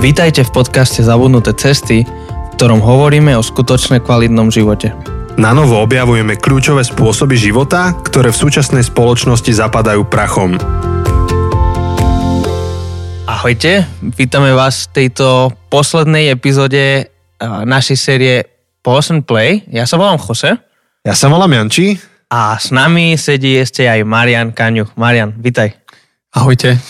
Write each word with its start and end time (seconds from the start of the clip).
Vítajte 0.00 0.48
v 0.48 0.64
podcaste 0.64 1.04
Zabudnuté 1.04 1.52
cesty, 1.52 2.08
v 2.08 2.52
ktorom 2.56 2.80
hovoríme 2.80 3.36
o 3.36 3.44
skutočne 3.44 4.00
kvalitnom 4.00 4.48
živote. 4.48 4.96
Na 5.36 5.52
novo 5.52 5.76
objavujeme 5.76 6.40
kľúčové 6.40 6.80
spôsoby 6.88 7.36
života, 7.36 7.92
ktoré 8.00 8.32
v 8.32 8.40
súčasnej 8.40 8.80
spoločnosti 8.80 9.52
zapadajú 9.52 10.08
prachom. 10.08 10.56
Ahojte, 13.28 13.84
vítame 14.16 14.56
vás 14.56 14.88
v 14.88 15.04
tejto 15.04 15.52
poslednej 15.68 16.32
epizóde 16.32 17.04
uh, 17.04 17.68
našej 17.68 17.96
série 18.00 18.48
Pause 18.80 19.20
and 19.20 19.28
Play. 19.28 19.68
Ja 19.68 19.84
sa 19.84 20.00
volám 20.00 20.16
Jose 20.16 20.56
Ja 21.04 21.12
sa 21.12 21.28
volám 21.28 21.52
Janči. 21.52 22.00
a 22.32 22.56
s 22.56 22.72
nami 22.72 23.20
sedí 23.20 23.52
ešte 23.60 23.84
aj 23.84 24.08
Marian 24.08 24.56
Kaňuch. 24.56 24.96
Marian, 24.96 25.36
vitaj. 25.36 25.76
Ahojte. 26.32 26.80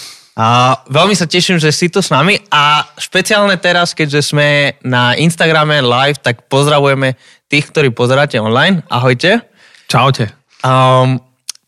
A 0.40 0.72
veľmi 0.88 1.12
sa 1.12 1.28
teším, 1.28 1.60
že 1.60 1.68
si 1.68 1.92
tu 1.92 2.00
s 2.00 2.08
nami 2.08 2.40
a 2.48 2.88
špeciálne 2.96 3.60
teraz, 3.60 3.92
keďže 3.92 4.32
sme 4.32 4.72
na 4.80 5.12
Instagrame 5.12 5.84
live, 5.84 6.16
tak 6.16 6.48
pozdravujeme 6.48 7.12
tých, 7.52 7.68
ktorí 7.68 7.92
pozeráte 7.92 8.40
online. 8.40 8.80
Ahojte. 8.88 9.44
Čaute. 9.84 10.32
Um, 10.64 11.20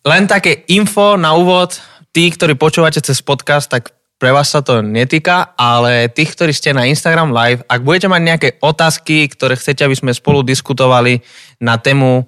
len 0.08 0.24
také 0.24 0.64
info 0.72 1.20
na 1.20 1.36
úvod. 1.36 1.76
Tí, 2.16 2.32
ktorí 2.32 2.56
počúvate 2.56 3.04
cez 3.04 3.20
podcast, 3.20 3.68
tak 3.68 3.92
pre 4.16 4.32
vás 4.32 4.48
sa 4.48 4.64
to 4.64 4.80
netýka, 4.80 5.52
ale 5.52 6.08
tých, 6.08 6.32
ktorí 6.32 6.56
ste 6.56 6.72
na 6.72 6.88
Instagram 6.88 7.28
live, 7.28 7.60
ak 7.68 7.84
budete 7.84 8.08
mať 8.08 8.22
nejaké 8.24 8.48
otázky, 8.64 9.28
ktoré 9.28 9.52
chcete, 9.60 9.84
aby 9.84 9.96
sme 10.00 10.16
spolu 10.16 10.40
diskutovali 10.40 11.20
na 11.60 11.76
tému 11.76 12.24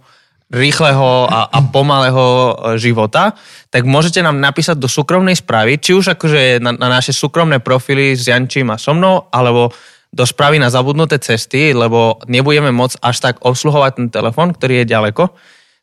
rýchleho 0.54 1.26
a, 1.26 1.50
a 1.50 1.58
pomalého 1.66 2.24
e, 2.24 2.52
života, 2.78 3.34
tak 3.74 3.82
môžete 3.82 4.22
nám 4.22 4.38
napísať 4.38 4.78
do 4.78 4.86
súkromnej 4.86 5.34
správy, 5.34 5.82
či 5.82 5.98
už 5.98 6.14
akože 6.14 6.62
na, 6.62 6.70
na 6.78 6.88
naše 6.88 7.10
súkromné 7.10 7.58
profily 7.58 8.14
s 8.14 8.30
Jančím 8.30 8.70
a 8.70 8.78
so 8.78 8.94
mnou, 8.94 9.26
alebo 9.34 9.74
do 10.14 10.22
správy 10.22 10.62
na 10.62 10.70
zabudnuté 10.70 11.18
cesty, 11.18 11.74
lebo 11.74 12.22
nebudeme 12.30 12.70
môcť 12.70 13.02
až 13.02 13.16
tak 13.18 13.34
obsluhovať 13.42 13.92
ten 13.98 14.08
telefon, 14.14 14.54
ktorý 14.54 14.86
je 14.86 14.92
ďaleko. 14.94 15.34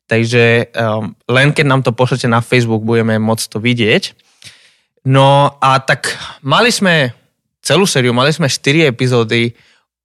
Takže 0.07 0.71
um, 0.71 1.11
len 1.27 1.51
keď 1.51 1.65
nám 1.67 1.83
to 1.83 1.91
pošlete 1.91 2.31
na 2.31 2.39
Facebook, 2.39 2.87
budeme 2.87 3.19
môcť 3.19 3.45
to 3.51 3.59
vidieť. 3.59 4.15
No 5.11 5.59
a 5.59 5.83
tak 5.83 6.15
mali 6.47 6.71
sme 6.71 7.11
celú 7.59 7.83
sériu, 7.83 8.15
mali 8.15 8.31
sme 8.31 8.47
4 8.47 8.87
epizódy 8.87 9.51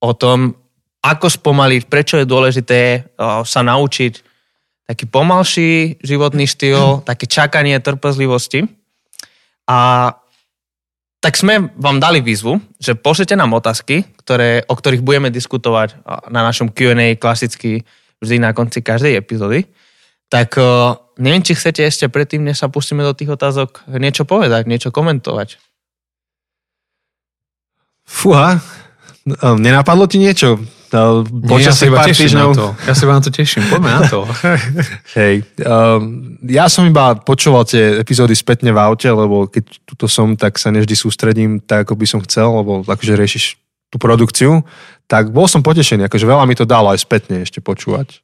o 0.03 0.11
tom, 0.11 0.59
ako 0.99 1.31
spomaliť, 1.31 1.87
prečo 1.87 2.19
je 2.19 2.27
dôležité 2.27 2.79
uh, 3.15 3.47
sa 3.47 3.63
naučiť 3.63 4.26
taký 4.87 5.05
pomalší 5.05 5.99
životný 5.99 6.47
štýl, 6.47 7.03
také 7.03 7.27
čakanie, 7.27 7.75
trpezlivosti. 7.83 8.65
A 9.67 10.09
tak 11.19 11.35
sme 11.35 11.75
vám 11.75 11.99
dali 11.99 12.23
výzvu, 12.23 12.63
že 12.79 12.95
pošlete 12.95 13.35
nám 13.35 13.51
otázky, 13.51 14.07
ktoré, 14.23 14.63
o 14.63 14.73
ktorých 14.73 15.03
budeme 15.03 15.27
diskutovať 15.27 15.99
na 16.31 16.41
našom 16.47 16.71
Q&A 16.71 17.19
klasicky 17.19 17.83
vždy 18.23 18.39
na 18.39 18.55
konci 18.55 18.79
každej 18.79 19.19
epizódy. 19.19 19.67
Tak 20.31 20.55
uh, 20.55 20.95
neviem, 21.19 21.43
či 21.43 21.55
chcete 21.55 21.83
ešte 21.83 22.07
predtým, 22.07 22.47
než 22.47 22.63
sa 22.63 22.71
pustíme 22.71 23.03
do 23.03 23.11
tých 23.11 23.35
otázok, 23.35 23.83
niečo 23.91 24.23
povedať, 24.23 24.71
niečo 24.71 24.93
komentovať. 24.93 25.59
Fúha, 28.07 28.63
no, 29.27 29.59
nenapadlo 29.59 30.07
ti 30.07 30.15
niečo? 30.15 30.63
No, 30.87 31.27
ja 31.27 31.51
Počas 31.51 31.83
iba 31.83 31.99
pár 31.99 32.07
týždňov? 32.07 32.49
na 32.51 32.55
to. 32.55 32.67
Ja 32.87 32.93
sa 32.95 33.03
na 33.11 33.19
to 33.19 33.31
teším. 33.31 33.63
Poďme 33.67 33.91
na 33.91 34.01
to. 34.07 34.23
Hej, 35.19 35.43
um, 35.67 36.39
ja 36.47 36.71
som 36.71 36.87
iba 36.87 37.19
počúval 37.19 37.67
tie 37.67 37.99
epizódy 37.99 38.31
spätne 38.31 38.71
v 38.71 38.79
aute, 38.79 39.11
lebo 39.11 39.51
keď 39.51 39.83
tuto 39.83 40.07
som, 40.07 40.39
tak 40.39 40.55
sa 40.55 40.71
nevždy 40.71 40.95
sústredím 40.95 41.59
tak, 41.59 41.87
ako 41.87 41.99
by 41.99 42.05
som 42.07 42.19
chcel, 42.23 42.63
lebo 42.63 42.87
akože 42.87 43.19
riešiš 43.19 43.59
tú 43.91 43.99
produkciu, 43.99 44.63
tak 45.11 45.35
bol 45.35 45.51
som 45.51 45.59
potešený, 45.59 46.07
akože 46.07 46.27
veľa 46.27 46.47
mi 46.47 46.55
to 46.55 46.63
dalo 46.63 46.95
aj 46.95 47.03
spätne 47.03 47.43
ešte 47.43 47.59
počúvať. 47.59 48.23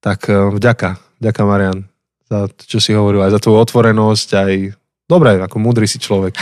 Tak 0.00 0.32
uh, 0.32 0.48
vďaka, 0.56 0.96
vďaka 1.20 1.42
Marian, 1.44 1.84
za 2.32 2.48
to, 2.48 2.62
čo 2.64 2.78
si 2.80 2.96
hovoril, 2.96 3.28
aj 3.28 3.36
za 3.36 3.40
tvoju 3.44 3.60
otvorenosť, 3.60 4.28
aj 4.40 4.52
dobre, 5.04 5.36
ako 5.36 5.56
múdry 5.60 5.84
si 5.84 6.00
človek. 6.00 6.32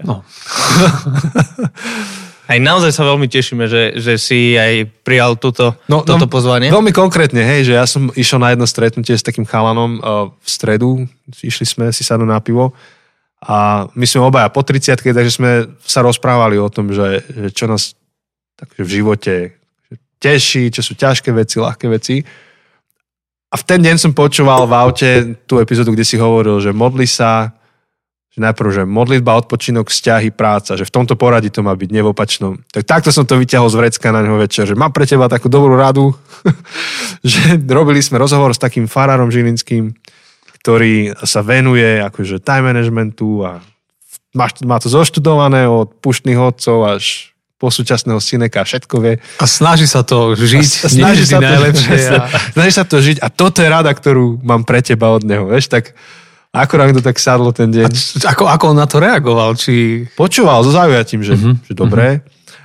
No. 0.00 0.24
Aj 2.46 2.58
naozaj 2.62 2.94
sa 2.94 3.02
veľmi 3.02 3.26
tešíme, 3.26 3.66
že, 3.66 3.98
že 3.98 4.14
si 4.22 4.54
aj 4.54 4.86
prijal 5.02 5.34
túto, 5.34 5.74
No, 5.90 6.06
toto 6.06 6.26
no, 6.26 6.30
pozvanie. 6.30 6.70
Veľmi 6.70 6.94
konkrétne, 6.94 7.42
hej, 7.42 7.66
že 7.66 7.74
ja 7.74 7.82
som 7.90 8.14
išiel 8.14 8.38
na 8.38 8.54
jedno 8.54 8.70
stretnutie 8.70 9.18
s 9.18 9.26
takým 9.26 9.42
chalanom 9.42 9.98
uh, 9.98 10.30
v 10.30 10.48
stredu, 10.48 10.90
išli 11.42 11.66
sme 11.66 11.90
si 11.90 12.06
sadnúť 12.06 12.30
na 12.30 12.38
pivo 12.38 12.70
a 13.42 13.86
my 13.92 14.06
sme 14.06 14.30
obaja 14.30 14.48
po 14.48 14.64
30 14.64 15.02
takže 15.02 15.32
sme 15.34 15.50
sa 15.84 16.00
rozprávali 16.00 16.56
o 16.56 16.70
tom, 16.70 16.94
že, 16.94 17.26
že 17.28 17.48
čo 17.52 17.66
nás 17.68 17.98
takže 18.56 18.82
v 18.82 18.90
živote 18.90 19.34
teší, 20.16 20.72
čo 20.72 20.80
sú 20.80 20.96
ťažké 20.96 21.28
veci, 21.30 21.60
ľahké 21.60 21.86
veci. 21.92 22.24
A 23.52 23.54
v 23.54 23.62
ten 23.62 23.80
deň 23.84 23.96
som 24.00 24.12
počúval 24.16 24.64
v 24.64 24.74
aute 24.74 25.10
tú 25.44 25.60
epizódu, 25.60 25.92
kde 25.92 26.08
si 26.08 26.16
hovoril, 26.16 26.58
že 26.58 26.74
modli 26.74 27.06
sa, 27.06 27.52
že 28.36 28.44
najprv, 28.44 28.68
že 28.68 28.82
modlitba, 28.84 29.40
odpočinok, 29.40 29.88
vzťahy, 29.88 30.28
práca, 30.28 30.76
že 30.76 30.84
v 30.84 30.92
tomto 30.92 31.16
poradí 31.16 31.48
to 31.48 31.64
má 31.64 31.72
byť, 31.72 31.88
v 31.88 32.12
opačnom. 32.12 32.60
Tak 32.68 32.84
takto 32.84 33.08
som 33.08 33.24
to 33.24 33.40
vyťahol 33.40 33.72
z 33.72 33.80
vrecka 33.80 34.12
na 34.12 34.20
neho 34.20 34.36
večer, 34.36 34.68
že 34.68 34.76
mám 34.76 34.92
pre 34.92 35.08
teba 35.08 35.24
takú 35.24 35.48
dobrú 35.48 35.72
radu, 35.72 36.12
že 37.24 37.56
robili 37.64 38.04
sme 38.04 38.20
rozhovor 38.20 38.52
s 38.52 38.60
takým 38.60 38.84
farárom 38.84 39.32
žilinským, 39.32 39.96
ktorý 40.60 41.16
sa 41.24 41.40
venuje 41.40 41.96
akože 42.04 42.44
time 42.44 42.68
managementu 42.68 43.40
a 43.40 43.64
má, 44.36 44.52
má 44.68 44.76
to 44.84 44.92
zoštudované 44.92 45.64
od 45.64 45.96
puštných 46.04 46.36
odcov 46.36 46.84
až 46.84 47.32
po 47.56 47.72
súčasného 47.72 48.20
a 48.20 48.64
všetko 48.68 48.94
vie. 49.00 49.16
A 49.40 49.46
snaží 49.48 49.88
sa 49.88 50.04
to 50.04 50.36
žiť. 50.36 50.84
A 50.84 50.88
snaží 50.92 51.24
sa 51.24 51.40
to, 51.40 51.48
najlepšie. 51.48 51.96
A... 52.12 52.28
snaží 52.60 52.72
sa 52.76 52.84
to 52.84 53.00
žiť 53.00 53.16
a 53.24 53.32
toto 53.32 53.64
je 53.64 53.68
rada, 53.72 53.88
ktorú 53.88 54.44
mám 54.44 54.68
pre 54.68 54.84
teba 54.84 55.08
od 55.08 55.24
neho, 55.24 55.48
vieš, 55.48 55.72
tak 55.72 55.96
akorát 56.58 56.88
to 56.90 57.00
tak 57.00 57.16
sadlo 57.16 57.50
ten 57.50 57.68
deň. 57.68 57.82
A 57.82 57.88
č- 57.88 58.22
ako, 58.22 58.46
ako 58.46 58.64
on 58.68 58.78
na 58.78 58.84
to 58.84 58.96
reagoval? 58.96 59.52
Či... 59.52 60.04
počúval 60.12 60.60
so 60.60 60.70
zaujatím, 60.70 61.20
že, 61.20 61.32
Mhm, 61.32 61.44
uh-huh, 61.46 61.56
že 61.62 61.72
dobré. 61.72 62.08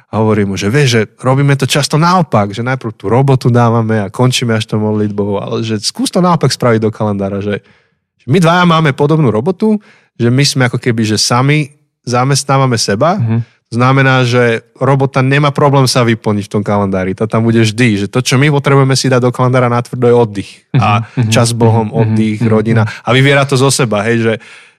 A 0.08 0.20
hovorím 0.20 0.48
mu, 0.50 0.56
že 0.56 0.68
vieš, 0.68 0.88
že 0.90 1.02
robíme 1.18 1.56
to 1.56 1.64
často 1.66 1.96
naopak, 1.96 2.52
že 2.52 2.60
najprv 2.62 2.92
tú 2.92 3.08
robotu 3.08 3.48
dávame 3.48 3.96
a 3.98 4.10
končíme 4.10 4.52
až 4.52 4.66
to 4.66 4.76
modlitbou, 4.76 5.38
ale 5.38 5.56
že 5.62 5.80
skús 5.80 6.08
to 6.08 6.20
naopak 6.20 6.50
spraviť 6.50 6.80
do 6.80 6.90
kalendára, 6.90 7.40
že, 7.40 7.64
že 8.18 8.28
my 8.28 8.38
dvaja 8.38 8.64
máme 8.66 8.92
podobnú 8.92 9.28
robotu, 9.28 9.80
že 10.14 10.28
my 10.28 10.44
sme 10.44 10.64
ako 10.66 10.78
keby, 10.78 11.06
že 11.06 11.16
sami 11.16 11.72
zamestnávame 12.02 12.76
seba, 12.76 13.16
Mhm. 13.16 13.40
Znamená, 13.72 14.28
že 14.28 14.68
robota 14.76 15.24
nemá 15.24 15.56
problém 15.56 15.88
sa 15.88 16.04
vyplniť 16.04 16.46
v 16.46 16.54
tom 16.60 16.64
kalendári, 16.64 17.16
to 17.16 17.24
tam 17.26 17.48
bude 17.48 17.64
vždy, 17.64 18.06
že 18.06 18.08
to, 18.12 18.20
čo 18.20 18.36
my 18.36 18.52
potrebujeme 18.52 18.94
si 19.00 19.08
dať 19.08 19.24
do 19.24 19.32
kalendára 19.32 19.72
natvrdo 19.72 20.12
je 20.12 20.16
oddych 20.16 20.52
a 20.76 21.08
čas 21.32 21.56
s 21.56 21.56
Bohom, 21.56 21.90
oddych, 21.96 22.44
rodina 22.44 22.84
a 22.84 23.10
vyviera 23.16 23.48
to 23.48 23.56
zo 23.56 23.72
seba, 23.72 24.04
hej, 24.04 24.20
že, 24.20 24.34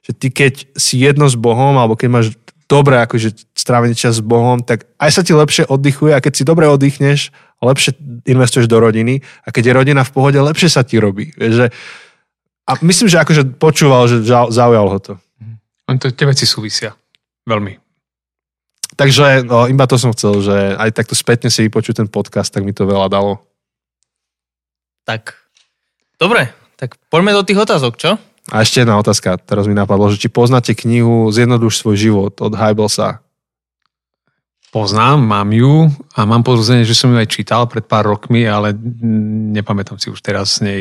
že 0.04 0.12
ty 0.12 0.28
keď 0.28 0.76
si 0.76 1.00
jedno 1.00 1.25
s 1.25 1.41
Bohom, 1.41 1.81
alebo 1.81 1.97
keď 1.97 2.08
máš 2.12 2.26
dobre 2.69 3.00
akože 3.00 3.52
strávený 3.56 3.97
čas 3.97 4.20
s 4.20 4.22
Bohom, 4.25 4.60
tak 4.60 4.84
aj 5.00 5.10
sa 5.12 5.22
ti 5.25 5.32
lepšie 5.32 5.69
oddychuje 5.69 6.12
a 6.12 6.20
keď 6.20 6.32
si 6.36 6.44
dobre 6.44 6.69
oddychneš, 6.69 7.32
lepšie 7.60 7.97
investuješ 8.28 8.69
do 8.69 8.76
rodiny 8.81 9.20
a 9.44 9.48
keď 9.52 9.72
je 9.72 9.76
rodina 9.76 10.02
v 10.04 10.12
pohode, 10.12 10.38
lepšie 10.41 10.69
sa 10.72 10.84
ti 10.84 10.97
robí. 10.97 11.32
Vieš, 11.36 11.52
že, 11.52 11.66
a 12.69 12.72
myslím, 12.81 13.08
že 13.12 13.20
akože 13.20 13.42
počúval, 13.56 14.08
že 14.08 14.25
zaujal 14.26 14.86
ho 14.88 14.98
to. 15.00 15.14
On 15.91 15.98
to, 15.98 16.08
tie 16.14 16.25
veci 16.25 16.47
súvisia. 16.47 16.94
Veľmi. 17.44 17.81
Takže 19.02 19.26
no, 19.42 19.66
iba 19.66 19.84
to 19.90 19.98
som 19.98 20.14
chcel, 20.14 20.38
že 20.38 20.56
aj 20.78 20.94
takto 20.94 21.18
spätne 21.18 21.50
si 21.50 21.66
vypočuť 21.66 22.06
ten 22.06 22.08
podcast, 22.08 22.54
tak 22.54 22.62
mi 22.62 22.70
to 22.70 22.86
veľa 22.86 23.10
dalo. 23.10 23.42
Tak, 25.02 25.34
dobre, 26.14 26.54
tak 26.78 26.94
poďme 27.10 27.34
do 27.34 27.42
tých 27.42 27.58
otázok, 27.58 27.94
čo? 27.98 28.10
A 28.50 28.62
ešte 28.62 28.82
jedna 28.82 28.98
otázka, 28.98 29.38
teraz 29.42 29.66
mi 29.66 29.74
napadlo, 29.74 30.10
že 30.10 30.18
či 30.18 30.30
poznáte 30.30 30.74
knihu 30.74 31.30
Zjednoduš 31.30 31.82
svoj 31.82 31.96
život 31.99 32.34
od 32.43 32.54
Hybelsa. 32.54 33.22
Poznám, 34.72 35.20
mám 35.20 35.52
ju 35.52 35.93
a 36.16 36.25
mám 36.25 36.43
porozumenie, 36.43 36.88
že 36.88 36.96
som 36.96 37.12
ju 37.12 37.20
aj 37.20 37.28
čítal 37.28 37.69
pred 37.69 37.84
pár 37.84 38.08
rokmi, 38.08 38.48
ale 38.48 38.72
nepamätám 39.52 40.00
si 40.00 40.08
už 40.08 40.19
teraz 40.25 40.58
z 40.58 40.60
nej 40.64 40.81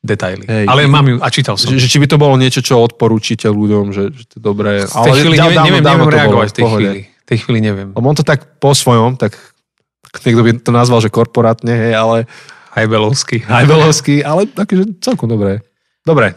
detaily. 0.00 0.46
Hej. 0.48 0.64
ale 0.64 0.86
mám 0.86 1.06
ju 1.06 1.16
a 1.20 1.28
čítal 1.28 1.58
som. 1.58 1.74
Že, 1.74 1.82
že 1.82 1.88
či 1.90 1.98
by 1.98 2.06
to 2.08 2.16
bolo 2.16 2.38
niečo, 2.38 2.62
čo 2.62 2.80
odporúčite 2.80 3.50
ľuďom, 3.50 3.90
že, 3.92 4.14
že 4.14 4.24
to 4.30 4.34
je 4.38 4.42
dobré. 4.42 4.72
v 4.86 4.94
tej 4.94 5.12
chvíli 5.22 5.36
neviem, 5.36 5.60
neviem, 5.60 5.84
neviem 5.84 6.08
reagovať 6.08 6.48
v 6.48 6.54
tej 6.54 6.64
chvíli. 6.64 6.98
Tej 7.28 7.44
chvíli 7.44 7.60
neviem. 7.60 7.92
Lebo 7.92 8.08
on 8.08 8.16
to 8.16 8.24
tak 8.24 8.56
po 8.56 8.72
svojom, 8.72 9.20
tak 9.20 9.36
niekto 10.24 10.40
by 10.40 10.50
to 10.56 10.72
nazval, 10.72 11.04
že 11.04 11.12
korporátne, 11.12 11.68
hej, 11.68 11.92
ale 11.92 12.16
Hajbelovský. 12.72 13.44
Hajbelovský, 13.44 14.24
ale 14.24 14.48
takže 14.48 14.96
celkom 15.04 15.28
dobré. 15.28 15.60
Dobre. 16.08 16.32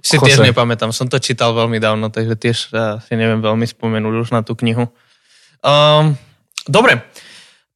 Si 0.00 0.16
Jose. 0.16 0.32
tiež 0.32 0.46
nepamätám, 0.46 0.94
som 0.94 1.10
to 1.10 1.20
čítal 1.20 1.52
veľmi 1.52 1.76
dávno, 1.82 2.08
takže 2.08 2.38
tiež 2.38 2.58
si 3.04 3.14
neviem 3.18 3.42
veľmi 3.42 3.66
spomenúť 3.66 4.14
už 4.22 4.28
na 4.32 4.40
tú 4.40 4.56
knihu. 4.56 4.88
Um, 5.60 6.16
dobre, 6.64 7.04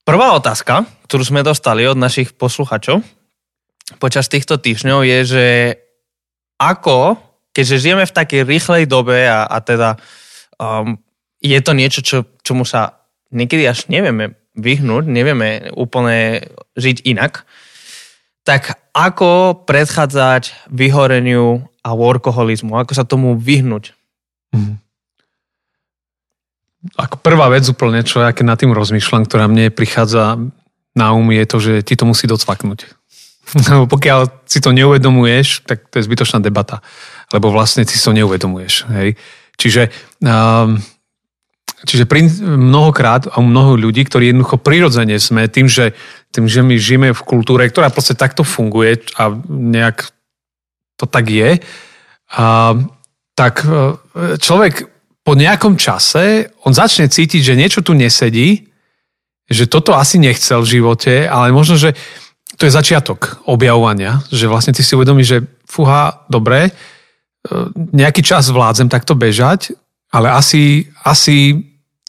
prvá 0.08 0.32
otázka, 0.32 0.88
ktorú 1.04 1.20
sme 1.20 1.44
dostali 1.44 1.84
od 1.84 2.00
našich 2.00 2.32
posluchačov 2.32 3.04
počas 4.00 4.32
týchto 4.32 4.56
týždňov 4.56 5.04
je, 5.04 5.18
že 5.24 5.46
ako, 6.56 7.20
keďže 7.52 7.82
žijeme 7.82 8.04
v 8.08 8.16
takej 8.16 8.42
rýchlej 8.48 8.82
dobe 8.88 9.28
a, 9.28 9.44
a 9.44 9.58
teda 9.60 10.00
um, 10.56 10.96
je 11.44 11.58
to 11.61 11.73
niečo, 11.76 12.00
čo, 12.00 12.25
čomu 12.41 12.64
sa 12.64 13.05
niekedy 13.29 13.69
až 13.69 13.93
nevieme 13.93 14.41
vyhnúť, 14.56 15.05
nevieme 15.05 15.69
úplne 15.76 16.49
žiť 16.81 17.05
inak, 17.05 17.44
tak 18.49 18.81
ako 18.96 19.64
predchádzať 19.69 20.73
vyhoreniu 20.73 21.69
a 21.85 21.91
workoholizmu? 21.93 22.73
Ako 22.81 22.93
sa 22.96 23.05
tomu 23.05 23.37
vyhnúť? 23.37 23.93
Mm. 24.56 24.81
Ako 27.00 27.20
prvá 27.20 27.49
vec 27.49 27.64
úplne, 27.69 28.05
čo 28.05 28.20
ja 28.20 28.32
keď 28.32 28.44
nad 28.44 28.58
tým 28.61 28.73
rozmýšľam, 28.76 29.25
ktorá 29.25 29.49
mne 29.49 29.73
prichádza 29.73 30.37
na 30.94 31.06
um, 31.11 31.26
je 31.32 31.44
to, 31.49 31.56
že 31.58 31.73
ti 31.82 31.97
to 31.97 32.06
musí 32.06 32.29
docvaknúť. 32.29 32.87
Lebo 33.73 33.85
pokiaľ 33.90 34.47
si 34.47 34.61
to 34.61 34.70
neuvedomuješ, 34.70 35.67
tak 35.67 35.88
to 35.90 35.99
je 35.99 36.06
zbytočná 36.06 36.38
debata. 36.38 36.85
Lebo 37.32 37.50
vlastne 37.50 37.82
si 37.88 37.97
to 37.97 38.12
neuvedomuješ. 38.12 38.87
Hej? 38.93 39.17
Čiže 39.56 39.90
um, 40.23 40.79
Čiže 41.84 42.08
pri, 42.08 42.26
mnohokrát 42.42 43.28
a 43.28 43.44
mnoho 43.44 43.76
ľudí, 43.76 44.08
ktorí 44.08 44.32
jednoducho 44.32 44.56
prirodzene 44.56 45.20
sme 45.20 45.52
tým, 45.52 45.69
že, 45.69 45.92
tým, 46.32 46.48
že 46.48 46.64
my 46.64 46.75
žijeme 46.81 47.08
v 47.12 47.22
kultúre, 47.28 47.69
ktorá 47.69 47.92
proste 47.92 48.16
takto 48.16 48.40
funguje 48.40 49.04
a 49.20 49.28
nejak 49.48 50.08
to 50.96 51.04
tak 51.04 51.28
je, 51.28 51.60
a, 52.34 52.72
tak 53.36 53.66
e, 53.69 54.00
človek 54.40 54.88
po 55.25 55.32
nejakom 55.36 55.76
čase, 55.76 56.52
on 56.64 56.72
začne 56.72 57.08
cítiť, 57.08 57.40
že 57.40 57.58
niečo 57.58 57.81
tu 57.81 57.92
nesedí, 57.92 58.69
že 59.48 59.69
toto 59.69 59.96
asi 59.96 60.16
nechcel 60.16 60.64
v 60.64 60.80
živote, 60.80 61.28
ale 61.28 61.52
možno, 61.52 61.76
že 61.76 61.92
to 62.56 62.64
je 62.64 62.72
začiatok 62.72 63.44
objavovania, 63.44 64.25
že 64.32 64.48
vlastne 64.48 64.72
ty 64.72 64.80
si 64.80 64.96
uvedomíš, 64.96 65.28
že 65.28 65.38
fúha, 65.69 66.25
dobre, 66.32 66.69
e, 66.69 66.72
nejaký 67.92 68.25
čas 68.25 68.48
vládzem 68.48 68.88
takto 68.88 69.12
bežať, 69.12 69.76
ale 70.14 70.30
asi, 70.30 70.87
asi 71.02 71.58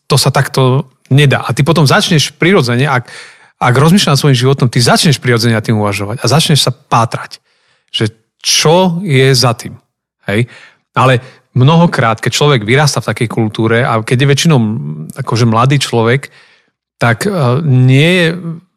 to 0.05 0.15
sa 0.17 0.29
takto 0.29 0.89
nedá. 1.09 1.45
A 1.45 1.53
ty 1.53 1.61
potom 1.61 1.85
začneš 1.85 2.33
prirodzene, 2.33 2.85
ak, 2.89 3.09
ak 3.61 3.75
rozmýšľaš 3.75 4.11
nad 4.13 4.21
svojím 4.21 4.41
životom, 4.41 4.67
ty 4.69 4.81
začneš 4.81 5.21
prirodzene 5.21 5.57
tým 5.61 5.77
uvažovať 5.77 6.21
a 6.21 6.25
začneš 6.25 6.65
sa 6.65 6.71
pátrať, 6.73 7.41
že 7.93 8.13
čo 8.41 9.01
je 9.01 9.33
za 9.33 9.57
tým. 9.57 9.77
Hej? 10.29 10.49
Ale 10.93 11.21
mnohokrát, 11.57 12.21
keď 12.21 12.31
človek 12.33 12.61
vyrasta 12.67 13.01
v 13.01 13.09
takej 13.13 13.27
kultúre 13.29 13.81
a 13.81 14.01
keď 14.01 14.17
je 14.21 14.31
väčšinou 14.31 14.59
akože 15.17 15.45
mladý 15.49 15.77
človek, 15.81 16.29
tak 17.01 17.27
uh, 17.27 17.59
nie 17.63 18.11
je, 18.21 18.27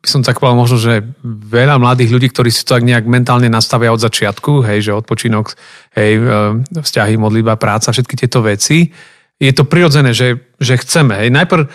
by 0.02 0.08
som 0.08 0.22
tak 0.26 0.42
povedal 0.42 0.58
možno, 0.58 0.78
že 0.80 1.06
veľa 1.26 1.78
mladých 1.78 2.10
ľudí, 2.10 2.28
ktorí 2.30 2.50
si 2.50 2.66
to 2.66 2.74
tak 2.74 2.86
nejak 2.86 3.06
mentálne 3.06 3.46
nastavia 3.46 3.94
od 3.94 4.02
začiatku, 4.02 4.66
hej, 4.66 4.90
že 4.90 4.98
odpočinok, 4.98 5.54
hej, 5.94 6.12
uh, 6.18 6.58
vzťahy, 6.74 7.14
modlitba, 7.18 7.60
práca, 7.60 7.94
všetky 7.94 8.14
tieto 8.18 8.42
veci, 8.42 8.90
je 9.38 9.52
to 9.54 9.64
prirodzené, 9.64 10.10
že, 10.10 10.42
že 10.58 10.74
chceme. 10.82 11.14
Hej. 11.14 11.30
Najprv, 11.30 11.70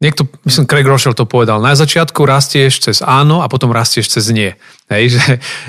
niekto, 0.00 0.24
myslím, 0.48 0.64
Craig 0.64 0.88
Rochelle 0.88 1.16
to 1.16 1.28
povedal, 1.28 1.60
na 1.60 1.76
začiatku 1.76 2.24
rastieš 2.24 2.88
cez 2.88 2.96
áno 3.04 3.44
a 3.44 3.46
potom 3.52 3.68
rastieš 3.68 4.08
cez 4.08 4.32
nie. 4.32 4.56
Hej, 4.88 5.20
že, 5.20 5.26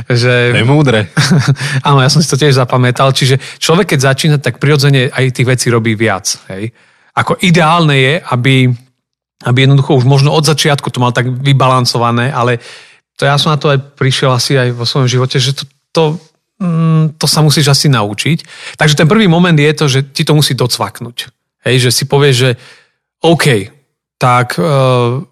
že... 0.07 0.33
To 0.56 0.60
je 0.63 0.68
múdre. 0.68 1.12
áno, 1.88 2.00
ja 2.00 2.10
som 2.10 2.24
si 2.24 2.31
to 2.31 2.39
tiež 2.39 2.56
zapamätal. 2.56 3.12
Čiže 3.12 3.38
človek, 3.60 3.95
keď 3.95 4.00
začína, 4.00 4.36
tak 4.39 4.63
prirodzene 4.63 5.12
aj 5.12 5.36
tých 5.36 5.48
vecí 5.48 5.68
robí 5.68 5.94
viac. 6.00 6.39
Hej. 6.48 6.71
Ako 7.19 7.36
ideálne 7.44 8.00
je, 8.00 8.13
aby, 8.31 8.71
aby 9.44 9.57
jednoducho 9.68 10.00
už 10.00 10.07
možno 10.07 10.31
od 10.31 10.48
začiatku 10.48 10.88
to 10.88 11.04
mal 11.04 11.12
tak 11.12 11.27
vybalancované, 11.27 12.31
ale 12.31 12.63
to 13.19 13.27
ja 13.27 13.36
som 13.36 13.51
na 13.51 13.60
to 13.60 13.75
aj 13.75 14.00
prišiel 14.00 14.31
asi 14.31 14.56
aj 14.56 14.71
vo 14.71 14.88
svojom 14.88 15.12
živote, 15.12 15.36
že 15.44 15.51
to, 15.51 15.63
to 15.92 16.04
to 17.15 17.25
sa 17.25 17.39
musíš 17.39 17.71
asi 17.71 17.88
naučiť. 17.88 18.44
Takže 18.75 19.00
ten 19.00 19.07
prvý 19.07 19.31
moment 19.31 19.56
je 19.56 19.71
to, 19.71 19.85
že 19.88 20.00
ti 20.11 20.27
to 20.27 20.35
musí 20.35 20.53
docvaknúť. 20.59 21.31
Hej, 21.63 21.88
že 21.88 21.91
si 21.91 22.03
povieš, 22.03 22.35
že 22.35 22.51
OK, 23.23 23.71
tak 24.19 24.59
uh, 24.59 25.23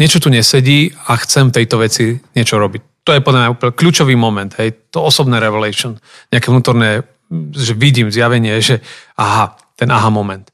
niečo 0.00 0.20
tu 0.20 0.32
nesedí 0.32 0.92
a 1.08 1.16
chcem 1.20 1.52
tejto 1.52 1.80
veci 1.80 2.16
niečo 2.32 2.56
robiť. 2.56 3.04
To 3.04 3.12
je 3.12 3.20
podľa 3.20 3.40
mňa 3.40 3.52
úplne 3.52 3.76
kľúčový 3.76 4.16
moment, 4.16 4.48
hej, 4.56 4.88
to 4.88 5.04
osobné 5.04 5.36
revelation, 5.36 6.00
nejaké 6.32 6.48
vnútorné, 6.48 7.04
že 7.52 7.76
vidím 7.76 8.08
zjavenie, 8.08 8.56
že 8.64 8.80
aha, 9.20 9.60
ten 9.76 9.92
aha 9.92 10.08
moment. 10.08 10.48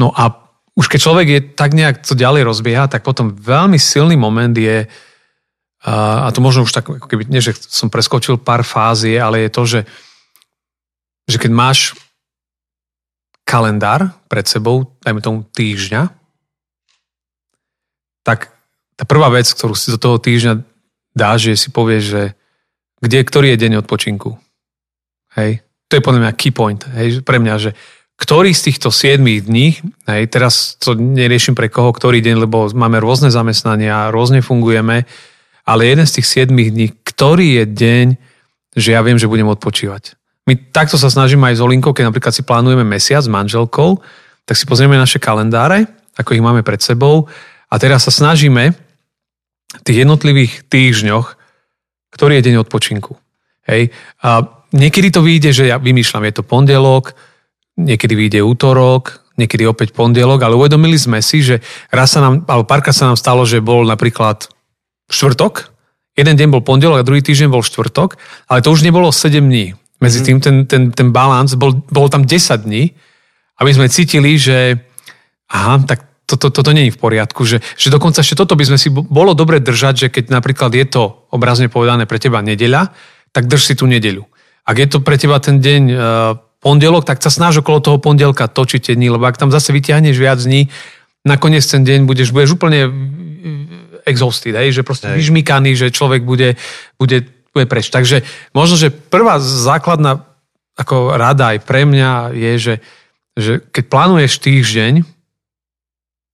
No 0.00 0.08
a 0.16 0.32
už 0.72 0.88
keď 0.88 1.00
človek 1.04 1.26
je 1.28 1.40
tak 1.52 1.76
nejak 1.76 2.00
to 2.00 2.16
ďalej 2.16 2.48
rozbieha, 2.48 2.88
tak 2.88 3.04
potom 3.04 3.36
veľmi 3.36 3.76
silný 3.76 4.16
moment 4.16 4.56
je, 4.56 4.88
a, 5.82 6.26
a 6.26 6.28
to 6.30 6.38
možno 6.38 6.62
už 6.62 6.70
tak, 6.70 6.86
ako 6.86 7.10
keby, 7.10 7.26
nie 7.26 7.42
že 7.42 7.58
som 7.58 7.90
preskočil 7.90 8.38
pár 8.38 8.62
fázie, 8.62 9.18
ale 9.18 9.46
je 9.46 9.50
to, 9.50 9.62
že, 9.66 9.80
že 11.26 11.36
keď 11.42 11.50
máš 11.50 11.78
kalendár 13.42 14.14
pred 14.30 14.46
sebou, 14.46 14.94
dajme 15.02 15.18
tomu 15.18 15.42
týždňa, 15.42 16.14
tak 18.22 18.54
tá 18.94 19.02
prvá 19.02 19.26
vec, 19.34 19.50
ktorú 19.50 19.74
si 19.74 19.90
do 19.90 19.98
toho 19.98 20.22
týždňa 20.22 20.62
dáš, 21.18 21.50
je 21.50 21.56
si 21.58 21.68
povieš, 21.74 22.02
že 22.06 22.22
kde, 23.02 23.18
ktorý 23.26 23.46
je 23.52 23.62
deň 23.66 23.72
odpočinku. 23.82 24.38
Hej? 25.34 25.66
To 25.90 25.98
je 25.98 26.04
podľa 26.06 26.30
mňa 26.30 26.38
key 26.38 26.54
point. 26.54 26.78
Hej? 26.94 27.26
Pre 27.26 27.42
mňa, 27.42 27.54
že 27.58 27.70
ktorý 28.22 28.54
z 28.54 28.70
týchto 28.70 28.94
7 28.94 29.18
dní, 29.18 29.82
hej, 30.06 30.22
teraz 30.30 30.78
to 30.78 30.94
neriešim 30.94 31.58
pre 31.58 31.66
koho, 31.66 31.90
ktorý 31.90 32.22
deň, 32.22 32.46
lebo 32.46 32.70
máme 32.70 33.02
rôzne 33.02 33.34
zamestnania, 33.34 34.14
rôzne 34.14 34.46
fungujeme, 34.46 35.02
ale 35.62 35.86
jeden 35.86 36.06
z 36.06 36.20
tých 36.20 36.48
7 36.48 36.52
dní, 36.52 36.90
ktorý 37.06 37.62
je 37.62 37.64
deň, 37.66 38.06
že 38.74 38.88
ja 38.96 39.00
viem, 39.04 39.20
že 39.20 39.30
budem 39.30 39.46
odpočívať. 39.50 40.16
My 40.48 40.58
takto 40.58 40.98
sa 40.98 41.06
snažíme 41.06 41.46
aj 41.46 41.58
s 41.58 41.64
Olinkou, 41.64 41.94
keď 41.94 42.10
napríklad 42.10 42.34
si 42.34 42.42
plánujeme 42.42 42.82
mesiac 42.82 43.22
s 43.22 43.30
manželkou, 43.30 44.02
tak 44.42 44.58
si 44.58 44.66
pozrieme 44.66 44.98
naše 44.98 45.22
kalendáre, 45.22 45.86
ako 46.18 46.34
ich 46.34 46.42
máme 46.42 46.66
pred 46.66 46.82
sebou 46.82 47.30
a 47.70 47.74
teraz 47.78 48.10
sa 48.10 48.12
snažíme 48.12 48.74
v 49.72 49.82
tých 49.86 50.02
jednotlivých 50.02 50.66
týždňoch, 50.66 51.26
ktorý 52.12 52.42
je 52.42 52.46
deň 52.50 52.54
odpočinku. 52.66 53.16
Hej. 53.70 53.94
A 54.20 54.44
niekedy 54.74 55.14
to 55.14 55.22
vyjde, 55.22 55.54
že 55.54 55.64
ja 55.70 55.78
vymýšľam, 55.78 56.26
je 56.26 56.34
to 56.34 56.44
pondelok, 56.44 57.14
niekedy 57.78 58.12
vyjde 58.18 58.40
útorok, 58.42 59.22
niekedy 59.38 59.64
opäť 59.64 59.96
pondelok, 59.96 60.42
ale 60.44 60.58
uvedomili 60.58 60.98
sme 60.98 61.24
si, 61.24 61.40
že 61.40 61.64
raz 61.88 62.12
sa 62.12 62.20
nám, 62.20 62.44
alebo 62.44 62.68
párkrát 62.68 62.92
sa 62.92 63.08
nám 63.08 63.16
stalo, 63.16 63.48
že 63.48 63.64
bol 63.64 63.86
napríklad 63.88 64.50
štvrtok, 65.12 65.70
jeden 66.16 66.34
deň 66.36 66.48
bol 66.48 66.64
pondelok 66.64 67.04
a 67.04 67.06
druhý 67.06 67.20
týždeň 67.20 67.48
bol 67.52 67.64
štvrtok, 67.64 68.16
ale 68.48 68.64
to 68.64 68.72
už 68.72 68.84
nebolo 68.84 69.12
7 69.12 69.44
dní. 69.44 69.76
Medzi 70.02 70.18
mhm. 70.20 70.26
tým 70.26 70.38
ten, 70.40 70.56
ten, 70.66 70.82
ten 70.90 71.08
balans, 71.14 71.54
bol, 71.54 71.78
bolo 71.92 72.08
tam 72.08 72.24
10 72.24 72.66
dní, 72.66 72.96
aby 73.60 73.70
sme 73.70 73.92
cítili, 73.92 74.34
že 74.40 74.80
aha, 75.52 75.84
tak 75.84 76.10
toto, 76.26 76.48
to, 76.48 76.64
to 76.64 76.72
nie 76.72 76.88
je 76.88 76.96
v 76.96 77.02
poriadku, 77.02 77.44
že, 77.44 77.60
že 77.76 77.92
dokonca 77.92 78.24
ešte 78.24 78.40
toto 78.40 78.56
by 78.56 78.64
sme 78.64 78.78
si 78.80 78.88
bolo 78.88 79.36
dobre 79.36 79.60
držať, 79.60 79.94
že 79.94 80.08
keď 80.08 80.32
napríklad 80.32 80.72
je 80.72 80.86
to 80.88 81.28
obrazne 81.28 81.68
povedané 81.68 82.08
pre 82.08 82.16
teba 82.16 82.40
nedeľa, 82.40 82.88
tak 83.36 83.52
drž 83.52 83.62
si 83.68 83.74
tú 83.76 83.84
nedeľu. 83.84 84.24
Ak 84.64 84.80
je 84.80 84.88
to 84.88 85.04
pre 85.04 85.20
teba 85.20 85.36
ten 85.42 85.60
deň 85.60 85.82
uh, 85.92 85.98
pondelok, 86.62 87.04
tak 87.04 87.20
sa 87.20 87.28
snaž 87.28 87.60
okolo 87.60 87.84
toho 87.84 87.98
pondelka 87.98 88.48
točiť 88.48 88.96
dní, 88.96 89.12
lebo 89.12 89.26
ak 89.28 89.36
tam 89.36 89.52
zase 89.52 89.74
vyťahneš 89.74 90.16
viac 90.16 90.38
dní, 90.40 90.70
nakoniec 91.26 91.66
ten 91.66 91.82
deň 91.82 92.06
budeš, 92.08 92.30
budeš 92.30 92.56
úplne 92.56 92.88
exhausted, 94.06 94.54
hej, 94.54 94.80
že 94.80 94.82
proste 94.86 95.10
hej. 95.10 95.18
vyžmykaný, 95.18 95.76
že 95.78 95.94
človek 95.94 96.22
bude, 96.22 96.58
bude, 96.96 97.26
bude 97.52 97.66
preč. 97.66 97.88
Takže 97.88 98.22
možno, 98.54 98.74
že 98.78 98.90
prvá 98.90 99.38
základná 99.40 100.26
ako 100.72 101.16
rada 101.20 101.52
aj 101.52 101.58
pre 101.68 101.84
mňa 101.84 102.32
je, 102.32 102.52
že, 102.58 102.74
že 103.36 103.52
keď 103.60 103.84
plánuješ 103.92 104.40
týždeň, 104.40 105.04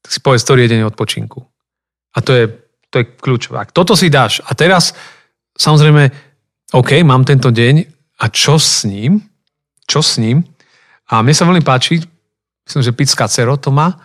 tak 0.03 0.11
si 0.15 0.21
povedz, 0.23 0.47
ktorý 0.47 0.65
je 0.65 0.73
deň 0.79 0.83
odpočinku. 0.89 1.43
A 2.15 2.19
to 2.23 2.33
je, 2.33 2.45
to 2.89 3.03
je 3.03 3.05
kľúčové. 3.19 3.59
Ak 3.59 3.75
toto 3.75 3.99
si 3.99 4.09
dáš 4.09 4.39
a 4.47 4.55
teraz 4.55 4.95
samozrejme, 5.59 6.11
OK, 6.73 7.03
mám 7.03 7.27
tento 7.27 7.51
deň 7.51 7.75
a 8.23 8.25
čo 8.31 8.57
s 8.57 8.87
ním? 8.87 9.19
Čo 9.91 10.05
s 10.05 10.23
ním? 10.23 10.47
A 11.11 11.25
mne 11.25 11.35
sa 11.35 11.49
veľmi 11.49 11.65
páči, 11.65 11.99
myslím, 12.69 12.83
že 12.85 12.95
Pizka 12.95 13.27
Cero 13.27 13.59
to 13.59 13.75
má, 13.75 13.99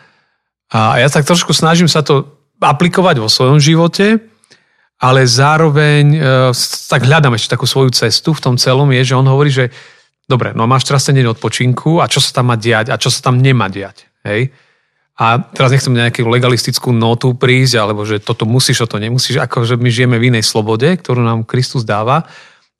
a 0.73 0.97
ja 0.97 1.05
tak 1.05 1.29
trošku 1.29 1.53
snažím 1.53 1.85
sa 1.85 2.01
to 2.01 2.32
aplikovať 2.63 3.19
vo 3.19 3.29
svojom 3.29 3.59
živote, 3.59 4.33
ale 5.03 5.27
zároveň 5.27 6.03
e, 6.15 6.19
tak 6.87 7.03
hľadám 7.03 7.35
ešte 7.35 7.59
takú 7.59 7.67
svoju 7.67 7.91
cestu 7.91 8.31
v 8.31 8.43
tom 8.43 8.55
celom 8.55 8.87
je, 8.95 9.11
že 9.11 9.19
on 9.19 9.27
hovorí, 9.27 9.51
že 9.51 9.67
dobre, 10.23 10.55
no 10.55 10.63
máš 10.63 10.87
teraz 10.87 11.03
ten 11.03 11.19
deň 11.19 11.35
odpočinku 11.35 11.99
a 11.99 12.07
čo 12.07 12.23
sa 12.23 12.39
tam 12.39 12.51
má 12.51 12.55
diať 12.55 12.87
a 12.87 12.95
čo 12.95 13.11
sa 13.11 13.19
tam 13.19 13.43
nemá 13.43 13.67
diať. 13.67 14.07
Hej? 14.23 14.55
A 15.19 15.37
teraz 15.37 15.75
nechcem 15.75 15.93
nejakú 15.93 16.25
legalistickú 16.25 16.89
notu 16.89 17.37
prísť, 17.37 17.75
alebo 17.77 18.01
že 18.01 18.17
toto 18.17 18.49
musíš, 18.49 18.81
toto 18.81 18.97
nemusíš, 18.97 19.37
ako 19.43 19.67
že 19.67 19.77
my 19.77 19.89
žijeme 19.91 20.17
v 20.17 20.33
inej 20.33 20.47
slobode, 20.47 20.89
ktorú 20.89 21.21
nám 21.21 21.45
Kristus 21.45 21.85
dáva. 21.85 22.25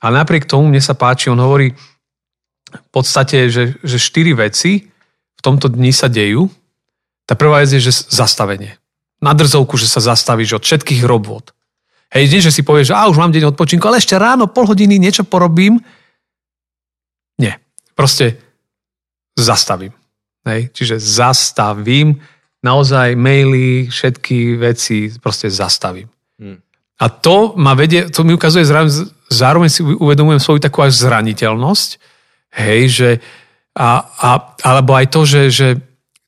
Ale 0.02 0.18
napriek 0.18 0.50
tomu 0.50 0.66
mne 0.66 0.82
sa 0.82 0.98
páči, 0.98 1.30
on 1.30 1.38
hovorí 1.38 1.78
v 2.74 2.90
podstate, 2.90 3.54
že, 3.54 3.78
že 3.86 3.98
štyri 4.02 4.34
veci 4.34 4.90
v 5.38 5.42
tomto 5.46 5.70
dni 5.70 5.94
sa 5.94 6.10
dejú. 6.10 6.50
Tá 7.30 7.38
prvá 7.38 7.62
vec 7.62 7.70
je, 7.70 7.84
že 7.84 8.10
zastavenie 8.10 8.82
na 9.24 9.32
drzovku, 9.32 9.80
že 9.80 9.88
sa 9.88 10.04
zastavíš 10.04 10.60
od 10.60 10.64
všetkých 10.68 11.08
robot. 11.08 11.56
Hej, 12.12 12.30
nie, 12.30 12.44
že 12.44 12.52
si 12.52 12.62
povieš, 12.62 12.92
že 12.92 12.98
a, 13.00 13.08
už 13.08 13.18
mám 13.18 13.32
deň 13.32 13.56
odpočinku, 13.56 13.88
ale 13.88 14.04
ešte 14.04 14.20
ráno, 14.20 14.52
pol 14.52 14.68
hodiny 14.68 15.00
niečo 15.00 15.24
porobím. 15.24 15.80
Nie. 17.40 17.58
Proste 17.96 18.38
zastavím. 19.34 19.96
Hej, 20.44 20.76
čiže 20.76 21.00
zastavím, 21.00 22.20
naozaj 22.62 23.16
maily, 23.16 23.88
všetky 23.88 24.60
veci 24.60 25.08
proste 25.24 25.48
zastavím. 25.48 26.12
Hmm. 26.36 26.60
A 27.00 27.06
to 27.08 27.56
ma 27.56 27.74
vedie, 27.74 28.12
to 28.12 28.28
mi 28.28 28.36
ukazuje 28.36 28.68
zároveň, 28.68 28.92
zároveň 29.32 29.70
si 29.72 29.82
uvedomujem 29.82 30.44
svoju 30.44 30.60
takú 30.62 30.84
až 30.84 31.00
zraniteľnosť, 31.00 31.90
hej, 32.60 32.82
že 32.92 33.10
a, 33.74 34.06
a, 34.06 34.32
alebo 34.62 34.94
aj 34.94 35.08
to, 35.10 35.22
že, 35.26 35.42
že 35.50 35.68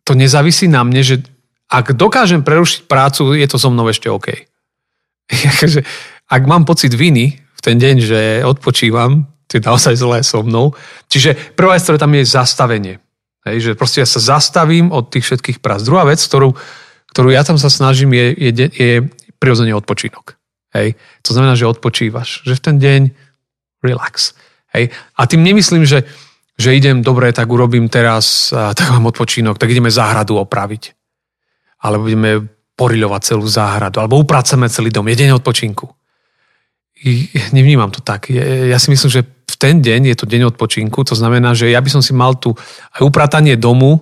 to 0.02 0.18
nezávisí 0.18 0.66
na 0.66 0.82
mne, 0.82 1.06
že 1.06 1.22
ak 1.70 1.98
dokážem 1.98 2.46
prerušiť 2.46 2.86
prácu, 2.86 3.34
je 3.34 3.48
to 3.50 3.58
so 3.58 3.74
mnou 3.74 3.90
ešte 3.90 4.10
OK. 4.10 4.46
Ak 6.36 6.44
mám 6.46 6.66
pocit 6.66 6.94
viny 6.94 7.38
v 7.38 7.62
ten 7.62 7.78
deň, 7.78 7.96
že 8.02 8.20
odpočívam, 8.46 9.26
to 9.50 9.58
je 9.58 9.66
naozaj 9.66 9.94
zlé 9.98 10.20
so 10.26 10.42
mnou. 10.42 10.74
Čiže 11.10 11.58
prvá 11.58 11.78
vec, 11.78 11.86
ktorá 11.86 12.02
tam 12.02 12.14
je 12.18 12.26
zastavenie. 12.26 12.96
Hej, 13.46 13.58
že 13.62 13.72
proste 13.78 14.02
ja 14.02 14.10
sa 14.10 14.18
zastavím 14.18 14.90
od 14.90 15.14
tých 15.14 15.30
všetkých 15.30 15.62
prác. 15.62 15.86
Druhá 15.86 16.02
vec, 16.10 16.18
ktorú, 16.18 16.58
ktorú 17.14 17.30
ja 17.30 17.46
tam 17.46 17.62
sa 17.62 17.70
snažím, 17.70 18.10
je, 18.18 18.34
je, 18.34 18.52
je 18.74 18.94
prirodzene 19.38 19.78
odpočínok. 19.78 20.34
Hej. 20.74 20.98
To 21.30 21.38
znamená, 21.38 21.54
že 21.54 21.70
odpočívaš. 21.70 22.42
Že 22.42 22.54
v 22.58 22.64
ten 22.66 22.76
deň 22.82 23.02
relax. 23.86 24.34
Hej. 24.74 24.90
A 25.14 25.22
tým 25.30 25.46
nemyslím, 25.46 25.86
že, 25.86 26.10
že 26.58 26.74
idem, 26.74 27.06
dobre, 27.06 27.30
tak 27.38 27.46
urobím 27.46 27.86
teraz, 27.86 28.50
tak 28.50 28.90
mám 28.90 29.14
odpočínok, 29.14 29.62
tak 29.62 29.70
ideme 29.70 29.94
záhradu 29.94 30.42
opraviť. 30.42 31.05
Alebo 31.86 32.10
budeme 32.10 32.50
poriľovať 32.74 33.22
celú 33.22 33.46
záhradu, 33.46 34.02
alebo 34.02 34.18
upraceme 34.18 34.66
celý 34.66 34.90
dom. 34.90 35.06
Je 35.06 35.22
deň 35.22 35.38
odpočinku. 35.38 35.86
Nevnímam 37.54 37.94
to 37.94 38.02
tak. 38.02 38.34
Ja 38.34 38.82
si 38.82 38.90
myslím, 38.90 39.12
že 39.14 39.22
v 39.24 39.56
ten 39.62 39.80
deň 39.80 40.10
je 40.12 40.18
to 40.18 40.26
deň 40.26 40.50
odpočinku, 40.52 41.06
to 41.06 41.14
znamená, 41.14 41.54
že 41.54 41.70
ja 41.70 41.80
by 41.80 41.88
som 41.94 42.02
si 42.02 42.12
mal 42.12 42.34
tu 42.36 42.58
aj 42.98 43.02
upratanie 43.06 43.54
domu 43.56 44.02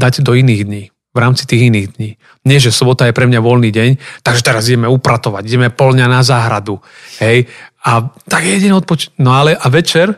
dať 0.00 0.24
do 0.24 0.32
iných 0.32 0.62
dní, 0.64 0.84
v 0.90 1.18
rámci 1.20 1.44
tých 1.44 1.68
iných 1.68 1.88
dní. 2.00 2.10
Nie, 2.48 2.58
že 2.58 2.72
sobota 2.72 3.04
je 3.04 3.14
pre 3.14 3.28
mňa 3.28 3.44
voľný 3.44 3.70
deň, 3.70 3.90
takže 4.24 4.42
teraz 4.42 4.66
ideme 4.66 4.88
upratovať, 4.88 5.42
ideme 5.44 5.68
polňa 5.68 6.08
na 6.08 6.24
záhradu. 6.24 6.80
Hej, 7.20 7.46
a 7.84 8.08
tak 8.26 8.42
je 8.48 8.62
deň 8.64 8.72
odpočinku. 8.80 9.20
No 9.20 9.36
ale 9.36 9.54
a 9.54 9.66
večer, 9.68 10.16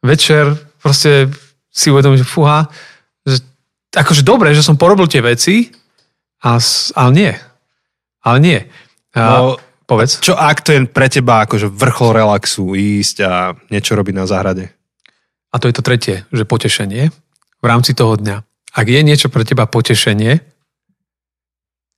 večer 0.00 0.56
proste 0.80 1.28
si 1.68 1.92
uvedomím, 1.92 2.18
že 2.18 2.26
fúha, 2.26 2.66
že 3.22 3.44
akože 3.92 4.24
dobre, 4.24 4.56
že 4.56 4.64
som 4.64 4.80
porobil 4.80 5.06
tie 5.06 5.22
veci, 5.22 5.68
a, 6.44 6.58
ale 6.94 7.10
nie. 7.12 7.32
Ale 8.22 8.38
nie. 8.38 8.60
A, 9.14 9.22
no, 9.22 9.56
Povedz. 9.88 10.20
Čo 10.20 10.36
ak 10.36 10.60
to 10.60 10.76
je 10.76 10.84
pre 10.84 11.08
teba 11.08 11.48
akože 11.48 11.72
vrchol 11.72 12.20
relaxu, 12.20 12.76
ísť 12.76 13.16
a 13.24 13.56
niečo 13.72 13.96
robiť 13.96 14.14
na 14.20 14.28
záhrade? 14.28 14.68
A 15.48 15.56
to 15.56 15.64
je 15.64 15.72
to 15.72 15.80
tretie, 15.80 16.28
že 16.28 16.44
potešenie 16.44 17.08
v 17.58 17.64
rámci 17.64 17.96
toho 17.96 18.20
dňa. 18.20 18.44
Ak 18.76 18.84
je 18.84 19.00
niečo 19.00 19.32
pre 19.32 19.48
teba 19.48 19.64
potešenie, 19.64 20.44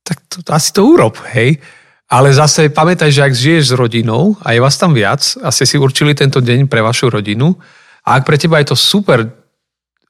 tak 0.07 0.23
to, 0.31 0.39
asi 0.55 0.71
to 0.71 0.87
urob, 0.87 1.19
hej. 1.35 1.59
Ale 2.07 2.31
zase 2.31 2.71
pamätaj, 2.71 3.11
že 3.11 3.27
ak 3.27 3.35
žiješ 3.35 3.71
s 3.71 3.73
rodinou 3.75 4.39
a 4.39 4.55
je 4.55 4.63
vás 4.63 4.79
tam 4.79 4.95
viac 4.95 5.19
a 5.43 5.51
ste 5.51 5.67
si 5.67 5.75
určili 5.75 6.15
tento 6.15 6.39
deň 6.39 6.71
pre 6.71 6.79
vašu 6.79 7.11
rodinu 7.11 7.59
a 8.07 8.19
ak 8.19 8.23
pre 8.23 8.39
teba 8.39 8.63
je 8.63 8.71
to 8.71 8.77
super 8.79 9.27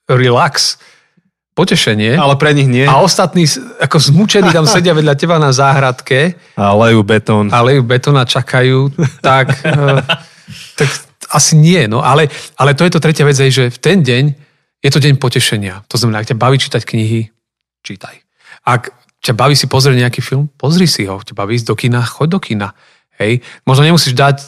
relax, 0.05 0.77
potešenie. 1.51 2.15
Ale 2.15 2.39
pre 2.39 2.55
nich 2.55 2.67
nie. 2.67 2.87
A 2.87 3.03
ostatní 3.03 3.43
ako 3.79 3.97
zmučení 3.99 4.49
tam 4.55 4.63
sedia 4.71 4.95
vedľa 4.95 5.15
teba 5.19 5.35
na 5.37 5.51
záhradke. 5.51 6.39
A 6.55 6.71
lejú 6.75 7.03
betón. 7.03 7.51
A 7.51 7.59
lejú 7.63 7.83
betón 7.83 8.15
a 8.15 8.23
čakajú. 8.23 8.91
Tak, 9.19 9.47
eh, 9.67 10.01
tak 10.79 10.89
asi 11.31 11.59
nie. 11.59 11.87
No. 11.91 12.03
Ale, 12.03 12.31
ale 12.55 12.71
to 12.75 12.87
je 12.87 12.91
to 12.95 13.03
tretia 13.03 13.27
vec, 13.27 13.37
že 13.37 13.71
v 13.71 13.79
ten 13.79 13.99
deň 14.03 14.23
je 14.81 14.89
to 14.89 14.99
deň 14.99 15.21
potešenia. 15.21 15.85
To 15.91 15.95
znamená, 15.99 16.25
ak 16.25 16.33
ťa 16.33 16.37
baví 16.39 16.57
čítať 16.57 16.81
knihy, 16.81 17.29
čítaj. 17.85 18.17
Ak 18.65 18.89
ťa 19.21 19.37
baví 19.37 19.53
si 19.53 19.69
pozrieť 19.69 20.01
nejaký 20.01 20.21
film, 20.25 20.49
pozri 20.57 20.89
si 20.89 21.05
ho. 21.05 21.21
Ťa 21.21 21.37
baví 21.37 21.53
ísť 21.53 21.67
do 21.69 21.75
kina, 21.77 22.01
choď 22.01 22.27
do 22.37 22.39
kina. 22.41 22.67
Hej. 23.21 23.45
Možno 23.69 23.85
nemusíš 23.85 24.17
dať 24.17 24.37
e, 24.41 24.45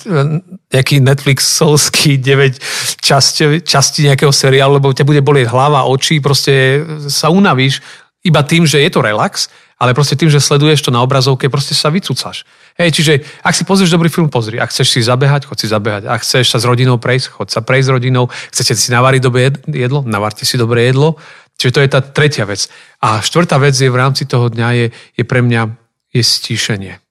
nejaký 0.74 0.98
Netflixovský 1.06 2.18
9 2.18 2.58
časti, 3.08 3.62
časti 3.62 4.10
nejakého 4.10 4.34
seriálu, 4.34 4.82
lebo 4.82 4.89
ťa 4.89 5.06
bude 5.06 5.22
bolieť 5.22 5.53
hlava, 5.53 5.86
oči, 5.86 6.18
proste 6.18 6.82
sa 7.06 7.30
unavíš 7.30 7.86
iba 8.25 8.42
tým, 8.42 8.65
že 8.65 8.82
je 8.82 8.89
to 8.89 9.03
relax, 9.03 9.51
ale 9.77 9.92
proste 9.92 10.15
tým, 10.15 10.32
že 10.32 10.39
sleduješ 10.39 10.88
to 10.88 10.96
na 10.96 11.03
obrazovke, 11.03 11.51
proste 11.51 11.75
sa 11.75 11.92
vycúcaš. 11.92 12.48
Hej, 12.80 12.89
čiže 12.96 13.13
ak 13.44 13.51
si 13.51 13.68
pozrieš 13.68 13.92
dobrý 13.92 14.08
film, 14.08 14.32
pozri. 14.32 14.56
Ak 14.56 14.72
chceš 14.72 14.96
si 14.96 15.00
zabehať, 15.03 15.44
chod 15.44 15.60
si 15.60 15.68
zabehať. 15.68 16.08
Ak 16.08 16.24
chceš 16.24 16.56
sa 16.56 16.58
s 16.58 16.65
rodinou 16.65 16.98
prejsť, 16.98 17.25
chod 17.36 17.51
sa 17.51 17.60
prejsť 17.60 17.86
s 17.86 17.92
rodinou. 17.92 18.32
Chcete 18.32 18.80
si 18.80 18.89
navariť 18.96 19.22
dobré 19.22 19.51
jedlo, 19.68 20.01
navarte 20.08 20.48
si 20.48 20.56
dobré 20.56 20.88
jedlo. 20.88 21.20
Čiže 21.60 21.74
to 21.75 21.84
je 21.84 21.89
tá 21.92 22.00
tretia 22.00 22.48
vec. 22.48 22.72
A 23.03 23.20
štvrtá 23.20 23.60
vec 23.60 23.75
je 23.75 23.92
v 23.92 24.00
rámci 24.00 24.24
toho 24.24 24.48
dňa 24.48 24.68
je, 24.74 24.86
je 25.20 25.24
pre 25.27 25.44
mňa 25.44 25.70
je 26.15 26.24
stíšenie. 26.24 27.02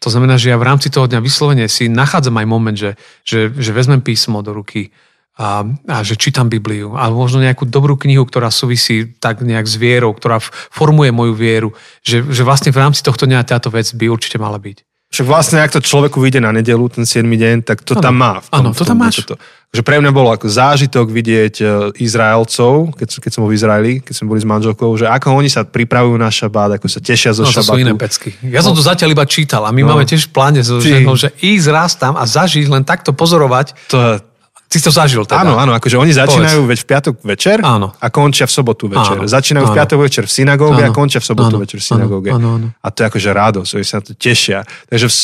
To 0.00 0.08
znamená, 0.08 0.40
že 0.40 0.48
ja 0.48 0.56
v 0.56 0.64
rámci 0.64 0.88
toho 0.88 1.04
dňa 1.04 1.20
vyslovene 1.20 1.68
si 1.68 1.92
nachádzam 1.92 2.40
aj 2.40 2.46
moment, 2.48 2.76
že, 2.76 2.96
že, 3.24 3.52
že 3.52 3.70
vezmem 3.76 4.00
písmo 4.00 4.40
do 4.40 4.56
ruky 4.56 4.92
a, 5.36 5.64
a 5.88 5.96
že 6.04 6.20
čítam 6.20 6.48
Bibliu 6.48 6.96
a 6.96 7.08
možno 7.12 7.40
nejakú 7.40 7.68
dobrú 7.68 7.96
knihu, 8.00 8.24
ktorá 8.24 8.52
súvisí 8.52 9.08
tak 9.20 9.44
nejak 9.44 9.68
s 9.68 9.76
vierou, 9.76 10.12
ktorá 10.12 10.40
formuje 10.72 11.12
moju 11.12 11.32
vieru, 11.36 11.68
že, 12.04 12.24
že 12.28 12.44
vlastne 12.44 12.72
v 12.72 12.80
rámci 12.80 13.00
tohto 13.04 13.28
dňa 13.28 13.48
táto 13.48 13.72
vec 13.72 13.88
by 13.92 14.08
určite 14.08 14.40
mala 14.40 14.60
byť. 14.60 14.89
Však 15.10 15.26
vlastne, 15.26 15.58
ak 15.58 15.74
to 15.74 15.82
človeku 15.82 16.22
vyjde 16.22 16.38
na 16.38 16.54
nedelu, 16.54 16.86
ten 16.86 17.02
7. 17.02 17.26
deň, 17.26 17.66
tak 17.66 17.82
to 17.82 17.98
ano, 17.98 18.02
tam 18.02 18.14
má. 18.14 18.38
Áno, 18.54 18.70
to 18.70 18.86
tam 18.86 18.94
máš. 18.94 19.26
Toto. 19.26 19.42
Že 19.74 19.82
pre 19.82 19.98
mňa 19.98 20.10
bolo 20.14 20.30
ako 20.30 20.46
zážitok 20.46 21.10
vidieť 21.10 21.54
e, 21.58 21.64
Izraelcov, 21.98 22.94
keď, 22.94 23.18
keď 23.18 23.30
som 23.34 23.42
bol 23.42 23.50
v 23.50 23.58
Izraeli, 23.58 23.92
keď 24.06 24.14
som 24.14 24.30
boli 24.30 24.38
s 24.38 24.46
manželkou, 24.46 24.86
že 24.94 25.10
ako 25.10 25.34
oni 25.34 25.50
sa 25.50 25.66
pripravujú 25.66 26.14
na 26.14 26.30
šabát, 26.30 26.78
ako 26.78 26.86
sa 26.86 27.02
tešia 27.02 27.34
zo 27.34 27.42
no, 27.42 27.50
šabátu. 27.50 27.74
To 27.74 27.78
sú 27.78 27.82
iné 27.82 27.94
pecky. 27.98 28.30
Ja 28.54 28.62
som 28.62 28.70
no. 28.70 28.78
to 28.78 28.86
zatiaľ 28.86 29.18
iba 29.18 29.26
čítal 29.26 29.66
a 29.66 29.74
my 29.74 29.82
no. 29.82 29.94
máme 29.94 30.06
tiež 30.06 30.30
v 30.30 30.34
pláne 30.34 30.62
so 30.62 30.78
ženou, 30.78 31.18
že 31.18 31.34
ísť 31.42 31.66
raz 31.74 31.98
tam 31.98 32.14
a 32.14 32.22
zažiť, 32.22 32.70
len 32.70 32.86
takto 32.86 33.10
pozorovať. 33.10 33.74
To, 33.90 34.22
Ty 34.70 34.78
si 34.78 34.84
to 34.86 34.94
zažil 34.94 35.26
teda. 35.26 35.42
Áno, 35.42 35.58
áno, 35.58 35.74
akože 35.74 35.98
oni 35.98 36.14
začínajú 36.14 36.62
veď 36.62 36.78
v 36.78 36.86
piatok 36.86 37.14
večer 37.26 37.58
áno. 37.58 37.90
a 37.90 38.06
končia 38.06 38.46
v 38.46 38.54
sobotu 38.54 38.86
večer. 38.86 39.18
Áno, 39.18 39.26
začínajú 39.26 39.66
áno. 39.66 39.74
v 39.74 39.78
piatok 39.82 39.98
večer 39.98 40.24
v 40.30 40.32
synagóge 40.32 40.82
a 40.86 40.94
končia 40.94 41.18
v 41.18 41.26
sobotu 41.26 41.58
áno, 41.58 41.62
večer 41.66 41.82
v 41.82 41.86
synagóge. 41.90 42.30
Áno, 42.30 42.48
áno. 42.54 42.66
A 42.78 42.86
to 42.94 43.02
je 43.02 43.06
akože 43.10 43.30
radosť, 43.34 43.70
oni 43.74 43.86
sa 43.86 43.98
na 43.98 44.02
to 44.06 44.14
tešia. 44.14 44.62
Takže 44.86 45.06
v, 45.10 45.14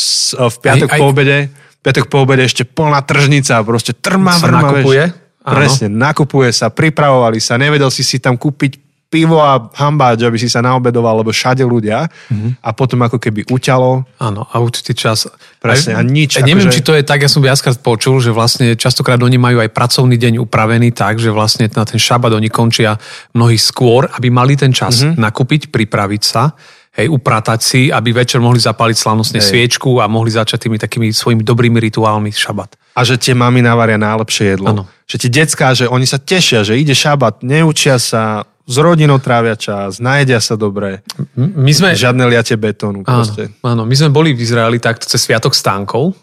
v 0.50 0.56
piatok 0.66 0.88
aj, 0.90 0.94
aj... 0.94 0.98
po 0.98 1.06
obede 1.06 1.38
piatok 1.86 2.10
po 2.10 2.18
obede 2.26 2.42
ešte 2.42 2.66
plná 2.66 2.98
tržnica, 3.06 3.62
proste 3.62 3.94
trma, 3.94 4.34
vrma, 4.42 4.66
nakupuje. 4.66 5.06
Presne, 5.46 5.86
nakupuje 5.86 6.50
sa, 6.50 6.74
pripravovali 6.74 7.38
sa, 7.38 7.54
nevedel 7.54 7.86
si 7.94 8.02
si 8.02 8.18
tam 8.18 8.34
kúpiť 8.34 8.85
pivo 9.06 9.38
a 9.38 9.70
hambáč, 9.78 10.26
aby 10.26 10.34
si 10.34 10.50
sa 10.50 10.58
naobedoval, 10.60 11.22
lebo 11.22 11.30
všade 11.30 11.62
ľudia 11.62 12.10
mm-hmm. 12.10 12.50
a 12.58 12.70
potom 12.74 12.98
ako 13.06 13.22
keby 13.22 13.46
uťalo. 13.46 14.02
Áno, 14.18 14.42
a 14.50 14.54
určitý 14.58 14.98
čas. 14.98 15.30
Presne, 15.62 15.94
a 15.94 16.02
nič. 16.02 16.36
Ja 16.36 16.44
neviem, 16.44 16.66
akože... 16.66 16.76
či 16.76 16.82
to 16.82 16.92
je 16.98 17.06
tak, 17.06 17.22
ja 17.22 17.30
som 17.30 17.40
viackrát 17.40 17.78
počul, 17.78 18.18
že 18.18 18.34
vlastne 18.34 18.74
častokrát 18.74 19.22
oni 19.22 19.38
majú 19.38 19.62
aj 19.62 19.70
pracovný 19.70 20.18
deň 20.18 20.42
upravený 20.42 20.90
tak, 20.90 21.22
že 21.22 21.30
vlastne 21.30 21.70
na 21.70 21.86
ten 21.86 22.02
šabat 22.02 22.34
oni 22.34 22.50
končia 22.50 22.98
mnohí 23.32 23.56
skôr, 23.56 24.10
aby 24.10 24.28
mali 24.28 24.58
ten 24.58 24.74
čas 24.74 25.00
mm-hmm. 25.02 25.22
nakúpiť, 25.22 25.70
pripraviť 25.70 26.22
sa 26.26 26.54
hej, 26.96 27.06
upratať 27.12 27.60
si, 27.60 27.80
aby 27.92 28.16
večer 28.16 28.40
mohli 28.40 28.58
zapáliť 28.58 28.96
slavnostne 28.96 29.40
hej. 29.44 29.46
sviečku 29.46 30.00
a 30.00 30.08
mohli 30.08 30.32
začať 30.32 30.66
tými 30.66 30.80
takými 30.80 31.12
svojimi 31.12 31.44
dobrými 31.44 31.76
rituálmi 31.78 32.32
šabat. 32.32 32.74
A 32.96 33.04
že 33.04 33.20
tie 33.20 33.36
mami 33.36 33.60
navaria 33.60 34.00
najlepšie 34.00 34.56
jedlo. 34.56 34.72
Ano. 34.72 34.82
Že 35.04 35.16
tie 35.28 35.30
decká, 35.44 35.76
že 35.76 35.84
oni 35.86 36.08
sa 36.08 36.16
tešia, 36.16 36.64
že 36.64 36.80
ide 36.80 36.96
šabat, 36.96 37.44
neučia 37.44 38.00
sa, 38.00 38.48
s 38.66 38.76
rodinou 38.82 39.22
trávia 39.22 39.54
čas, 39.54 40.02
najedia 40.02 40.42
sa 40.42 40.58
dobre. 40.58 41.06
My 41.38 41.70
sme... 41.70 41.94
Žiadne 41.94 42.26
liate 42.26 42.58
betónu. 42.58 43.06
Áno, 43.06 43.22
áno, 43.62 43.82
my 43.86 43.94
sme 43.94 44.10
boli 44.10 44.34
v 44.34 44.42
Izraeli 44.42 44.82
takto 44.82 45.06
cez 45.06 45.22
Sviatok 45.22 45.54
stánkov. 45.54 46.18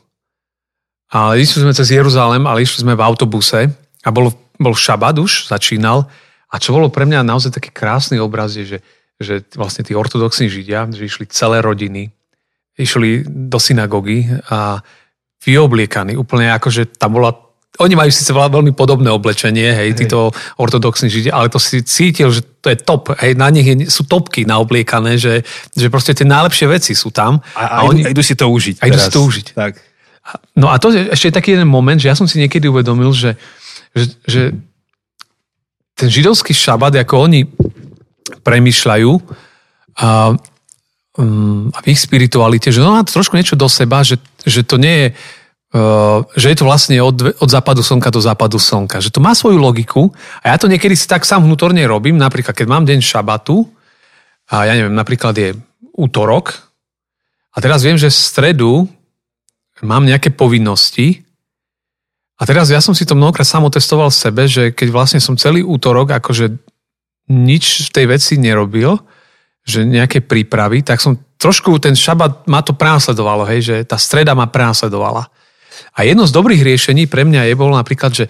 A 1.15 1.39
išli 1.39 1.63
sme 1.63 1.71
cez 1.71 1.87
Jeruzalem, 1.93 2.43
ale 2.43 2.67
išli 2.67 2.83
sme 2.83 2.99
v 2.99 3.05
autobuse 3.05 3.71
a 4.03 4.09
bol, 4.11 4.35
bol 4.59 4.75
šabat 4.75 5.15
už, 5.23 5.47
začínal. 5.47 6.11
A 6.51 6.59
čo 6.59 6.75
bolo 6.75 6.91
pre 6.91 7.07
mňa 7.07 7.23
naozaj 7.23 7.55
taký 7.55 7.71
krásny 7.71 8.19
obraz 8.19 8.59
je, 8.59 8.65
že, 8.67 8.79
že 9.21 9.33
vlastne 9.55 9.87
tí 9.87 9.95
ortodoxní 9.95 10.51
židia, 10.51 10.83
že 10.91 11.07
išli 11.07 11.31
celé 11.31 11.63
rodiny, 11.63 12.11
išli 12.75 13.23
do 13.23 13.55
synagógy 13.55 14.27
a 14.51 14.83
vyobliekaní, 15.43 16.19
úplne 16.19 16.51
ako, 16.51 16.67
že 16.71 16.83
tam 16.91 17.19
bola 17.19 17.35
oni 17.81 17.97
majú 17.97 18.09
síce 18.13 18.29
veľmi 18.29 18.77
podobné 18.77 19.09
oblečenie, 19.09 19.73
hej, 19.73 19.89
hej. 19.89 20.05
títo 20.05 20.29
ortodoxní 20.61 21.09
židia, 21.09 21.33
ale 21.33 21.49
to 21.49 21.57
si 21.57 21.81
cítil, 21.81 22.29
že 22.29 22.45
to 22.61 22.69
je 22.69 22.77
top, 22.77 23.17
hej, 23.17 23.33
na 23.33 23.49
nich 23.49 23.65
je, 23.65 23.89
sú 23.89 24.05
topky 24.05 24.45
naobliekané, 24.45 25.17
že, 25.17 25.41
že 25.73 25.89
proste 25.89 26.13
tie 26.13 26.27
najlepšie 26.27 26.69
veci 26.69 26.93
sú 26.93 27.09
tam. 27.09 27.41
A, 27.57 27.65
a, 27.65 27.65
a 27.81 27.89
oni, 27.89 28.13
idú 28.13 28.21
si 28.21 28.37
to 28.37 28.45
užiť. 28.45 28.77
A 28.77 28.93
idú 28.93 28.99
si 29.01 29.09
to 29.09 29.25
užiť. 29.25 29.47
Tak. 29.57 29.73
No 30.53 30.69
a 30.69 30.77
to 30.77 30.93
je 30.93 31.09
ešte 31.09 31.33
taký 31.33 31.57
jeden 31.57 31.67
moment, 31.67 31.97
že 31.97 32.13
ja 32.13 32.15
som 32.15 32.29
si 32.29 32.37
niekedy 32.37 32.69
uvedomil, 32.69 33.09
že, 33.11 33.35
že, 33.97 34.05
že 34.29 34.41
ten 35.97 36.09
židovský 36.13 36.53
šabat, 36.53 36.93
ako 37.01 37.25
oni 37.25 37.49
premyšľajú 38.45 39.11
a, 39.97 40.37
um, 41.17 41.73
a 41.73 41.77
v 41.81 41.85
ich 41.89 41.99
spiritualite, 41.99 42.69
že 42.69 42.81
no 42.81 42.93
má 42.93 43.01
trošku 43.01 43.33
niečo 43.33 43.57
do 43.57 43.65
seba, 43.65 44.05
že, 44.05 44.21
že 44.45 44.61
to 44.61 44.77
nie 44.77 44.95
je 44.95 45.07
že 46.37 46.47
je 46.53 46.57
to 46.57 46.69
vlastne 46.69 47.01
od, 47.01 47.33
od 47.41 47.49
západu 47.49 47.81
slnka 47.81 48.13
do 48.13 48.21
západu 48.21 48.61
slnka. 48.61 49.01
Že 49.01 49.09
to 49.09 49.19
má 49.25 49.33
svoju 49.33 49.57
logiku 49.57 50.13
a 50.45 50.53
ja 50.53 50.57
to 50.61 50.69
niekedy 50.69 50.93
si 50.93 51.09
tak 51.09 51.25
sám 51.25 51.49
vnútorne 51.49 51.81
robím, 51.89 52.13
napríklad 52.13 52.53
keď 52.53 52.67
mám 52.69 52.85
deň 52.85 53.01
šabatu 53.01 53.65
a 54.53 54.69
ja 54.69 54.77
neviem, 54.77 54.93
napríklad 54.93 55.33
je 55.33 55.57
útorok 55.97 56.53
a 57.53 57.57
teraz 57.57 57.81
viem, 57.81 57.97
že 57.97 58.13
v 58.13 58.21
stredu 58.21 58.71
mám 59.81 60.05
nejaké 60.05 60.29
povinnosti 60.29 61.25
a 62.37 62.45
teraz 62.45 62.69
ja 62.69 62.77
som 62.77 62.93
si 62.93 63.09
to 63.09 63.17
mnohokrát 63.17 63.45
sám 63.45 63.65
otestoval 63.65 64.13
v 64.13 64.21
sebe, 64.29 64.43
že 64.45 64.63
keď 64.77 64.87
vlastne 64.93 65.19
som 65.21 65.33
celý 65.41 65.65
útorok 65.65 66.13
akože 66.21 66.53
nič 67.33 67.89
v 67.89 67.93
tej 67.93 68.05
veci 68.13 68.33
nerobil, 68.37 68.93
že 69.63 69.87
nejaké 69.87 70.21
prípravy, 70.21 70.85
tak 70.85 71.01
som 71.01 71.17
trošku 71.41 71.81
ten 71.81 71.95
šabat 71.97 72.45
ma 72.45 72.61
to 72.61 72.77
prenasledovalo, 72.77 73.47
hej, 73.49 73.59
že 73.63 73.75
tá 73.87 73.95
streda 73.95 74.35
ma 74.37 74.45
prenasledovala. 74.45 75.31
A 75.93 76.05
jedno 76.05 76.25
z 76.25 76.33
dobrých 76.33 76.65
riešení 76.65 77.05
pre 77.05 77.21
mňa 77.25 77.49
je 77.49 77.55
bolo 77.57 77.77
napríklad, 77.77 78.11
že, 78.13 78.25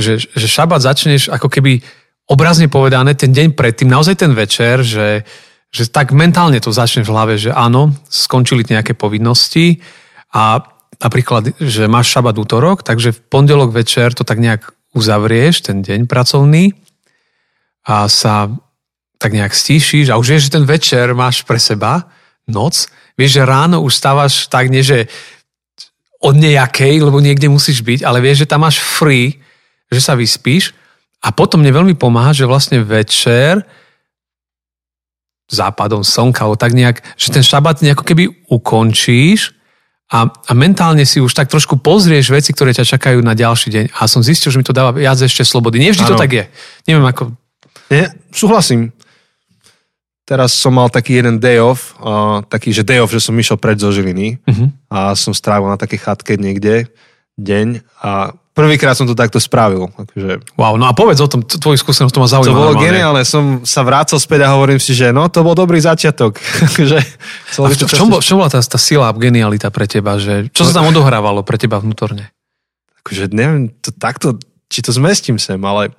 že, 0.00 0.16
že 0.20 0.46
šabat 0.48 0.80
začneš 0.80 1.28
ako 1.28 1.52
keby 1.52 1.84
obrazne 2.30 2.72
povedané 2.72 3.12
ten 3.12 3.34
deň 3.34 3.52
predtým, 3.52 3.92
naozaj 3.92 4.24
ten 4.24 4.32
večer, 4.32 4.80
že, 4.80 5.28
že 5.68 5.88
tak 5.92 6.16
mentálne 6.16 6.56
to 6.62 6.72
začneš 6.72 7.04
v 7.04 7.12
hlave, 7.12 7.34
že 7.36 7.52
áno, 7.52 7.92
skončili 8.08 8.64
nejaké 8.64 8.96
povinnosti 8.96 9.84
a 10.32 10.64
napríklad, 10.96 11.58
že 11.60 11.90
máš 11.90 12.14
šabat 12.14 12.38
útorok, 12.38 12.86
takže 12.86 13.12
v 13.12 13.20
pondelok 13.28 13.74
večer 13.74 14.14
to 14.16 14.24
tak 14.24 14.40
nejak 14.40 14.72
uzavrieš, 14.96 15.68
ten 15.68 15.84
deň 15.84 16.06
pracovný 16.08 16.72
a 17.84 18.06
sa 18.06 18.48
tak 19.18 19.34
nejak 19.34 19.54
stíšiš 19.54 20.10
a 20.10 20.18
už 20.18 20.36
vieš, 20.36 20.42
že 20.48 20.54
ten 20.58 20.64
večer 20.66 21.12
máš 21.14 21.42
pre 21.42 21.58
seba, 21.58 22.10
noc, 22.46 22.90
vieš, 23.18 23.38
že 23.38 23.48
ráno 23.48 23.82
už 23.82 23.92
stávaš 23.94 24.46
tak, 24.50 24.70
nie 24.70 24.82
že 24.82 25.10
od 26.22 26.34
nejakej, 26.38 27.02
lebo 27.02 27.18
niekde 27.18 27.50
musíš 27.50 27.82
byť, 27.82 28.06
ale 28.06 28.22
vieš, 28.22 28.46
že 28.46 28.50
tam 28.50 28.62
máš 28.62 28.78
free, 28.78 29.42
že 29.90 30.00
sa 30.00 30.14
vyspíš 30.14 30.70
a 31.18 31.34
potom 31.34 31.60
mne 31.60 31.74
veľmi 31.74 31.94
pomáha, 31.98 32.30
že 32.30 32.46
vlastne 32.46 32.78
večer 32.82 33.66
západom 35.52 36.00
slnka, 36.00 36.46
alebo 36.46 36.56
tak 36.56 36.72
nejak, 36.72 37.02
že 37.18 37.28
ten 37.34 37.44
šabat 37.44 37.84
nejako 37.84 38.06
keby 38.06 38.48
ukončíš 38.48 39.52
a, 40.08 40.24
a 40.28 40.52
mentálne 40.56 41.04
si 41.04 41.20
už 41.20 41.36
tak 41.36 41.52
trošku 41.52 41.76
pozrieš 41.82 42.32
veci, 42.32 42.56
ktoré 42.56 42.72
ťa 42.72 42.88
čakajú 42.96 43.20
na 43.20 43.36
ďalší 43.36 43.68
deň. 43.68 43.84
A 43.96 44.08
som 44.08 44.24
zistil, 44.24 44.48
že 44.48 44.60
mi 44.60 44.64
to 44.64 44.72
dáva 44.72 44.96
viac 44.96 45.20
ešte 45.20 45.44
slobody. 45.44 45.80
Nie 45.80 45.92
vždy 45.92 46.04
ano. 46.08 46.10
to 46.16 46.20
tak 46.20 46.32
je. 46.32 46.44
Neviem 46.88 47.04
ako... 47.04 47.32
Nie, 47.92 48.12
súhlasím 48.32 48.92
teraz 50.32 50.56
som 50.56 50.72
mal 50.72 50.88
taký 50.88 51.20
jeden 51.20 51.36
day 51.36 51.60
off, 51.60 51.92
uh, 52.00 52.40
taký, 52.48 52.72
že 52.72 52.80
day 52.80 53.04
off, 53.04 53.12
že 53.12 53.20
som 53.20 53.36
išiel 53.36 53.60
pred 53.60 53.76
zo 53.76 53.92
Žiliny 53.92 54.40
uh-huh. 54.40 54.72
a 54.88 55.12
som 55.12 55.36
strávil 55.36 55.68
na 55.68 55.76
takej 55.76 56.00
chatke 56.00 56.40
niekde 56.40 56.88
deň 57.36 57.84
a 58.00 58.32
prvýkrát 58.56 58.96
som 58.96 59.04
to 59.04 59.12
takto 59.12 59.36
spravil. 59.36 59.92
Takže... 59.92 60.40
Wow, 60.56 60.80
no 60.80 60.88
a 60.88 60.96
povedz 60.96 61.20
o 61.20 61.28
tom, 61.28 61.44
tvoju 61.44 61.76
skúsenosť, 61.76 62.12
to 62.16 62.22
ma 62.24 62.28
zaujíma. 62.32 62.48
To 62.48 62.56
bolo 62.56 62.80
geniálne, 62.80 63.22
som 63.28 63.60
sa 63.68 63.84
vrácal 63.84 64.16
späť 64.16 64.48
a 64.48 64.56
hovorím 64.56 64.80
si, 64.80 64.96
že 64.96 65.12
no, 65.12 65.28
to 65.28 65.44
bol 65.44 65.52
dobrý 65.52 65.76
začiatok. 65.80 66.40
že, 66.90 67.00
a 67.60 67.68
v, 67.68 67.76
v, 67.76 67.92
čom, 67.92 68.08
v 68.08 68.24
čom 68.24 68.40
bola 68.40 68.48
tá, 68.48 68.60
tá 68.60 68.80
sila 68.80 69.12
a 69.12 69.16
genialita 69.16 69.68
pre 69.68 69.84
teba? 69.84 70.16
Že, 70.16 70.48
čo 70.52 70.64
sa 70.64 70.80
tam 70.80 70.88
odohrávalo 70.88 71.44
pre 71.44 71.60
teba 71.60 71.76
vnútorne? 71.76 72.32
Akože 73.04 73.28
neviem, 73.32 73.68
to 73.84 73.92
takto, 73.92 74.40
či 74.72 74.80
to 74.80 74.96
zmestím 74.96 75.36
sem, 75.36 75.60
ale 75.60 75.92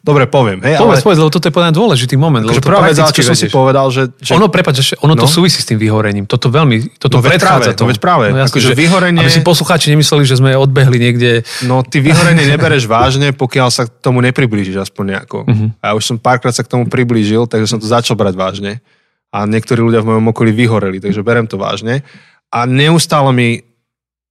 Dobre, 0.00 0.24
poviem. 0.24 0.64
Hej, 0.64 0.80
povedz, 0.80 1.04
ale... 1.04 1.06
povedz, 1.12 1.18
lebo 1.20 1.30
toto 1.32 1.46
je 1.46 1.52
podľa 1.52 1.72
dôležitý 1.76 2.16
moment. 2.16 2.40
Lebo 2.40 2.56
prvá 2.64 2.88
vec, 2.88 2.96
čo 2.96 3.20
som 3.20 3.36
si 3.36 3.52
povedal, 3.52 3.92
že... 3.92 4.08
že... 4.16 4.32
Ono, 4.32 4.48
prepáč, 4.48 4.80
že 4.80 4.96
ono 5.04 5.12
no? 5.12 5.20
to 5.20 5.28
súvisí 5.28 5.60
s 5.60 5.68
tým 5.68 5.76
vyhorením. 5.76 6.24
Toto 6.24 6.48
veľmi, 6.48 6.96
toto 6.96 7.20
no, 7.20 7.24
predchádza 7.24 7.76
to. 7.76 7.84
veď 7.84 8.00
práve. 8.00 8.32
No, 8.32 8.40
jasne, 8.40 8.64
že 8.64 8.72
vyhorenie... 8.72 9.20
Aby 9.20 9.28
si 9.28 9.44
poslucháči 9.44 9.92
nemysleli, 9.92 10.24
že 10.24 10.40
sme 10.40 10.56
odbehli 10.56 10.96
niekde... 10.96 11.44
No, 11.68 11.84
ty 11.84 12.00
vyhorenie 12.00 12.48
nebereš 12.56 12.88
vážne, 12.88 13.36
pokiaľ 13.36 13.68
sa 13.68 13.84
k 13.84 13.92
tomu 14.00 14.24
nepriblížiš 14.24 14.88
aspoň 14.88 15.04
nejako. 15.20 15.38
Uh-huh. 15.44 15.68
A 15.84 15.92
ja 15.92 15.94
už 15.94 16.04
som 16.08 16.16
párkrát 16.16 16.56
sa 16.56 16.64
k 16.64 16.72
tomu 16.72 16.88
priblížil, 16.88 17.44
takže 17.44 17.68
som 17.68 17.76
to 17.76 17.84
začal 17.84 18.16
brať 18.16 18.40
vážne. 18.40 18.80
A 19.28 19.44
niektorí 19.44 19.84
ľudia 19.84 20.00
v 20.00 20.16
mojom 20.16 20.32
okolí 20.32 20.56
vyhoreli, 20.56 20.96
takže 20.96 21.20
berem 21.20 21.44
to 21.44 21.60
vážne. 21.60 22.00
A 22.48 22.64
neustále 22.64 23.30
mi 23.36 23.48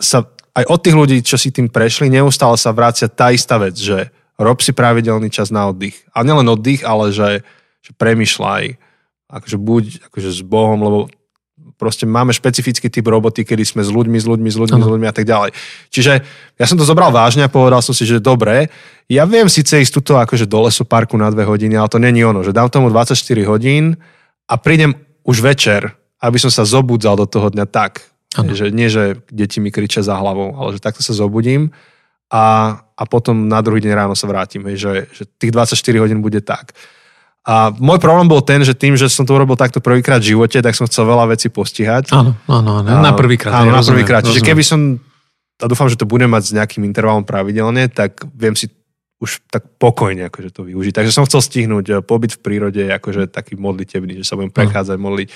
sa 0.01 0.25
aj 0.57 0.65
od 0.65 0.79
tých 0.81 0.95
ľudí, 0.97 1.17
čo 1.21 1.37
si 1.37 1.53
tým 1.53 1.69
prešli, 1.69 2.09
neustále 2.09 2.57
sa 2.57 2.73
vracia 2.73 3.05
tá 3.05 3.29
istá 3.29 3.61
vec, 3.61 3.77
že 3.77 4.09
rob 4.39 4.63
si 4.63 4.71
pravidelný 4.71 5.27
čas 5.27 5.51
na 5.51 5.67
oddych. 5.67 5.99
A 6.15 6.23
nielen 6.23 6.47
oddych, 6.47 6.87
ale 6.87 7.11
že, 7.11 7.43
že 7.83 7.91
premyšľaj, 7.99 8.79
akože 9.29 9.57
buď 9.59 9.83
akože 10.09 10.29
s 10.31 10.41
Bohom, 10.41 10.79
lebo 10.79 10.99
proste 11.79 12.03
máme 12.03 12.35
špecifický 12.35 12.91
typ 12.91 13.07
roboty, 13.07 13.47
kedy 13.47 13.63
sme 13.63 13.81
s 13.83 13.91
ľuďmi, 13.91 14.19
s 14.19 14.27
ľuďmi, 14.27 14.49
s 14.51 14.57
ľuďmi, 14.59 14.79
ano. 14.79 14.87
s 14.87 14.91
ľuďmi 14.91 15.07
a 15.07 15.15
tak 15.15 15.25
ďalej. 15.27 15.49
Čiže 15.91 16.13
ja 16.59 16.65
som 16.67 16.75
to 16.75 16.83
zobral 16.83 17.11
vážne 17.11 17.47
a 17.47 17.51
povedal 17.51 17.79
som 17.79 17.95
si, 17.95 18.03
že 18.03 18.19
dobre, 18.19 18.67
ja 19.07 19.23
viem 19.23 19.47
síce 19.47 19.79
ísť 19.79 20.03
tuto 20.03 20.19
akože 20.19 20.43
do 20.43 20.67
lesu 20.67 20.83
parku 20.83 21.15
na 21.15 21.31
dve 21.31 21.47
hodiny, 21.47 21.79
ale 21.79 21.87
to 21.87 21.99
není 21.99 22.19
ono, 22.23 22.43
že 22.43 22.51
dám 22.51 22.67
tomu 22.67 22.91
24 22.91 23.15
hodín 23.47 23.95
a 24.47 24.59
prídem 24.59 24.91
už 25.23 25.39
večer, 25.39 25.95
aby 26.19 26.35
som 26.35 26.51
sa 26.51 26.67
zobudzal 26.67 27.15
do 27.15 27.23
toho 27.23 27.47
dňa 27.47 27.65
tak, 27.71 28.03
ano. 28.35 28.51
že 28.51 28.75
nie, 28.75 28.91
že 28.91 29.23
deti 29.31 29.63
mi 29.63 29.71
kričia 29.71 30.03
za 30.03 30.19
hlavou, 30.19 30.59
ale 30.59 30.75
že 30.75 30.83
takto 30.83 30.99
sa 30.99 31.15
zobudím 31.15 31.71
a, 32.29 32.77
a 32.77 33.03
potom 33.09 33.49
na 33.49 33.59
druhý 33.65 33.81
deň 33.81 33.93
ráno 33.93 34.13
sa 34.13 34.29
vrátim, 34.29 34.61
hej, 34.69 34.77
že, 34.77 34.93
že 35.11 35.23
tých 35.41 35.49
24 35.49 35.75
hodín 36.01 36.21
bude 36.21 36.39
tak. 36.45 36.77
A 37.49 37.73
môj 37.73 37.97
problém 37.97 38.29
bol 38.29 38.45
ten, 38.45 38.61
že 38.61 38.77
tým, 38.77 38.93
že 38.93 39.09
som 39.09 39.25
to 39.25 39.33
urobil 39.33 39.57
takto 39.57 39.81
prvýkrát 39.81 40.21
v 40.21 40.37
živote, 40.37 40.61
tak 40.61 40.77
som 40.77 40.85
chcel 40.85 41.09
veľa 41.09 41.33
vecí 41.33 41.49
postihať. 41.49 42.13
Áno, 42.13 42.37
áno, 42.45 42.85
áno. 42.85 43.01
Na 43.01 43.17
prvýkrát. 43.17 43.65
Áno, 43.65 43.73
na 43.73 43.81
prvýkrát. 43.81 44.21
Čiže 44.21 44.45
keby 44.45 44.61
som, 44.61 45.01
a 45.57 45.65
dúfam, 45.65 45.89
že 45.89 45.97
to 45.97 46.05
budem 46.05 46.29
mať 46.29 46.43
s 46.45 46.51
nejakým 46.53 46.85
intervalom 46.85 47.25
pravidelne, 47.25 47.89
tak 47.89 48.21
viem 48.37 48.53
si 48.53 48.69
už 49.19 49.43
tak 49.51 49.67
pokojne 49.81 50.31
akože 50.31 50.49
to 50.55 50.63
využiť. 50.63 50.93
Takže 50.95 51.11
som 51.11 51.27
chcel 51.27 51.43
stihnúť 51.43 51.85
eh, 51.91 51.95
pobyt 51.99 52.37
v 52.37 52.39
prírode, 52.39 52.83
akože 52.87 53.27
taký 53.27 53.59
modlitebný, 53.59 54.21
že 54.21 54.27
sa 54.27 54.39
budem 54.39 54.51
prechádzať, 54.53 54.95
modliť 54.95 55.29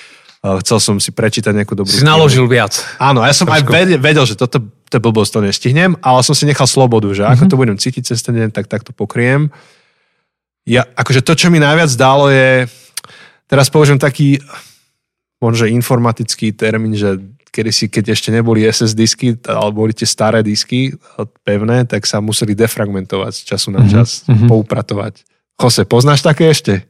chcel 0.44 0.78
som 0.84 0.96
si 1.00 1.16
prečítať 1.16 1.56
nejakú 1.56 1.72
dobrú 1.72 1.88
Si 1.88 2.04
naložil 2.04 2.44
viac. 2.52 2.76
Áno, 3.00 3.24
ja 3.24 3.32
som 3.32 3.48
Trošku. 3.48 3.64
aj 3.64 3.72
vedel, 3.72 4.00
vedel, 4.00 4.26
že 4.28 4.36
toto 4.36 4.60
to 4.92 5.02
blbosť 5.02 5.32
to 5.34 5.40
nestihnem, 5.42 5.98
ale 6.06 6.22
som 6.22 6.38
si 6.38 6.46
nechal 6.46 6.70
slobodu, 6.70 7.10
že 7.16 7.24
ako 7.26 7.48
mm-hmm. 7.48 7.50
to 7.50 7.58
budem 7.58 7.78
cítiť 7.80 8.04
cez 8.14 8.20
ten 8.22 8.36
deň, 8.38 8.50
tak, 8.54 8.70
tak 8.70 8.86
to 8.86 8.94
pokriem. 8.94 9.50
Ja, 10.70 10.86
akože 10.86 11.26
to, 11.26 11.34
čo 11.34 11.50
mi 11.50 11.58
najviac 11.58 11.90
dalo 11.98 12.30
je, 12.30 12.70
teraz 13.50 13.74
použijem 13.74 13.98
taký 13.98 14.38
možno 15.42 15.66
informatický 15.66 16.54
termín, 16.54 16.94
že 16.94 17.20
kedy 17.50 17.72
si, 17.74 17.86
keď 17.90 18.14
ešte 18.14 18.30
neboli 18.30 18.66
SS 18.66 18.94
disky, 18.94 19.38
alebo 19.46 19.86
boli 19.86 19.94
tie 19.98 20.06
staré 20.06 20.46
disky 20.46 20.94
pevné, 21.46 21.86
tak 21.90 22.06
sa 22.06 22.22
museli 22.22 22.54
defragmentovať 22.54 23.34
z 23.34 23.42
času 23.50 23.70
na 23.74 23.82
mhm, 23.82 23.90
čas, 23.90 24.28
mm-hmm. 24.30 24.50
poupratovať. 24.50 25.26
Jose, 25.58 25.86
poznáš 25.90 26.22
také 26.26 26.50
ešte? 26.50 26.86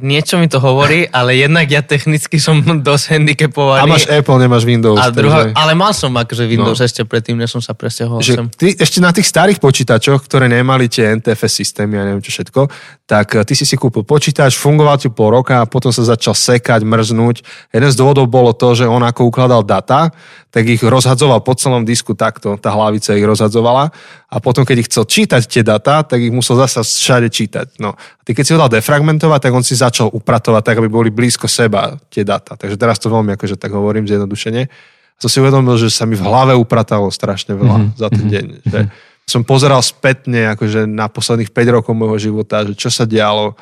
Niečo 0.00 0.40
mi 0.40 0.50
to 0.50 0.58
hovorí, 0.58 1.06
ale 1.10 1.38
jednak 1.38 1.70
ja 1.70 1.84
technicky 1.84 2.42
som 2.42 2.58
dosť 2.88 3.04
handicapovaný. 3.14 3.84
A 3.84 3.90
máš 3.90 4.06
Apple, 4.10 4.38
nemáš 4.40 4.64
Windows. 4.66 4.98
A 4.98 5.12
druhá. 5.12 5.52
Ale 5.54 5.72
mal 5.78 5.92
som 5.94 6.10
akože 6.10 6.48
Windows 6.48 6.80
no. 6.80 6.86
ešte 6.86 7.06
predtým, 7.06 7.38
než 7.38 7.54
som 7.54 7.62
sa 7.62 7.76
že 8.24 8.34
sem. 8.34 8.46
Ty, 8.50 8.66
ešte 8.80 8.98
na 8.98 9.12
tých 9.12 9.28
starých 9.28 9.58
počítačoch, 9.60 10.24
ktoré 10.24 10.50
nemali 10.50 10.88
tie 10.88 11.14
NTFS 11.20 11.52
systémy 11.62 12.00
a 12.00 12.02
neviem 12.08 12.24
čo 12.24 12.32
všetko, 12.32 12.66
tak 13.04 13.36
eh, 13.36 13.44
ty 13.44 13.52
si 13.54 13.68
si 13.68 13.76
kúpil 13.76 14.02
počítač, 14.02 14.56
fungoval 14.56 14.96
ti 14.98 15.12
pol 15.12 15.36
roka 15.36 15.60
a 15.60 15.68
potom 15.68 15.92
sa 15.92 16.02
začal 16.02 16.32
sekať, 16.32 16.82
mrznúť. 16.82 17.44
Jeden 17.70 17.90
z 17.92 17.96
dôvodov 17.98 18.26
bolo 18.26 18.56
to, 18.56 18.72
že 18.72 18.88
on 18.88 19.04
ako 19.04 19.28
ukladal 19.28 19.62
data, 19.62 20.10
tak 20.54 20.70
ich 20.70 20.82
rozhadzoval 20.82 21.42
po 21.42 21.52
celom 21.58 21.82
disku 21.82 22.14
takto, 22.14 22.54
tá 22.56 22.70
hlavica 22.70 23.12
ich 23.18 23.26
rozhadzovala 23.26 23.90
a 24.34 24.42
potom, 24.42 24.66
keď 24.66 24.76
ich 24.82 24.90
chcel 24.90 25.06
čítať 25.06 25.46
tie 25.46 25.62
data, 25.62 26.02
tak 26.02 26.18
ich 26.18 26.34
musel 26.34 26.58
zase 26.58 26.82
všade 26.82 27.30
čítať. 27.30 27.78
No. 27.78 27.94
A 27.94 28.20
ty 28.26 28.34
keď 28.34 28.42
si 28.42 28.50
ho 28.50 28.58
dal 28.58 28.66
defragmentovať, 28.66 29.46
tak 29.46 29.52
on 29.54 29.62
si 29.62 29.78
začal 29.78 30.10
upratovať 30.10 30.62
tak, 30.66 30.76
aby 30.82 30.90
boli 30.90 31.14
blízko 31.14 31.46
seba 31.46 31.94
tie 32.10 32.26
data. 32.26 32.58
Takže 32.58 32.74
teraz 32.74 32.98
to 32.98 33.14
veľmi 33.14 33.38
akože 33.38 33.54
tak 33.54 33.70
hovorím 33.70 34.10
zjednodušene. 34.10 34.62
A 34.66 35.18
som 35.22 35.30
si 35.30 35.38
uvedomil, 35.38 35.78
že 35.78 35.86
sa 35.86 36.02
mi 36.02 36.18
v 36.18 36.26
hlave 36.26 36.58
upratalo 36.58 37.14
strašne 37.14 37.54
veľa 37.54 37.76
mm-hmm. 37.78 37.94
za 37.94 38.08
ten 38.10 38.24
mhm. 38.26 38.32
deň. 38.34 38.46
Že 38.66 38.80
som 39.24 39.46
pozeral 39.46 39.78
spätne 39.86 40.50
akože 40.58 40.90
na 40.90 41.06
posledných 41.06 41.54
5 41.54 41.76
rokov 41.78 41.94
môjho 41.94 42.18
života, 42.18 42.66
že 42.66 42.74
čo 42.74 42.90
sa 42.90 43.06
dialo, 43.06 43.54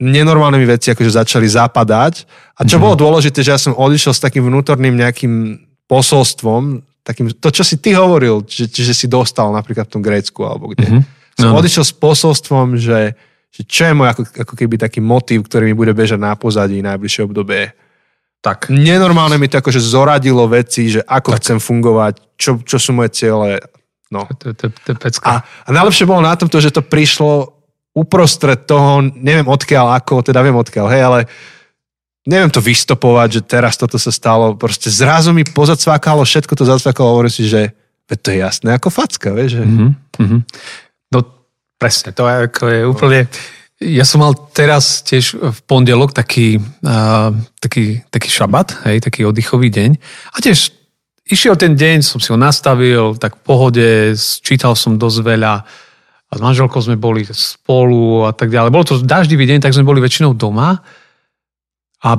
nenormálnymi 0.00 0.66
veci 0.66 0.96
akože 0.96 1.12
začali 1.12 1.44
zapadať. 1.44 2.24
A 2.56 2.64
čo 2.64 2.80
mm-hmm. 2.80 2.84
bolo 2.88 2.94
dôležité, 2.96 3.44
že 3.44 3.52
ja 3.52 3.60
som 3.60 3.76
odišiel 3.76 4.16
s 4.16 4.24
takým 4.24 4.48
vnútorným 4.48 4.96
nejakým 4.96 5.60
posolstvom, 5.92 6.88
takým, 7.02 7.34
to, 7.34 7.48
čo 7.50 7.62
si 7.66 7.78
ty 7.82 7.94
hovoril, 7.98 8.46
že, 8.46 8.70
že 8.70 8.94
si 8.94 9.10
dostal 9.10 9.50
napríklad 9.50 9.90
v 9.90 9.92
tom 9.98 10.02
Grécku 10.02 10.40
alebo 10.46 10.70
kde. 10.70 10.86
Mm-hmm. 10.86 11.02
Som 11.38 11.50
no. 11.54 11.58
odišiel 11.58 11.84
s 11.84 11.94
posolstvom, 11.94 12.78
že, 12.78 13.18
že 13.50 13.62
čo 13.66 13.90
je 13.90 13.94
môj 13.94 14.08
ako, 14.14 14.22
ako 14.46 14.54
keby 14.54 14.78
taký 14.78 15.02
motív, 15.02 15.50
ktorý 15.50 15.70
mi 15.70 15.74
bude 15.74 15.92
bežať 15.92 16.22
na 16.22 16.38
pozadí 16.38 16.78
najbližšie 16.80 17.26
obdobie. 17.26 17.74
Tak. 18.42 18.74
Nenormálne 18.74 19.38
mi 19.38 19.46
to 19.46 19.62
akože 19.62 19.78
zoradilo 19.78 20.46
veci, 20.50 20.90
že 20.90 21.00
ako 21.06 21.30
tak. 21.34 21.38
chcem 21.42 21.58
fungovať, 21.62 22.14
čo, 22.34 22.58
čo 22.62 22.76
sú 22.78 22.90
moje 22.90 23.14
ciele. 23.14 23.62
No. 24.10 24.26
To, 24.26 24.50
to, 24.50 24.66
to, 24.70 24.92
to 24.98 25.06
a, 25.22 25.40
a 25.42 25.68
najlepšie 25.70 26.04
bolo 26.04 26.26
na 26.26 26.34
tom 26.34 26.50
to, 26.50 26.58
že 26.58 26.74
to 26.74 26.82
prišlo 26.82 27.62
uprostred 27.92 28.64
toho, 28.64 29.04
neviem 29.04 29.46
odkiaľ 29.46 30.00
ako, 30.00 30.24
teda 30.24 30.40
viem 30.40 30.56
odkiaľ, 30.56 30.86
hej, 30.88 31.02
ale 31.04 31.20
neviem 32.26 32.50
to 32.50 32.62
vystopovať, 32.62 33.28
že 33.38 33.40
teraz 33.42 33.74
toto 33.74 33.98
sa 33.98 34.14
stalo, 34.14 34.54
proste 34.54 34.88
zrazu 34.90 35.34
mi 35.34 35.42
pozacvákalo, 35.42 36.22
všetko 36.22 36.54
to 36.54 36.64
zacvákalo, 36.66 37.18
hovorím 37.18 37.34
si, 37.34 37.46
že 37.50 37.74
to 38.06 38.28
je 38.28 38.44
jasné 38.44 38.76
ako 38.76 38.92
facka, 38.92 39.32
vieš, 39.32 39.58
že... 39.58 39.64
Mm-hmm. 39.64 40.40
No 41.16 41.18
presne, 41.80 42.12
to 42.12 42.28
je, 42.28 42.34
ako 42.50 42.64
je 42.68 42.80
úplne... 42.84 43.20
Ja 43.82 44.06
som 44.06 44.22
mal 44.22 44.36
teraz 44.54 45.02
tiež 45.02 45.34
v 45.34 45.58
pondelok 45.66 46.14
taký, 46.14 46.62
uh, 46.86 47.34
taký, 47.58 48.06
taký 48.14 48.30
šabat, 48.30 48.86
hej, 48.86 49.02
taký 49.02 49.26
oddychový 49.26 49.74
deň. 49.74 49.90
A 50.30 50.36
tiež 50.38 50.70
išiel 51.26 51.58
ten 51.58 51.74
deň, 51.74 52.06
som 52.06 52.22
si 52.22 52.30
ho 52.30 52.38
nastavil, 52.38 53.18
tak 53.18 53.34
v 53.34 53.42
pohode, 53.42 53.88
čítal 54.44 54.78
som 54.78 54.94
dosť 55.00 55.18
veľa 55.26 55.54
a 56.30 56.32
s 56.32 56.40
manželkou 56.40 56.78
sme 56.78 56.94
boli 56.94 57.26
spolu 57.26 58.22
a 58.28 58.30
tak 58.30 58.54
ďalej. 58.54 58.70
Bolo 58.70 58.86
to 58.86 59.02
daždivý 59.02 59.50
deň, 59.50 59.66
tak 59.66 59.74
sme 59.74 59.82
boli 59.82 59.98
väčšinou 59.98 60.30
doma 60.36 60.78
a 62.02 62.18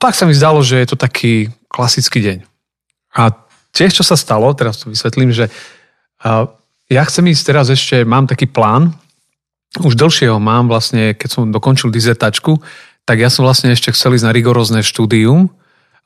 tak 0.00 0.16
sa 0.16 0.24
mi 0.24 0.32
zdalo, 0.32 0.64
že 0.64 0.80
je 0.80 0.88
to 0.88 0.96
taký 0.96 1.52
klasický 1.68 2.24
deň. 2.24 2.38
A 3.18 3.34
tiež, 3.74 4.00
čo 4.00 4.04
sa 4.06 4.16
stalo, 4.16 4.48
teraz 4.56 4.80
to 4.80 4.88
vysvetlím, 4.88 5.34
že 5.34 5.52
ja 6.90 7.02
chcem 7.06 7.24
ísť 7.28 7.42
teraz 7.42 7.66
ešte, 7.68 8.02
mám 8.06 8.30
taký 8.30 8.48
plán, 8.48 8.94
už 9.78 9.94
dlhšie 9.94 10.26
ho 10.26 10.42
mám 10.42 10.66
vlastne, 10.66 11.14
keď 11.14 11.28
som 11.30 11.54
dokončil 11.54 11.94
dizertačku, 11.94 12.58
tak 13.06 13.22
ja 13.22 13.30
som 13.30 13.46
vlastne 13.46 13.70
ešte 13.70 13.94
chcel 13.94 14.18
ísť 14.18 14.26
na 14.26 14.34
rigorózne 14.34 14.82
štúdium, 14.82 15.46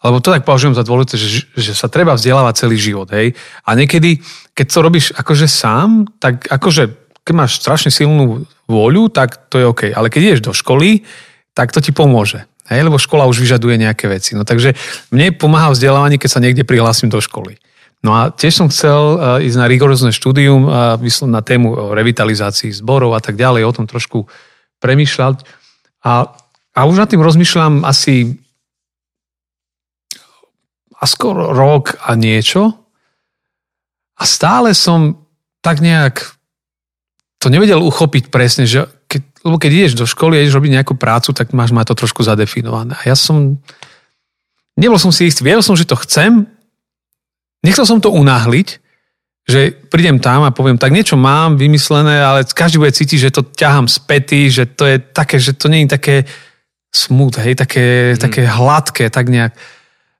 lebo 0.04 0.20
to 0.20 0.28
tak 0.28 0.44
považujem 0.44 0.76
za 0.76 0.84
dôležité, 0.84 1.16
že, 1.16 1.28
že 1.56 1.72
sa 1.72 1.88
treba 1.88 2.12
vzdelávať 2.12 2.68
celý 2.68 2.76
život, 2.76 3.08
hej. 3.08 3.32
A 3.64 3.72
niekedy, 3.72 4.20
keď 4.52 4.66
to 4.68 4.84
robíš 4.84 5.06
akože 5.16 5.48
sám, 5.48 6.04
tak 6.20 6.44
akože, 6.44 6.92
keď 7.24 7.32
máš 7.32 7.56
strašne 7.56 7.88
silnú 7.88 8.44
vôľu, 8.68 9.08
tak 9.08 9.48
to 9.48 9.56
je 9.56 9.64
OK. 9.64 9.82
Ale 9.96 10.12
keď 10.12 10.20
ideš 10.20 10.42
do 10.44 10.52
školy, 10.52 11.08
tak 11.56 11.72
to 11.72 11.80
ti 11.80 11.96
pomôže. 11.96 12.44
Hej, 12.64 12.80
lebo 12.88 12.96
škola 12.96 13.28
už 13.28 13.44
vyžaduje 13.44 13.76
nejaké 13.76 14.08
veci. 14.08 14.32
No 14.32 14.48
takže 14.48 14.72
mne 15.12 15.36
pomáha 15.36 15.68
vzdelávanie, 15.68 16.16
keď 16.16 16.30
sa 16.32 16.40
niekde 16.40 16.64
prihlásim 16.64 17.12
do 17.12 17.20
školy. 17.20 17.60
No 18.00 18.12
a 18.16 18.32
tiež 18.32 18.56
som 18.56 18.68
chcel 18.72 19.00
eh, 19.16 19.48
ísť 19.48 19.58
na 19.60 19.68
rigorózne 19.68 20.12
štúdium 20.12 20.68
eh, 20.68 21.24
na 21.28 21.40
tému 21.44 21.68
o 21.72 21.84
revitalizácii 21.92 22.72
zborov 22.72 23.16
a 23.16 23.20
tak 23.20 23.36
ďalej, 23.36 23.68
o 23.68 23.76
tom 23.76 23.84
trošku 23.84 24.28
premýšľať. 24.80 25.44
A, 26.04 26.28
a 26.76 26.80
už 26.84 27.00
nad 27.00 27.08
tým 27.08 27.24
rozmýšľam 27.24 27.84
asi 27.88 28.36
a 31.00 31.04
skoro 31.04 31.52
rok 31.52 32.00
a 32.00 32.16
niečo. 32.16 32.72
A 34.16 34.24
stále 34.24 34.72
som 34.72 35.20
tak 35.60 35.84
nejak 35.84 36.32
to 37.44 37.52
nevedel 37.52 37.84
uchopiť 37.84 38.32
presne, 38.32 38.64
že 38.64 38.88
lebo 39.44 39.60
keď 39.60 39.70
ideš 39.70 39.94
do 39.94 40.08
školy 40.08 40.40
a 40.40 40.42
ideš 40.42 40.56
robiť 40.56 40.80
nejakú 40.80 40.96
prácu, 40.96 41.36
tak 41.36 41.52
máš 41.52 41.70
ma 41.70 41.84
to 41.84 41.92
trošku 41.92 42.24
zadefinované. 42.24 42.96
A 42.96 43.12
ja 43.12 43.16
som, 43.16 43.60
nebol 44.74 44.96
som 44.96 45.12
si 45.12 45.28
istý, 45.28 45.44
vedel 45.44 45.60
som, 45.60 45.76
že 45.76 45.84
to 45.84 46.00
chcem, 46.00 46.48
Nechcel 47.64 47.88
som 47.88 47.96
to 47.96 48.12
unáhliť, 48.12 48.76
že 49.48 49.72
prídem 49.88 50.20
tam 50.20 50.44
a 50.44 50.52
poviem, 50.52 50.76
tak 50.76 50.92
niečo 50.92 51.16
mám 51.16 51.56
vymyslené, 51.56 52.20
ale 52.20 52.44
každý 52.44 52.76
bude 52.76 52.92
cítiť, 52.92 53.18
že 53.28 53.34
to 53.34 53.40
ťahám 53.40 53.88
späty, 53.88 54.52
že 54.52 54.68
to 54.68 54.84
je 54.84 54.96
také, 55.00 55.40
že 55.40 55.56
to 55.56 55.72
nie 55.72 55.88
je 55.88 55.96
také 55.96 56.16
smut, 56.92 57.40
hej, 57.40 57.56
také, 57.56 58.14
mm. 58.14 58.20
také 58.20 58.42
hladké, 58.44 59.08
tak 59.08 59.32
nejak. 59.32 59.56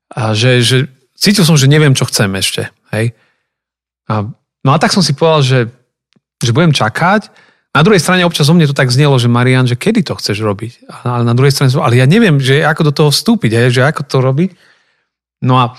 A 0.09 0.33
že, 0.33 0.65
že 0.65 0.89
cítil 1.13 1.45
som, 1.45 1.53
že 1.53 1.69
neviem, 1.69 1.93
čo 1.93 2.09
chcem 2.09 2.29
ešte, 2.33 2.73
hej. 2.93 3.13
A, 4.09 4.25
no 4.65 4.69
a 4.73 4.77
tak 4.81 4.93
som 4.93 5.05
si 5.05 5.13
povedal, 5.13 5.41
že, 5.45 5.59
že 6.41 6.53
budem 6.53 6.73
čakať. 6.73 7.29
Na 7.75 7.83
druhej 7.83 7.99
strane 7.99 8.23
občas 8.23 8.47
o 8.47 8.55
mne 8.55 8.71
to 8.71 8.77
tak 8.77 8.87
znelo, 8.87 9.19
že 9.19 9.27
Marian, 9.27 9.67
že 9.67 9.75
kedy 9.75 10.07
to 10.07 10.15
chceš 10.15 10.39
robiť? 10.39 10.87
Ale 11.03 11.27
na 11.27 11.35
druhej 11.35 11.51
strane, 11.51 11.75
ale 11.75 11.99
ja 11.99 12.07
neviem, 12.07 12.39
že 12.39 12.63
ako 12.63 12.87
do 12.87 12.93
toho 12.95 13.09
vstúpiť, 13.11 13.51
hej, 13.51 13.69
že 13.75 13.81
ako 13.83 14.07
to 14.07 14.17
robiť. 14.23 14.49
No 15.43 15.59
a 15.59 15.75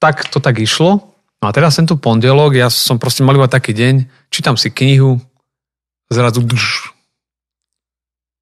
tak 0.00 0.30
to 0.32 0.40
tak 0.40 0.58
išlo. 0.58 1.12
No 1.40 1.44
a 1.48 1.52
teraz 1.52 1.76
tento 1.76 1.94
pondelok, 2.00 2.56
ja 2.56 2.72
som 2.72 2.96
proste 2.96 3.22
mal 3.22 3.36
iba 3.36 3.46
taký 3.46 3.76
deň, 3.76 4.08
čítam 4.32 4.56
si 4.56 4.72
knihu, 4.72 5.20
zrazu 6.08 6.42
drž. 6.42 6.92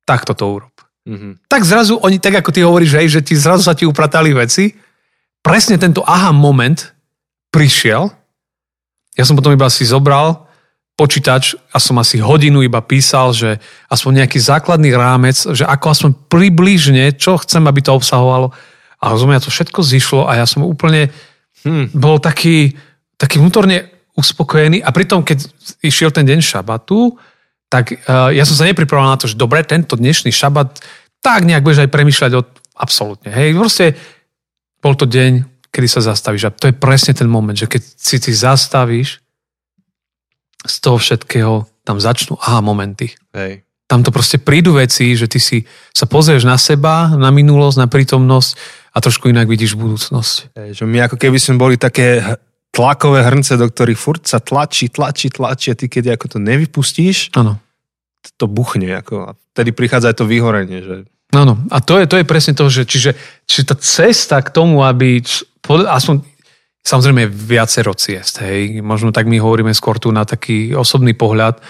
Tak 0.06 0.24
toto 0.24 0.48
urob. 0.48 0.74
Mm-hmm. 1.04 1.46
Tak 1.50 1.62
zrazu 1.66 1.98
oni, 2.00 2.16
tak 2.22 2.40
ako 2.40 2.50
ty 2.54 2.60
hovoríš, 2.64 2.92
hej, 2.96 3.08
že 3.18 3.20
ti 3.22 3.34
zrazu 3.36 3.66
sa 3.66 3.76
ti 3.76 3.84
upratali 3.84 4.32
veci, 4.32 4.72
presne 5.42 5.76
tento 5.76 6.00
aha 6.06 6.32
moment 6.32 6.94
prišiel, 7.54 8.08
ja 9.18 9.24
som 9.26 9.34
potom 9.34 9.50
iba 9.50 9.66
si 9.66 9.82
zobral 9.82 10.47
počítač 10.98 11.54
a 11.70 11.78
som 11.78 11.94
asi 12.02 12.18
hodinu 12.18 12.58
iba 12.66 12.82
písal, 12.82 13.30
že 13.30 13.62
aspoň 13.86 14.26
nejaký 14.26 14.42
základný 14.42 14.90
rámec, 14.98 15.38
že 15.54 15.62
ako 15.62 15.86
aspoň 15.94 16.10
približne, 16.26 17.14
čo 17.14 17.38
chcem, 17.38 17.62
aby 17.70 17.86
to 17.86 17.94
obsahovalo. 17.94 18.50
A 18.98 19.14
zo 19.14 19.30
mňa 19.30 19.46
to 19.46 19.54
všetko 19.54 19.78
zišlo 19.86 20.26
a 20.26 20.42
ja 20.42 20.46
som 20.50 20.66
úplne 20.66 21.14
hmm. 21.62 21.94
bol 21.94 22.18
taký, 22.18 22.74
taký 23.14 23.38
vnútorne 23.38 23.86
uspokojený 24.18 24.82
a 24.82 24.90
pritom, 24.90 25.22
keď 25.22 25.46
išiel 25.86 26.10
ten 26.10 26.26
deň 26.26 26.42
šabatu, 26.42 27.14
tak 27.70 27.94
uh, 27.94 28.34
ja 28.34 28.42
som 28.42 28.58
sa 28.58 28.66
nepripravoval 28.66 29.14
na 29.14 29.20
to, 29.22 29.30
že 29.30 29.38
dobre, 29.38 29.62
tento 29.62 29.94
dnešný 29.94 30.34
šabat, 30.34 30.82
tak 31.22 31.46
nejak 31.46 31.62
budeš 31.62 31.86
aj 31.86 31.94
premyšľať 31.94 32.32
o 32.34 32.42
absolútne. 32.74 33.30
Hej, 33.30 33.54
proste 33.54 33.94
bol 34.82 34.98
to 34.98 35.06
deň, 35.06 35.46
kedy 35.70 35.86
sa 35.86 36.02
zastavíš 36.02 36.50
a 36.50 36.54
to 36.54 36.66
je 36.66 36.74
presne 36.74 37.14
ten 37.14 37.30
moment, 37.30 37.54
že 37.54 37.70
keď 37.70 37.82
si 37.86 38.18
ty 38.18 38.34
zastavíš 38.34 39.22
z 40.68 40.76
toho 40.84 41.00
všetkého, 41.00 41.66
tam 41.82 41.96
začnú 41.98 42.36
aha 42.38 42.60
momenty. 42.60 43.16
Hej. 43.32 43.64
Tam 43.88 44.04
to 44.04 44.12
proste 44.12 44.36
prídu 44.36 44.76
veci, 44.76 45.16
že 45.16 45.24
ty 45.24 45.40
si 45.40 45.64
sa 45.96 46.04
pozrieš 46.04 46.44
na 46.44 46.60
seba, 46.60 47.08
na 47.16 47.32
minulosť, 47.32 47.76
na 47.80 47.88
prítomnosť 47.88 48.50
a 48.92 49.00
trošku 49.00 49.32
inak 49.32 49.48
vidíš 49.48 49.80
budúcnosť. 49.80 50.52
Že 50.76 50.84
my 50.84 51.08
ako 51.08 51.16
keby 51.16 51.40
sme 51.40 51.56
boli 51.56 51.80
také 51.80 52.20
tlakové 52.68 53.24
hrnce, 53.24 53.56
do 53.56 53.64
ktorých 53.64 53.96
furt 53.96 54.22
sa 54.28 54.44
tlačí, 54.44 54.92
tlačí, 54.92 55.32
tlačí 55.32 55.72
a 55.72 55.78
ty 55.78 55.88
keď 55.88 56.20
ako 56.20 56.36
to 56.36 56.38
nevypustíš, 56.38 57.32
ano. 57.32 57.56
to 58.36 58.44
buchne. 58.44 58.92
Ako, 58.92 59.14
a 59.24 59.30
vtedy 59.56 59.72
prichádza 59.72 60.12
aj 60.12 60.16
to 60.20 60.28
vyhorenie. 60.28 60.84
Že... 60.84 60.94
Áno, 61.32 61.56
a 61.72 61.80
to 61.80 61.96
je, 61.96 62.04
to 62.04 62.20
je 62.20 62.28
presne 62.28 62.52
to, 62.52 62.68
že 62.68 62.84
čiže, 62.84 63.16
čiže 63.48 63.64
tá 63.72 63.76
cesta 63.80 64.36
k 64.44 64.52
tomu, 64.52 64.84
aby 64.84 65.24
aspoň 65.68 66.24
samozrejme 66.88 67.28
viacero 67.28 67.92
ciest, 67.92 68.40
hej, 68.40 68.80
možno 68.80 69.12
tak 69.12 69.28
my 69.28 69.36
hovoríme 69.36 69.76
skôr 69.76 70.00
tu 70.00 70.08
na 70.08 70.24
taký 70.24 70.72
osobný 70.72 71.12
pohľad, 71.12 71.60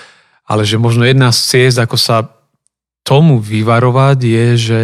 ale 0.47 0.63
že 0.63 0.79
možno 0.79 1.03
jedna 1.03 1.35
z 1.35 1.41
ciest, 1.43 1.83
ako 1.83 1.99
sa 1.99 2.31
tomu 3.03 3.43
vyvarovať 3.43 4.19
je, 4.23 4.47
že 4.57 4.81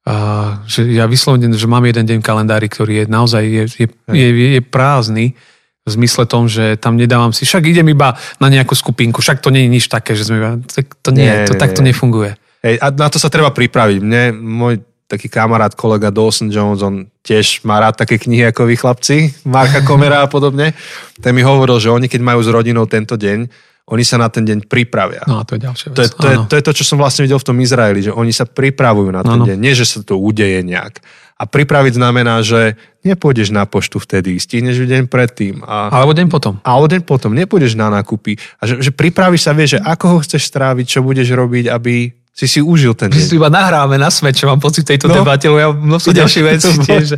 Uh, 0.00 0.64
že 0.64 0.88
ja 0.96 1.04
vyslovene, 1.04 1.52
že 1.52 1.68
mám 1.68 1.84
jeden 1.84 2.08
deň 2.08 2.24
v 2.24 2.26
kalendári, 2.26 2.72
ktorý 2.72 3.04
je 3.04 3.12
naozaj 3.12 3.44
je, 3.44 3.64
je, 3.84 3.86
je, 4.16 4.48
je 4.56 4.62
prázdny 4.64 5.36
v 5.84 5.88
zmysle 5.92 6.24
tom, 6.24 6.48
že 6.48 6.80
tam 6.80 6.96
nedávam 6.96 7.36
si, 7.36 7.44
však 7.44 7.68
idem 7.68 7.84
iba 7.92 8.16
na 8.40 8.48
nejakú 8.48 8.72
skupinku, 8.72 9.20
však 9.20 9.44
to 9.44 9.52
nie 9.52 9.68
je 9.68 9.70
nič 9.76 9.92
také, 9.92 10.16
že 10.16 10.24
sme 10.24 10.64
to 11.04 11.12
nie, 11.12 11.28
nie 11.28 11.44
to 11.44 11.52
nie, 11.52 11.60
takto 11.60 11.84
nie. 11.84 11.92
nefunguje. 11.92 12.32
Hej, 12.64 12.80
a 12.80 12.86
na 12.96 13.12
to 13.12 13.20
sa 13.20 13.28
treba 13.28 13.52
pripraviť. 13.52 13.98
Mne 14.00 14.22
môj 14.40 14.80
taký 15.10 15.26
kamarát, 15.26 15.74
kolega 15.74 16.14
Dawson 16.14 16.54
Jones, 16.54 16.86
on 16.86 17.10
tiež 17.26 17.66
má 17.66 17.82
rád 17.82 17.98
také 17.98 18.14
knihy 18.14 18.46
ako 18.54 18.70
vy 18.70 18.78
chlapci, 18.78 19.16
Marka 19.42 19.82
Komera 19.88 20.22
a 20.22 20.30
podobne. 20.30 20.78
Ten 21.18 21.34
mi 21.34 21.42
hovoril, 21.42 21.82
že 21.82 21.90
oni 21.90 22.06
keď 22.06 22.22
majú 22.22 22.40
s 22.40 22.48
rodinou 22.48 22.86
tento 22.86 23.18
deň, 23.18 23.50
oni 23.90 24.04
sa 24.06 24.22
na 24.22 24.30
ten 24.30 24.46
deň 24.46 24.70
pripravia. 24.70 25.26
No 25.26 25.42
a 25.42 25.44
to 25.44 25.58
je 25.58 25.66
ďalšia 25.66 25.86
vec. 25.90 25.96
To 25.98 26.02
je, 26.06 26.08
to, 26.14 26.26
je, 26.30 26.36
to 26.46 26.54
je 26.54 26.62
to, 26.62 26.72
čo 26.78 26.84
som 26.86 26.96
vlastne 27.02 27.26
videl 27.26 27.42
v 27.42 27.48
tom 27.50 27.58
Izraeli, 27.58 28.06
že 28.06 28.14
oni 28.14 28.30
sa 28.30 28.46
pripravujú 28.46 29.10
na 29.10 29.26
ten 29.26 29.42
ano. 29.42 29.46
deň, 29.50 29.58
nie 29.58 29.74
že 29.74 29.82
sa 29.82 29.98
to 30.06 30.14
udeje 30.14 30.62
nejak. 30.62 31.02
A 31.40 31.48
pripraviť 31.48 31.96
znamená, 31.96 32.44
že 32.44 32.78
nepôjdeš 33.02 33.50
na 33.50 33.64
poštu 33.64 33.98
vtedy, 33.98 34.36
stihneš 34.36 34.84
deň 34.84 35.08
predtým. 35.08 35.64
A, 35.64 35.90
alebo 35.90 36.12
deň 36.12 36.28
potom. 36.30 36.60
Alebo 36.62 36.86
deň 36.86 37.02
potom, 37.02 37.32
nepôjdeš 37.32 37.74
na 37.74 37.88
nákupy. 37.90 38.38
A 38.60 38.68
že, 38.68 38.78
že 38.78 38.92
pripravíš 38.94 39.48
sa, 39.48 39.56
vieš, 39.56 39.80
že 39.80 39.82
ako 39.82 40.06
ho 40.06 40.18
chceš 40.22 40.46
stráviť, 40.46 40.86
čo 40.86 41.00
budeš 41.00 41.32
robiť, 41.32 41.72
aby 41.72 42.19
si 42.40 42.48
si 42.48 42.60
užil 42.64 42.96
ten 42.96 43.12
deň. 43.12 43.20
Si 43.20 43.36
iba 43.36 43.52
nahráme 43.52 44.00
na 44.00 44.08
svet, 44.08 44.32
čo 44.32 44.48
mám 44.48 44.56
pocit 44.56 44.88
tejto 44.88 45.12
no, 45.12 45.20
debate, 45.20 45.44
lebo 45.44 45.60
ja 45.60 45.68
množstvo 45.76 46.16
ďalšie 46.16 46.42
veci 46.48 46.72
tiež. 46.88 47.04
Že, 47.12 47.16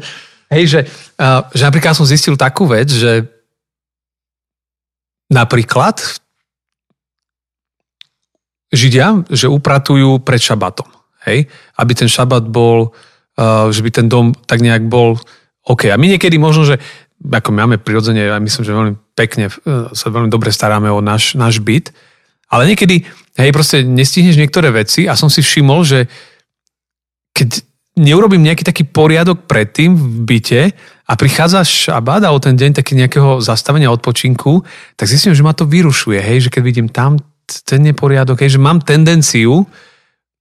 hej, 0.51 0.65
že, 0.67 0.81
uh, 1.23 1.47
že 1.55 1.63
napríklad 1.63 1.95
som 1.95 2.03
zistil 2.03 2.35
takú 2.35 2.67
vec, 2.67 2.91
že 2.91 3.31
napríklad 5.31 6.03
Židia, 8.75 9.23
že 9.31 9.47
upratujú 9.47 10.19
pred 10.27 10.43
šabatom. 10.43 10.91
Hej? 11.23 11.47
Aby 11.79 11.93
ten 11.95 12.11
šabat 12.11 12.43
bol, 12.51 12.91
uh, 13.39 13.71
že 13.71 13.79
by 13.87 13.91
ten 13.95 14.07
dom 14.11 14.35
tak 14.35 14.59
nejak 14.59 14.91
bol 14.91 15.23
OK. 15.63 15.87
A 15.87 15.95
my 15.95 16.19
niekedy 16.19 16.35
možno, 16.35 16.67
že 16.67 16.83
ako 17.23 17.55
máme 17.55 17.79
prirodzene, 17.79 18.27
ja 18.27 18.43
myslím, 18.43 18.63
že 18.67 18.75
veľmi 18.75 18.95
pekne 19.15 19.47
uh, 19.47 19.87
sa 19.95 20.11
veľmi 20.11 20.27
dobre 20.27 20.51
staráme 20.51 20.91
o 20.91 20.99
náš, 20.99 21.39
náš 21.39 21.63
byt, 21.63 21.95
ale 22.51 22.67
niekedy, 22.67 23.07
hej, 23.39 23.51
proste 23.53 23.87
nestihneš 23.87 24.37
niektoré 24.37 24.73
veci 24.73 25.09
a 25.09 25.17
som 25.17 25.33
si 25.33 25.41
všimol, 25.41 25.81
že 25.85 25.99
keď 27.33 27.65
neurobím 27.97 28.45
nejaký 28.45 28.65
taký 28.65 28.85
poriadok 28.89 29.45
predtým 29.45 29.93
v 29.93 30.05
byte 30.25 30.63
a 31.09 31.13
prichádza 31.13 31.61
šabat 31.65 32.25
alebo 32.25 32.41
ten 32.41 32.57
deň 32.57 32.81
taký 32.81 32.97
nejakého 32.97 33.45
zastavenia 33.45 33.93
odpočinku, 33.93 34.65
tak 34.97 35.09
zistím, 35.09 35.37
že 35.37 35.45
ma 35.45 35.53
to 35.53 35.69
vyrušuje, 35.69 36.17
hej, 36.21 36.49
že 36.49 36.53
keď 36.53 36.63
vidím 36.65 36.89
tam 36.89 37.21
ten 37.69 37.85
neporiadok, 37.85 38.41
hej, 38.41 38.57
že 38.57 38.61
mám 38.61 38.81
tendenciu 38.81 39.69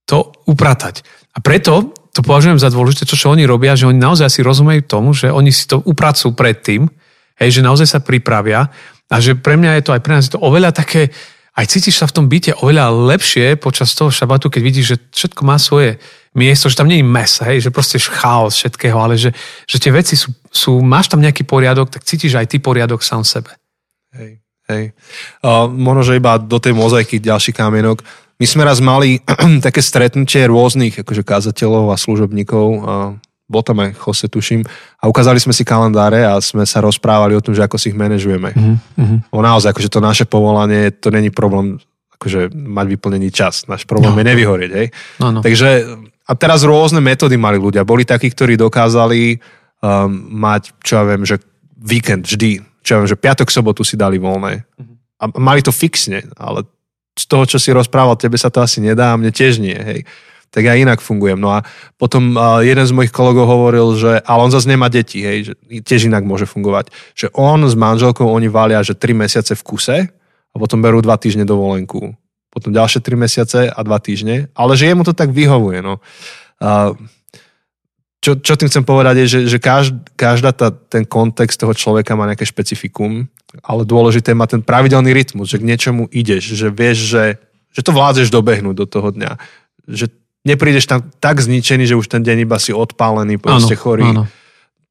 to 0.08 0.32
upratať. 0.48 1.04
A 1.36 1.44
preto 1.44 1.92
to 2.12 2.20
považujem 2.20 2.60
za 2.60 2.68
dôležité, 2.68 3.08
čo, 3.08 3.16
čo 3.16 3.32
oni 3.32 3.48
robia, 3.48 3.76
že 3.76 3.88
oni 3.88 3.96
naozaj 3.96 4.28
si 4.28 4.40
rozumejú 4.44 4.84
tomu, 4.84 5.16
že 5.16 5.32
oni 5.32 5.48
si 5.48 5.64
to 5.64 5.80
upracujú 5.80 6.36
predtým, 6.36 6.88
hej, 7.40 7.48
že 7.48 7.64
naozaj 7.64 7.88
sa 7.88 8.00
pripravia 8.04 8.68
a 9.12 9.16
že 9.20 9.36
pre 9.36 9.60
mňa 9.60 9.80
je 9.80 9.82
to 9.84 9.92
aj 9.92 10.00
pre 10.00 10.12
nás 10.16 10.24
je 10.28 10.32
to 10.36 10.40
oveľa 10.40 10.72
také 10.72 11.12
aj 11.52 11.66
cítiš 11.68 12.00
sa 12.00 12.08
v 12.08 12.16
tom 12.16 12.26
byte 12.32 12.56
oveľa 12.64 13.12
lepšie 13.12 13.60
počas 13.60 13.92
toho 13.92 14.08
šabatu, 14.08 14.48
keď 14.48 14.62
vidíš, 14.64 14.86
že 14.88 14.96
všetko 15.12 15.42
má 15.44 15.60
svoje 15.60 16.00
miesto, 16.32 16.72
že 16.72 16.80
tam 16.80 16.88
nie 16.88 17.04
je 17.04 17.06
mes, 17.06 17.32
hej, 17.44 17.68
že 17.68 17.74
proste 17.74 18.00
chaos 18.00 18.56
všetkého, 18.56 18.96
ale 18.96 19.20
že, 19.20 19.36
že 19.68 19.76
tie 19.76 19.92
veci 19.92 20.16
sú, 20.16 20.32
sú, 20.48 20.80
máš 20.80 21.12
tam 21.12 21.20
nejaký 21.20 21.44
poriadok, 21.44 21.92
tak 21.92 22.08
cítiš 22.08 22.40
aj 22.40 22.48
ty 22.48 22.56
poriadok 22.56 23.04
sám 23.04 23.20
sebe. 23.20 23.52
Hej, 24.16 24.40
hej. 24.72 24.84
Uh, 25.44 25.68
možno, 25.68 26.08
že 26.08 26.16
iba 26.16 26.40
do 26.40 26.56
tej 26.56 26.72
mozaiky 26.72 27.20
ďalší 27.20 27.52
kamienok. 27.52 28.00
My 28.40 28.46
sme 28.48 28.64
raz 28.64 28.80
mali 28.80 29.20
také 29.66 29.84
stretnutie 29.84 30.48
rôznych 30.48 31.04
akože 31.04 31.20
kázateľov 31.20 31.92
a 31.92 32.00
služobníkov. 32.00 32.66
Uh, 32.80 33.20
bol 33.50 33.60
tam 33.60 33.84
aj 33.84 33.92
Jose, 33.98 34.26
tuším. 34.32 34.64
A 35.02 35.10
ukázali 35.10 35.36
sme 35.36 35.52
si 35.52 35.66
kalendáre 35.66 36.24
a 36.24 36.40
sme 36.40 36.64
sa 36.64 36.80
rozprávali 36.80 37.36
o 37.36 37.44
tom, 37.44 37.52
že 37.52 37.60
ako 37.60 37.76
si 37.76 37.92
ich 37.92 37.98
manažujeme. 37.98 38.54
Mm-hmm. 38.54 39.18
O 39.34 39.44
naozaj, 39.44 39.76
akože 39.76 39.92
to 39.92 40.00
naše 40.00 40.24
povolanie, 40.24 40.94
to 40.94 41.12
není 41.12 41.28
problém 41.28 41.76
akože 42.16 42.54
mať 42.54 42.86
vyplnený 42.96 43.28
čas. 43.34 43.66
Náš 43.66 43.82
problém 43.82 44.14
no. 44.14 44.20
je 44.22 44.26
nevyhorieť, 44.30 44.70
hej. 44.72 44.88
No, 45.18 45.34
no. 45.34 45.40
Takže 45.42 45.68
a 46.22 46.32
teraz 46.38 46.62
rôzne 46.62 47.02
metódy 47.02 47.34
mali 47.34 47.58
ľudia. 47.58 47.82
Boli 47.82 48.06
takí, 48.06 48.30
ktorí 48.30 48.54
dokázali 48.54 49.36
um, 49.36 50.06
mať, 50.38 50.70
čo 50.86 51.02
ja 51.02 51.04
viem, 51.04 51.26
že 51.26 51.42
víkend 51.82 52.30
vždy, 52.30 52.62
čo 52.86 52.90
ja 52.94 52.98
viem, 53.02 53.10
že 53.10 53.18
piatok, 53.18 53.50
sobotu 53.50 53.82
si 53.82 53.98
dali 53.98 54.22
voľné. 54.22 54.62
Mm-hmm. 54.62 54.96
A 55.18 55.24
mali 55.42 55.66
to 55.66 55.74
fixne, 55.74 56.22
ale 56.38 56.62
z 57.18 57.26
toho, 57.26 57.44
čo 57.44 57.58
si 57.58 57.74
rozprával, 57.74 58.14
tebe 58.16 58.38
sa 58.38 58.48
to 58.48 58.62
asi 58.62 58.78
nedá 58.78 59.12
a 59.12 59.18
mne 59.18 59.34
tiež 59.34 59.58
nie, 59.58 59.76
hej 59.76 60.06
tak 60.52 60.68
ja 60.68 60.76
inak 60.76 61.00
fungujem. 61.00 61.40
No 61.40 61.48
a 61.56 61.64
potom 61.96 62.36
jeden 62.60 62.84
z 62.84 62.92
mojich 62.92 63.08
kolegov 63.08 63.48
hovoril, 63.48 63.96
že 63.96 64.20
ale 64.20 64.44
on 64.44 64.52
zase 64.52 64.68
nemá 64.68 64.92
deti, 64.92 65.24
hej, 65.24 65.38
že 65.48 65.52
tiež 65.80 66.12
inak 66.12 66.28
môže 66.28 66.44
fungovať. 66.44 66.92
Že 67.16 67.32
on 67.32 67.64
s 67.64 67.72
manželkou, 67.72 68.28
oni 68.28 68.52
valia, 68.52 68.84
že 68.84 68.92
3 68.92 69.16
mesiace 69.16 69.56
v 69.56 69.64
kuse 69.64 69.98
a 70.52 70.56
potom 70.60 70.84
berú 70.84 71.00
2 71.00 71.08
týždne 71.16 71.48
dovolenku. 71.48 72.12
Potom 72.52 72.68
ďalšie 72.68 73.00
3 73.00 73.16
mesiace 73.16 73.60
a 73.72 73.80
2 73.80 73.88
týždne. 74.04 74.52
Ale 74.52 74.76
že 74.76 74.92
jemu 74.92 75.08
to 75.08 75.16
tak 75.16 75.32
vyhovuje. 75.32 75.80
No. 75.80 76.04
Čo, 78.22 78.38
čo 78.38 78.54
tým 78.54 78.68
chcem 78.70 78.84
povedať 78.86 79.24
je, 79.24 79.26
že, 79.26 79.40
že 79.56 79.58
každá 80.14 80.54
tá, 80.54 80.70
ten 80.70 81.02
kontext 81.02 81.58
toho 81.58 81.74
človeka 81.74 82.14
má 82.14 82.28
nejaké 82.30 82.46
špecifikum, 82.46 83.26
ale 83.66 83.82
dôležité 83.82 84.30
má 84.36 84.46
ten 84.46 84.62
pravidelný 84.62 85.10
rytmus, 85.10 85.50
že 85.50 85.58
k 85.58 85.66
niečomu 85.66 86.06
ideš, 86.12 86.54
že 86.54 86.70
vieš, 86.70 87.10
že, 87.10 87.24
že 87.74 87.80
to 87.82 87.90
vládzeš 87.90 88.30
dobehnúť 88.30 88.76
do 88.78 88.86
toho 88.86 89.10
dňa. 89.10 89.42
Že 89.90 90.21
neprídeš 90.42 90.90
tam 90.90 91.06
tak 91.22 91.38
zničený, 91.38 91.86
že 91.86 91.98
už 91.98 92.10
ten 92.10 92.22
deň 92.22 92.46
iba 92.46 92.58
si 92.58 92.74
odpálený, 92.74 93.38
proste 93.38 93.78
chorý. 93.78 94.06
Áno. 94.06 94.24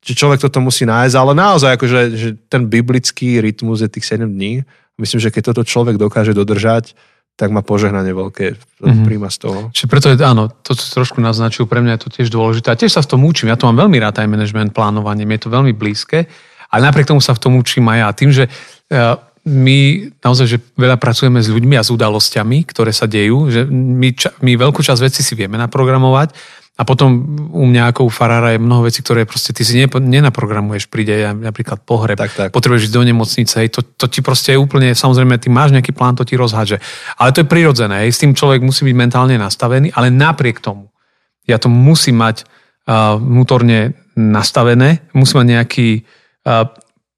Že 0.01 0.13
človek 0.17 0.39
toto 0.41 0.57
musí 0.63 0.87
nájsť, 0.89 1.15
ale 1.15 1.31
naozaj 1.37 1.77
akože, 1.77 1.99
že 2.17 2.29
ten 2.49 2.65
biblický 2.65 3.37
rytmus 3.37 3.85
je 3.85 3.89
tých 3.91 4.17
7 4.17 4.25
dní. 4.25 4.65
Myslím, 4.97 5.21
že 5.21 5.29
keď 5.29 5.53
toto 5.53 5.61
človek 5.61 6.01
dokáže 6.01 6.33
dodržať, 6.33 6.97
tak 7.37 7.49
má 7.53 7.61
požehnanie 7.65 8.13
veľké 8.13 8.53
mm-hmm. 8.53 9.05
príjma 9.07 9.29
z 9.33 9.37
toho. 9.49 9.59
Čiže 9.73 9.87
preto 9.89 10.07
je, 10.13 10.17
áno, 10.21 10.49
to 10.61 10.77
trošku 10.77 11.21
naznačil, 11.23 11.65
pre 11.65 11.81
mňa 11.81 11.97
je 11.97 12.01
to 12.05 12.09
tiež 12.13 12.29
dôležité. 12.29 12.73
A 12.73 12.77
tiež 12.77 12.93
sa 12.93 13.01
v 13.01 13.17
tom 13.17 13.21
učím. 13.25 13.49
Ja 13.49 13.57
to 13.57 13.65
mám 13.69 13.87
veľmi 13.87 13.97
rád 13.97 14.21
aj 14.21 14.29
management, 14.29 14.77
plánovanie, 14.77 15.25
mi 15.25 15.37
je 15.37 15.47
to 15.47 15.53
veľmi 15.53 15.73
blízke, 15.73 16.29
ale 16.69 16.81
napriek 16.85 17.09
tomu 17.09 17.21
sa 17.21 17.33
v 17.33 17.41
tom 17.41 17.57
učím 17.57 17.89
aj 17.89 17.97
ja. 17.97 18.09
Tým, 18.13 18.29
že 18.29 18.43
uh, 18.45 19.17
my 19.41 20.10
naozaj, 20.21 20.45
že 20.45 20.58
veľa 20.77 21.01
pracujeme 21.01 21.41
s 21.41 21.49
ľuďmi 21.49 21.73
a 21.73 21.86
s 21.86 21.89
udalosťami, 21.89 22.62
ktoré 22.69 22.93
sa 22.93 23.10
dejú, 23.10 23.49
že 23.49 23.65
my, 23.65 24.13
ča, 24.13 24.38
my 24.45 24.54
veľkú 24.54 24.86
časť 24.86 25.01
vecí 25.01 25.25
si 25.25 25.34
vieme 25.34 25.58
naprogramovať 25.58 26.38
a 26.77 26.88
potom 26.88 27.10
u 27.51 27.65
mňa 27.67 27.93
ako 27.93 28.08
u 28.08 28.12
farára 28.13 28.56
je 28.56 28.63
mnoho 28.63 28.88
vecí, 28.88 29.06
ktoré 29.06 29.27
proste 29.27 29.54
ty 29.54 29.62
si 29.62 29.77
nenaprogramuješ, 29.82 30.89
príde 30.89 31.13
ja, 31.13 31.30
napríklad 31.36 31.84
pohreb, 31.84 32.17
tak, 32.17 32.34
tak. 32.34 32.49
potrebuješ 32.49 32.89
ísť 32.89 32.95
do 32.95 33.04
nemocnice, 33.06 33.54
hej, 33.62 33.69
to, 33.69 33.82
to 33.84 34.10
ti 34.10 34.25
proste 34.25 34.56
je 34.56 34.62
úplne, 34.62 34.93
samozrejme, 34.95 35.38
ty 35.38 35.54
máš 35.54 35.75
nejaký 35.77 35.93
plán, 35.93 36.17
to 36.17 36.25
ti 36.25 36.39
rozhádže. 36.39 36.82
Ale 37.21 37.36
to 37.36 37.45
je 37.45 37.51
prirodzené, 37.51 38.08
hej, 38.08 38.17
s 38.17 38.21
tým 38.23 38.34
človek 38.34 38.65
musí 38.65 38.88
byť 38.88 38.95
mentálne 38.97 39.36
nastavený, 39.38 39.93
ale 39.93 40.10
napriek 40.10 40.58
tomu, 40.58 40.89
ja 41.45 41.62
to 41.62 41.69
musím 41.69 42.17
mať 42.17 42.45
uh, 42.45 43.19
vnútorne 43.19 43.93
nastavené, 44.17 45.06
musím 45.13 45.45
mať 45.45 45.47
nejaký 45.60 45.89
uh, 46.47 46.65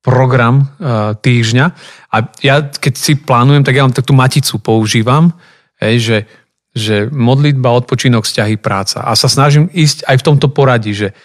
program 0.03 0.67
uh, 0.67 1.15
týždňa 1.15 1.65
a 2.11 2.15
ja 2.43 2.59
keď 2.59 2.93
si 2.93 3.15
plánujem, 3.15 3.63
tak 3.63 3.79
ja 3.79 3.87
len 3.87 3.95
tak 3.95 4.05
maticu 4.11 4.59
používam, 4.59 5.31
že, 5.79 6.27
že 6.75 7.07
modlitba, 7.07 7.71
odpočinok, 7.71 8.27
vzťahy, 8.27 8.59
práca. 8.59 9.01
A 9.07 9.15
sa 9.15 9.31
snažím 9.31 9.71
ísť 9.71 10.03
aj 10.05 10.19
v 10.19 10.25
tomto 10.27 10.47
poradí, 10.51 10.91
že, 10.91 11.15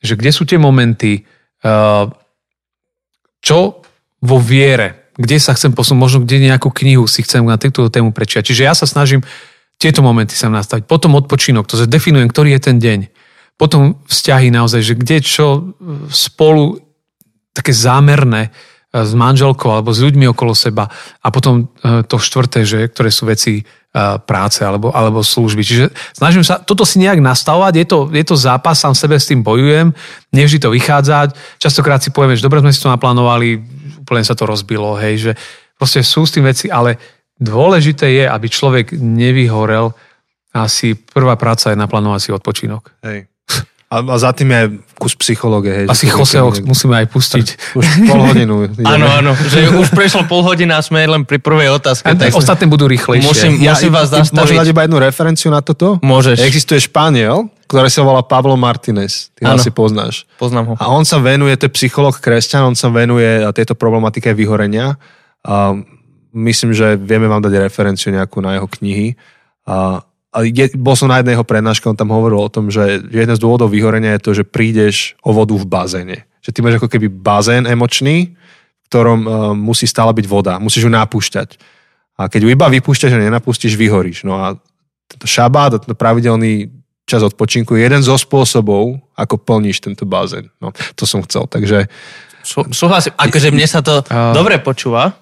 že 0.00 0.16
kde 0.16 0.30
sú 0.32 0.48
tie 0.48 0.56
momenty, 0.56 1.28
uh, 1.62 2.08
čo 3.44 3.84
vo 4.22 4.38
viere, 4.40 5.12
kde 5.18 5.36
sa 5.36 5.52
chcem 5.52 5.76
posunúť, 5.76 6.00
možno 6.00 6.18
kde 6.24 6.48
nejakú 6.48 6.72
knihu 6.72 7.04
si 7.04 7.20
chcem 7.20 7.44
na 7.44 7.60
túto 7.60 7.92
tému 7.92 8.16
prečiať. 8.16 8.48
Čiže 8.48 8.62
ja 8.64 8.72
sa 8.72 8.88
snažím 8.88 9.20
tieto 9.76 10.00
momenty 10.00 10.38
sa 10.38 10.46
nastaviť. 10.46 10.86
Potom 10.86 11.18
odpočinok, 11.18 11.66
to 11.66 11.74
sa 11.74 11.90
definujem, 11.90 12.30
ktorý 12.30 12.54
je 12.56 12.60
ten 12.62 12.76
deň. 12.78 13.00
Potom 13.58 13.98
vzťahy 14.06 14.54
naozaj, 14.54 14.80
že 14.80 14.94
kde 14.94 15.18
čo 15.20 15.74
spolu 16.08 16.80
také 17.52 17.72
zámerné 17.76 18.48
e, 18.48 18.50
s 19.04 19.12
manželkou 19.12 19.68
alebo 19.68 19.92
s 19.92 20.00
ľuďmi 20.00 20.28
okolo 20.32 20.56
seba 20.56 20.88
a 21.20 21.28
potom 21.28 21.68
e, 21.80 22.02
to 22.04 22.16
štvrté, 22.16 22.64
že, 22.64 22.88
ktoré 22.88 23.12
sú 23.12 23.28
veci 23.28 23.60
e, 23.60 23.62
práce 24.24 24.64
alebo, 24.64 24.90
alebo 24.90 25.20
služby. 25.20 25.62
Čiže 25.62 25.84
snažím 26.16 26.42
sa 26.42 26.58
toto 26.58 26.82
si 26.88 26.98
nejak 27.00 27.20
nastavovať, 27.20 27.72
je 27.76 27.86
to, 27.86 27.98
je 28.10 28.24
to 28.24 28.36
zápas, 28.36 28.80
sám 28.80 28.96
sebe 28.96 29.20
s 29.20 29.28
tým 29.28 29.44
bojujem, 29.44 29.92
nevždy 30.32 30.58
to 30.58 30.72
vychádza. 30.72 31.30
Častokrát 31.60 32.00
si 32.00 32.10
povieme, 32.10 32.34
že 32.34 32.44
dobre 32.44 32.64
sme 32.64 32.72
si 32.72 32.80
to 32.80 32.92
naplánovali, 32.92 33.60
úplne 34.02 34.24
sa 34.24 34.34
to 34.34 34.48
rozbilo, 34.48 34.98
hej, 34.98 35.30
že 35.30 35.32
proste 35.78 36.02
sú 36.02 36.26
s 36.26 36.34
tým 36.34 36.48
veci, 36.48 36.66
ale 36.72 36.98
dôležité 37.40 38.06
je, 38.12 38.24
aby 38.26 38.46
človek 38.46 38.94
nevyhorel 38.98 39.94
asi 40.52 40.92
prvá 40.94 41.40
práca 41.40 41.72
je 41.72 41.80
naplánovať 41.80 42.20
si 42.20 42.30
odpočinok. 42.30 42.92
Hej. 43.08 43.31
A, 43.92 44.00
a 44.00 44.16
za 44.16 44.32
tým 44.32 44.48
je 44.48 44.62
kus 44.96 45.12
psychológie. 45.20 45.84
Asi 45.84 46.08
Joseho 46.08 46.48
musíme 46.64 47.04
aj 47.04 47.12
pustiť. 47.12 47.46
Už 47.78 47.84
pol 48.08 48.24
hodinu. 48.24 48.64
Áno, 48.88 49.04
áno, 49.04 49.36
že 49.36 49.68
už 49.68 49.92
prešlo 49.92 50.24
pol 50.24 50.40
hodina 50.40 50.80
a 50.80 50.82
sme 50.82 51.04
len 51.04 51.28
pri 51.28 51.36
prvej 51.36 51.76
otázke. 51.76 52.08
A 52.08 52.16
tak 52.16 52.32
ostatné 52.32 52.64
budú 52.64 52.88
rýchlejšie. 52.88 53.28
Musím, 53.28 53.52
ja, 53.60 53.76
musím 53.76 53.92
vás 53.92 54.08
zastaviť. 54.08 54.32
Môžem 54.32 54.56
dať 54.64 54.68
iba 54.72 54.82
jednu 54.88 54.96
referenciu 54.96 55.52
na 55.52 55.60
toto? 55.60 56.00
Môžeš. 56.00 56.40
Existuje 56.40 56.80
Španiel, 56.80 57.52
ktorý 57.68 57.92
sa 57.92 58.00
volá 58.00 58.24
Pablo 58.24 58.56
Martinez. 58.56 59.28
Ty 59.36 59.52
ho 59.52 59.60
asi 59.60 59.68
poznáš. 59.68 60.24
Poznám 60.40 60.72
ho. 60.72 60.74
A 60.80 60.88
on 60.88 61.04
sa 61.04 61.20
venuje, 61.20 61.52
to 61.60 61.68
je 61.68 61.76
psycholog 61.76 62.16
kresťan, 62.16 62.72
on 62.72 62.76
sa 62.78 62.88
venuje 62.88 63.44
tejto 63.52 63.76
problematike 63.76 64.32
vyhorenia. 64.32 64.96
A 65.44 65.76
myslím, 66.32 66.72
že 66.72 66.96
vieme 66.96 67.28
vám 67.28 67.44
dať 67.44 67.60
referenciu 67.60 68.08
nejakú 68.08 68.40
na 68.40 68.56
jeho 68.56 68.68
knihy. 68.72 69.20
A 69.68 70.00
je, 70.40 70.72
bol 70.80 70.96
som 70.96 71.12
na 71.12 71.20
jednej 71.20 71.36
jeho 71.36 71.44
prednáške, 71.44 71.84
on 71.84 71.98
tam 71.98 72.08
hovoril 72.08 72.40
o 72.40 72.48
tom, 72.48 72.72
že 72.72 73.04
jeden 73.12 73.34
z 73.36 73.42
dôvodov 73.42 73.68
vyhorenia 73.68 74.16
je 74.16 74.24
to, 74.24 74.30
že 74.32 74.48
prídeš 74.48 75.12
o 75.20 75.36
vodu 75.36 75.52
v 75.52 75.68
bazéne. 75.68 76.24
Že 76.40 76.50
ty 76.56 76.58
máš 76.64 76.76
ako 76.80 76.88
keby 76.88 77.12
bazén 77.12 77.68
emočný, 77.68 78.32
v 78.32 78.86
ktorom 78.88 79.20
uh, 79.28 79.32
musí 79.52 79.84
stále 79.84 80.16
byť 80.16 80.24
voda. 80.24 80.56
Musíš 80.56 80.88
ju 80.88 80.92
napúšťať. 80.92 81.60
A 82.16 82.32
keď 82.32 82.40
ju 82.44 82.48
iba 82.48 82.66
vypúšťaš 82.72 83.12
a 83.12 83.20
nenapustíš, 83.20 83.76
vyhoríš. 83.76 84.24
No 84.24 84.40
a 84.40 84.56
tento 85.08 85.28
šabát, 85.28 85.76
tento 85.76 85.96
pravidelný 85.96 86.72
čas 87.04 87.20
odpočinku 87.20 87.76
je 87.76 87.84
jeden 87.84 88.00
zo 88.00 88.16
spôsobov, 88.16 89.00
ako 89.12 89.36
plníš 89.36 89.84
tento 89.84 90.08
bazén. 90.08 90.48
No, 90.64 90.72
to 90.96 91.04
som 91.04 91.20
chcel. 91.28 91.44
Takže... 91.44 91.92
Sú, 92.40 92.64
súhlasím. 92.72 93.12
Akože 93.20 93.52
mne 93.52 93.68
sa 93.68 93.84
to 93.84 94.00
uh... 94.00 94.32
dobre 94.32 94.56
počúva. 94.64 95.12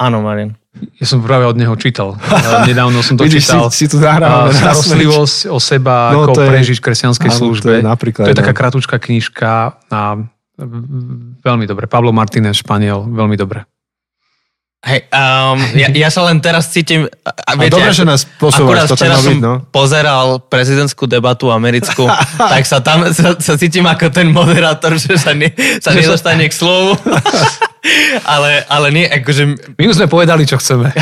Áno, 0.00 0.24
Marian. 0.24 0.56
Ja 0.72 1.04
som 1.04 1.20
práve 1.20 1.44
od 1.44 1.56
neho 1.60 1.76
čítal. 1.76 2.16
Nedávno 2.64 3.04
som 3.04 3.20
to 3.20 3.28
Vidíš, 3.28 3.44
čítal. 3.44 3.68
Si, 3.68 3.84
si 3.84 3.92
tu. 3.92 4.00
Starostlivosť 4.00 5.52
o 5.52 5.60
seba, 5.60 6.16
no, 6.16 6.24
ako 6.24 6.40
je, 6.40 6.48
prežiť 6.48 6.76
v 6.80 6.84
kresťanskej 6.88 7.28
áno, 7.28 7.38
službe. 7.44 7.68
To 7.68 7.76
je, 7.76 7.82
napríklad, 7.84 8.24
to 8.24 8.32
je 8.32 8.40
taká 8.40 8.54
kratučká 8.56 8.96
knižka 8.96 9.76
a 9.92 10.00
veľmi 11.44 11.68
dobre. 11.68 11.84
Pablo 11.84 12.08
Martínez, 12.16 12.56
Španiel, 12.56 13.04
veľmi 13.04 13.36
dobre. 13.36 13.68
Hej, 14.82 15.06
um, 15.14 15.62
ja, 15.78 15.94
ja 15.94 16.10
sa 16.10 16.26
len 16.26 16.42
teraz 16.42 16.74
cítim... 16.74 17.06
A, 17.22 17.54
viete, 17.54 17.78
dobre, 17.78 17.94
že 17.94 18.02
nás 18.02 18.26
posúvaš, 18.26 18.90
to 18.90 18.98
včera 18.98 19.14
som 19.14 19.38
no? 19.38 19.62
pozeral 19.70 20.42
prezidentskú 20.42 21.06
debatu 21.06 21.54
americkú, 21.54 22.10
tak 22.58 22.66
sa 22.66 22.82
tam 22.82 23.06
sa, 23.14 23.38
sa 23.38 23.54
cítim 23.54 23.86
ako 23.86 24.10
ten 24.10 24.34
moderátor, 24.34 24.98
že 24.98 25.14
sa, 25.14 25.38
ne, 25.38 25.54
sa 25.78 25.94
nedostane 25.94 26.50
k 26.50 26.54
slovu. 26.56 26.98
ale, 28.22 28.62
ale 28.70 28.86
nie, 28.94 29.06
akože... 29.10 29.74
My 29.74 29.90
už 29.90 29.98
sme 29.98 30.06
povedali, 30.06 30.46
čo 30.46 30.54
chceme. 30.54 30.94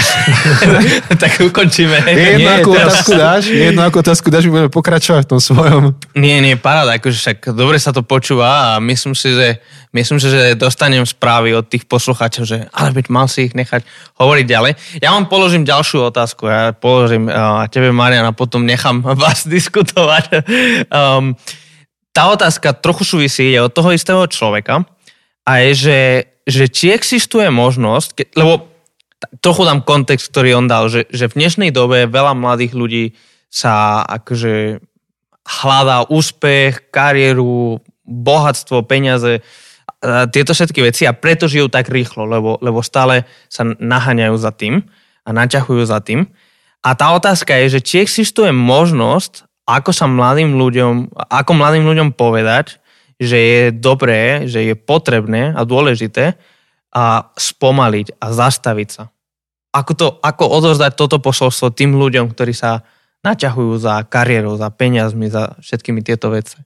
tak 1.22 1.36
ukončíme. 1.44 2.08
Jednu 2.08 2.48
akú 2.48 2.72
teraz... 2.72 3.04
otázku 3.04 3.12
dáš, 3.20 3.42
jednu 3.52 3.80
akú 3.84 3.96
otázku 4.00 4.26
dáš, 4.32 4.48
my 4.48 4.52
budeme 4.56 4.72
pokračovať 4.72 5.22
v 5.28 5.30
tom 5.36 5.40
svojom. 5.44 5.82
Nie, 6.16 6.40
nie, 6.40 6.56
paráda, 6.56 6.96
akože 6.96 7.18
však 7.20 7.38
dobre 7.52 7.76
sa 7.76 7.92
to 7.92 8.00
počúva 8.00 8.76
a 8.76 8.80
myslím 8.80 9.12
si, 9.12 9.28
že 9.28 9.60
myslím 9.92 10.24
si, 10.24 10.32
že 10.32 10.56
dostanem 10.56 11.04
správy 11.04 11.52
od 11.52 11.68
tých 11.68 11.84
poslucháčov, 11.84 12.48
že 12.48 12.64
ale 12.72 12.96
byť 12.96 13.06
mal 13.12 13.28
si 13.28 13.52
ich 13.52 13.54
nechať 13.54 13.84
hovoriť 14.16 14.46
ďalej. 14.48 14.72
Ja 15.04 15.12
vám 15.12 15.28
položím 15.28 15.68
ďalšiu 15.68 16.08
otázku, 16.08 16.48
ja 16.48 16.72
položím 16.72 17.28
uh, 17.28 17.68
tebe, 17.68 17.92
Marian, 17.92 18.24
a 18.24 18.32
potom 18.32 18.64
nechám 18.64 19.04
vás 19.20 19.44
diskutovať. 19.44 20.48
um, 20.88 21.36
tá 22.16 22.32
otázka 22.32 22.72
trochu 22.72 23.04
súvisí, 23.04 23.52
je 23.52 23.60
od 23.60 23.68
toho 23.68 23.92
istého 23.92 24.24
človeka 24.32 24.88
a 25.44 25.52
je, 25.66 25.70
že 25.74 25.96
že 26.48 26.70
či 26.70 26.92
existuje 26.94 27.48
možnosť, 27.52 28.08
ke, 28.16 28.24
lebo 28.36 28.70
trochu 29.44 29.62
dám 29.68 29.84
kontext, 29.84 30.32
ktorý 30.32 30.60
on 30.60 30.66
dal, 30.66 30.88
že, 30.88 31.04
že 31.12 31.28
v 31.28 31.36
dnešnej 31.36 31.70
dobe 31.70 32.08
veľa 32.08 32.32
mladých 32.32 32.72
ľudí 32.72 33.04
sa 33.52 34.00
akože 34.06 34.80
hľadá 35.44 36.08
úspech, 36.08 36.92
kariéru, 36.94 37.82
bohatstvo, 38.06 38.86
peniaze, 38.86 39.44
tieto 40.32 40.56
všetky 40.56 40.80
veci 40.80 41.04
a 41.04 41.12
preto 41.12 41.44
žijú 41.44 41.68
tak 41.68 41.92
rýchlo, 41.92 42.24
lebo, 42.24 42.56
lebo 42.64 42.80
stále 42.80 43.28
sa 43.52 43.68
naháňajú 43.68 44.36
za 44.40 44.52
tým 44.54 44.80
a 45.28 45.30
naťahujú 45.36 45.84
za 45.84 46.00
tým. 46.00 46.24
A 46.80 46.96
tá 46.96 47.12
otázka 47.12 47.52
je, 47.60 47.76
že 47.76 47.80
či 47.84 47.94
existuje 48.00 48.48
možnosť, 48.48 49.44
ako 49.68 49.92
sa 49.92 50.08
mladým 50.08 50.56
ľuďom, 50.56 51.12
ako 51.12 51.52
mladým 51.52 51.84
ľuďom 51.84 52.16
povedať, 52.16 52.79
že 53.20 53.36
je 53.36 53.62
dobré, 53.68 54.48
že 54.48 54.64
je 54.64 54.74
potrebné 54.74 55.52
a 55.52 55.68
dôležité 55.68 56.40
a 56.88 57.28
spomaliť 57.36 58.16
a 58.16 58.26
zastaviť 58.32 58.88
sa. 58.88 59.12
Ako, 59.70 59.92
to, 59.94 60.06
ako 60.24 60.44
odozdať 60.50 60.98
toto 60.98 61.22
posolstvo 61.22 61.70
tým 61.70 61.94
ľuďom, 61.94 62.32
ktorí 62.32 62.56
sa 62.56 62.82
naťahujú 63.22 63.76
za 63.78 64.02
kariérou, 64.08 64.56
za 64.56 64.72
peniazmi, 64.72 65.28
za 65.30 65.54
všetkými 65.60 66.00
tieto 66.00 66.32
veci. 66.32 66.58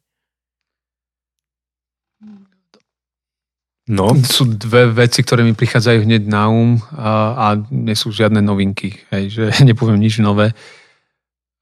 No. 3.84 4.16
Sú 4.24 4.48
dve 4.48 4.88
veci, 4.88 5.20
ktoré 5.20 5.44
mi 5.44 5.52
prichádzajú 5.52 6.08
hneď 6.08 6.22
na 6.24 6.48
um 6.48 6.80
a, 6.96 7.36
a 7.36 7.46
nie 7.68 7.92
sú 7.92 8.08
žiadne 8.08 8.40
novinky, 8.40 8.96
hej, 9.12 9.24
že 9.28 9.44
nepoviem 9.68 10.00
nič 10.00 10.24
nové. 10.24 10.56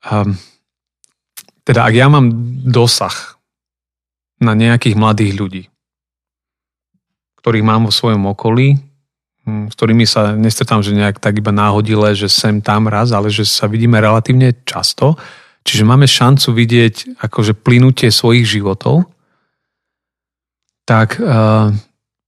Um, 0.07 0.39
teda 1.67 1.87
ak 1.87 1.95
ja 1.95 2.07
mám 2.07 2.31
dosah 2.63 3.32
na 4.43 4.59
nejakých 4.59 4.99
mladých 4.99 5.33
ľudí, 5.39 5.63
ktorých 7.41 7.65
mám 7.65 7.87
vo 7.87 7.93
svojom 7.95 8.27
okolí, 8.35 8.77
hm, 9.47 9.71
s 9.71 9.75
ktorými 9.79 10.05
sa 10.05 10.35
nestretám, 10.35 10.83
že 10.83 10.95
nejak 10.95 11.23
tak 11.23 11.39
iba 11.39 11.55
náhodile, 11.55 12.13
že 12.19 12.27
sem 12.27 12.59
tam 12.59 12.91
raz, 12.91 13.15
ale 13.15 13.31
že 13.31 13.47
sa 13.47 13.71
vidíme 13.71 14.03
relatívne 14.03 14.53
často. 14.67 15.15
Čiže 15.63 15.87
máme 15.87 16.11
šancu 16.11 16.51
vidieť 16.51 17.23
akože 17.23 17.55
plynutie 17.55 18.11
svojich 18.11 18.59
životov. 18.59 19.07
Tak 20.83 21.23
uh, 21.23 21.71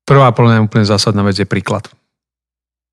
prvá 0.07 0.29
mňa 0.31 0.63
úplne 0.63 0.87
zásadná 0.87 1.27
vec 1.27 1.35
je 1.35 1.49
príklad. 1.49 1.91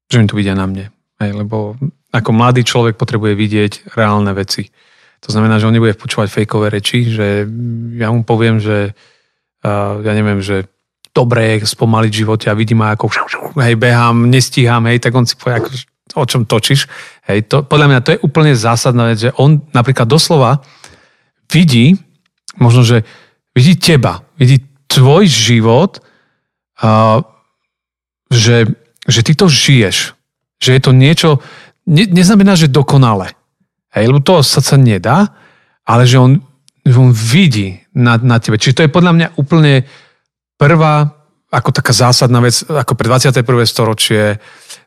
Že 0.09 0.17
mi 0.17 0.25
to 0.25 0.33
vidia 0.33 0.57
na 0.57 0.65
mne. 0.65 0.89
Hej, 1.21 1.37
lebo 1.37 1.77
ako 2.09 2.29
mladý 2.33 2.65
človek 2.65 2.97
potrebuje 2.97 3.37
vidieť 3.37 3.93
reálne 3.93 4.33
veci. 4.33 4.73
To 5.21 5.29
znamená, 5.29 5.61
že 5.61 5.69
on 5.69 5.75
nebude 5.75 5.93
počúvať 5.93 6.33
fejkové 6.33 6.73
reči, 6.73 7.05
že 7.05 7.45
ja 7.97 8.09
mu 8.09 8.25
poviem, 8.25 8.57
že 8.57 8.97
ja 10.01 10.13
neviem, 10.17 10.41
že 10.41 10.65
dobre 11.13 11.61
je 11.61 11.69
spomaliť 11.69 12.11
živote 12.11 12.45
a 12.49 12.57
vidím 12.57 12.81
ma 12.81 12.95
ako 12.95 13.11
hej, 13.61 13.75
behám, 13.77 14.25
nestíham, 14.31 14.81
hej, 14.89 14.97
tak 14.97 15.13
on 15.13 15.27
si 15.27 15.37
povie, 15.37 15.61
ako, 15.61 15.69
o 16.17 16.25
čom 16.25 16.41
točíš. 16.47 16.89
Hej, 17.29 17.51
to, 17.51 17.61
podľa 17.61 17.87
mňa 17.87 17.99
to 18.01 18.11
je 18.15 18.23
úplne 18.25 18.55
zásadná 18.55 19.11
vec, 19.11 19.21
že 19.21 19.35
on 19.37 19.61
napríklad 19.75 20.09
doslova 20.09 20.65
vidí, 21.51 21.99
možno, 22.57 22.81
že 22.81 23.03
vidí 23.53 23.75
teba, 23.75 24.23
vidí 24.39 24.63
tvoj 24.87 25.27
život, 25.27 25.99
uh, 26.81 27.21
že, 28.31 28.71
že 29.03 29.21
ty 29.21 29.35
to 29.35 29.51
žiješ. 29.51 30.15
Že 30.63 30.69
je 30.73 30.81
to 30.81 30.91
niečo, 30.95 31.29
ne, 31.85 32.07
neznamená, 32.07 32.55
že 32.55 32.71
dokonale. 32.71 33.35
Hej, 33.91 34.07
lebo 34.07 34.23
to 34.23 34.39
sa 34.39 34.63
sa 34.63 34.79
nedá, 34.79 35.35
ale 35.83 36.07
že 36.07 36.17
on, 36.17 36.39
že 36.87 36.95
on 36.95 37.11
vidí 37.11 37.83
na, 37.91 38.15
na 38.17 38.39
tebe. 38.39 38.55
Čiže 38.55 38.75
to 38.75 38.83
je 38.87 38.95
podľa 38.95 39.13
mňa 39.13 39.27
úplne 39.35 39.83
prvá, 40.55 41.11
ako 41.51 41.69
taká 41.75 41.91
zásadná 41.91 42.39
vec, 42.39 42.63
ako 42.63 42.95
pre 42.95 43.11
21. 43.11 43.43
storočie, 43.67 44.39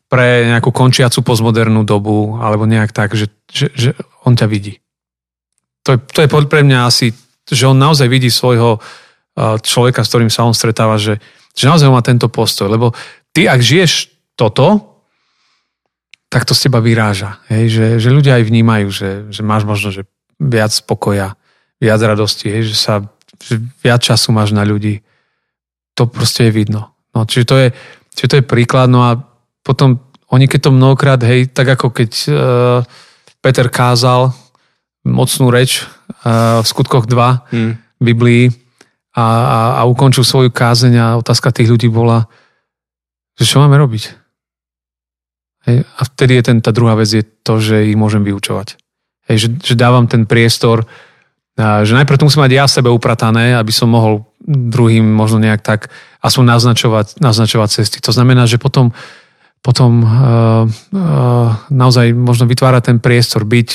pre 0.09 0.49
nejakú 0.49 0.73
končiacu 0.73 1.21
postmodernú 1.21 1.85
dobu, 1.85 2.41
alebo 2.41 2.65
nejak 2.65 2.97
tak, 2.97 3.13
že, 3.13 3.29
že, 3.51 3.69
že 3.77 3.91
on 4.25 4.33
ťa 4.33 4.47
vidí. 4.49 4.81
To 5.85 5.97
je, 5.97 5.99
to 6.01 6.25
je 6.25 6.29
pre 6.33 6.65
mňa 6.65 6.89
asi, 6.89 7.13
že 7.45 7.69
on 7.69 7.77
naozaj 7.77 8.09
vidí 8.09 8.33
svojho 8.33 8.81
človeka, 9.37 10.07
s 10.07 10.11
ktorým 10.15 10.31
sa 10.31 10.47
on 10.47 10.55
stretáva, 10.55 10.97
že, 10.97 11.19
že 11.53 11.67
naozaj 11.67 11.91
má 11.91 12.01
tento 12.01 12.31
postoj. 12.31 12.71
Lebo 12.71 12.95
ty, 13.35 13.51
ak 13.51 13.61
žiješ 13.61 14.15
toto, 14.39 14.94
tak 16.35 16.43
to 16.43 16.51
z 16.51 16.67
teba 16.67 16.83
vyráža. 16.83 17.39
Hej? 17.47 17.65
Že, 17.71 17.87
že 18.03 18.09
ľudia 18.11 18.43
aj 18.43 18.45
vnímajú, 18.51 18.87
že, 18.91 19.11
že 19.31 19.47
máš 19.47 19.63
možno 19.63 19.95
že 19.95 20.03
viac 20.43 20.75
spokoja, 20.75 21.39
viac 21.79 22.01
radosti, 22.03 22.51
hej? 22.51 22.75
že 22.75 22.75
sa 22.75 23.07
že 23.39 23.63
viac 23.83 24.03
času 24.03 24.35
máš 24.35 24.51
na 24.51 24.67
ľudí. 24.67 25.07
To 25.95 26.11
proste 26.11 26.51
je 26.51 26.53
vidno. 26.55 26.91
No, 27.15 27.23
čiže, 27.23 27.47
to 27.47 27.57
je, 27.61 27.69
čiže 28.19 28.31
to 28.31 28.39
je 28.43 28.45
príklad. 28.51 28.91
No 28.91 29.07
a 29.07 29.21
potom 29.63 30.03
oni 30.35 30.51
keď 30.51 30.61
to 30.67 30.71
mnohokrát, 30.75 31.21
hej, 31.23 31.55
tak 31.55 31.79
ako 31.79 31.95
keď 31.95 32.11
uh, 32.27 32.35
Peter 33.39 33.71
kázal 33.71 34.35
mocnú 35.07 35.53
reč 35.55 35.87
uh, 36.27 36.65
v 36.65 36.67
skutkoch 36.67 37.07
2 37.07 37.55
hmm. 37.55 37.73
Biblii 38.03 38.51
a, 39.15 39.23
a, 39.23 39.61
a 39.79 39.81
ukončil 39.87 40.27
svoju 40.27 40.51
kázeň 40.51 40.95
a 40.99 41.07
otázka 41.21 41.55
tých 41.55 41.71
ľudí 41.71 41.87
bola, 41.87 42.27
že 43.39 43.47
čo 43.47 43.63
máme 43.63 43.79
robiť? 43.79 44.24
Hej, 45.65 45.89
a 45.89 46.01
vtedy 46.05 46.33
je 46.41 46.43
ten, 46.53 46.59
tá 46.61 46.71
druhá 46.71 46.93
vec 46.97 47.09
je 47.09 47.25
to, 47.25 47.57
že 47.61 47.89
ich 47.89 47.97
môžem 47.97 48.21
vyučovať. 48.21 48.77
Hej, 49.33 49.37
že, 49.41 49.49
že 49.73 49.75
dávam 49.81 50.05
ten 50.05 50.29
priestor, 50.29 50.85
že 51.57 51.95
najprv 51.95 52.19
to 52.19 52.27
musím 52.27 52.43
mať 52.45 52.53
ja 52.53 52.67
sebe 52.67 52.91
upratané, 52.91 53.55
aby 53.55 53.71
som 53.71 53.87
mohol 53.87 54.27
druhým 54.45 55.07
možno 55.07 55.39
nejak 55.39 55.63
tak 55.63 55.81
aspoň 56.19 56.45
naznačovať, 56.59 57.07
naznačovať 57.23 57.69
cesty. 57.71 57.99
To 58.03 58.11
znamená, 58.11 58.45
že 58.51 58.59
potom, 58.59 58.91
potom 59.63 60.03
uh, 60.03 60.67
uh, 60.67 61.49
naozaj 61.71 62.11
možno 62.11 62.51
vytvárať 62.51 62.91
ten 62.91 62.99
priestor, 62.99 63.47
byť, 63.47 63.71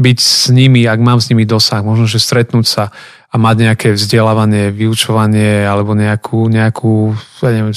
byť 0.00 0.18
s 0.18 0.48
nimi, 0.50 0.88
ak 0.88 0.98
mám 1.04 1.20
s 1.20 1.28
nimi 1.28 1.44
dosah, 1.44 1.84
možno, 1.84 2.08
že 2.08 2.16
stretnúť 2.16 2.66
sa 2.66 2.84
a 3.28 3.34
mať 3.36 3.56
nejaké 3.60 3.88
vzdelávanie, 3.92 4.72
vyučovanie 4.72 5.68
alebo 5.68 5.92
nejakú, 5.92 6.48
nejakú 6.48 7.12
ja 7.44 7.52
neviem, 7.52 7.76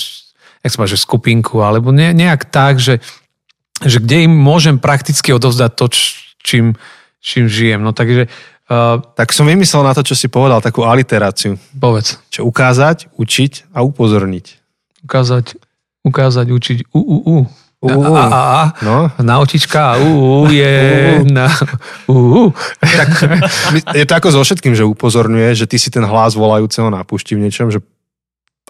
jak 0.64 0.72
sa 0.72 0.88
že 0.88 0.98
skupinku, 0.98 1.60
alebo 1.60 1.92
ne, 1.92 2.16
nejak 2.16 2.48
tak, 2.50 2.80
že, 2.80 3.04
že 3.84 4.00
kde 4.00 4.30
im 4.30 4.34
môžem 4.36 4.80
prakticky 4.80 5.36
odovzdať 5.36 5.72
to, 5.76 5.86
čím, 6.40 6.66
čím 7.20 7.52
žijem. 7.52 7.84
No 7.84 7.92
takže... 7.92 8.32
Uh, 8.66 8.98
tak 9.14 9.30
som 9.30 9.46
vymyslel 9.46 9.86
na 9.86 9.94
to, 9.94 10.02
čo 10.02 10.18
si 10.18 10.26
povedal, 10.26 10.58
takú 10.58 10.82
aliteráciu. 10.82 11.54
Povedz. 11.78 12.18
Čo 12.34 12.50
ukázať, 12.50 13.14
učiť 13.14 13.70
a 13.70 13.86
upozorniť. 13.86 14.46
Ukázať, 15.06 15.62
ukázať, 16.02 16.50
učiť, 16.50 16.78
u, 16.90 16.98
u, 16.98 17.18
u. 17.30 17.38
U, 17.86 18.02
a, 18.18 18.26
a, 18.26 18.42
a, 18.42 18.62
no. 18.82 19.14
Nautička 19.22 20.02
u, 20.02 20.10
u 20.10 20.50
je 20.50 21.22
na 21.30 21.46
u, 22.10 22.18
u. 22.18 22.44
Tak, 22.82 23.10
je 23.94 24.06
to 24.10 24.14
ako 24.18 24.34
so 24.34 24.42
všetkým, 24.42 24.74
že 24.74 24.82
upozorňuje, 24.82 25.54
že 25.54 25.70
ty 25.70 25.78
si 25.78 25.94
ten 25.94 26.02
hlas 26.02 26.34
volajúceho 26.34 26.90
na 26.90 27.06
púšti 27.06 27.38
v 27.38 27.46
niečom, 27.46 27.70
že 27.70 27.86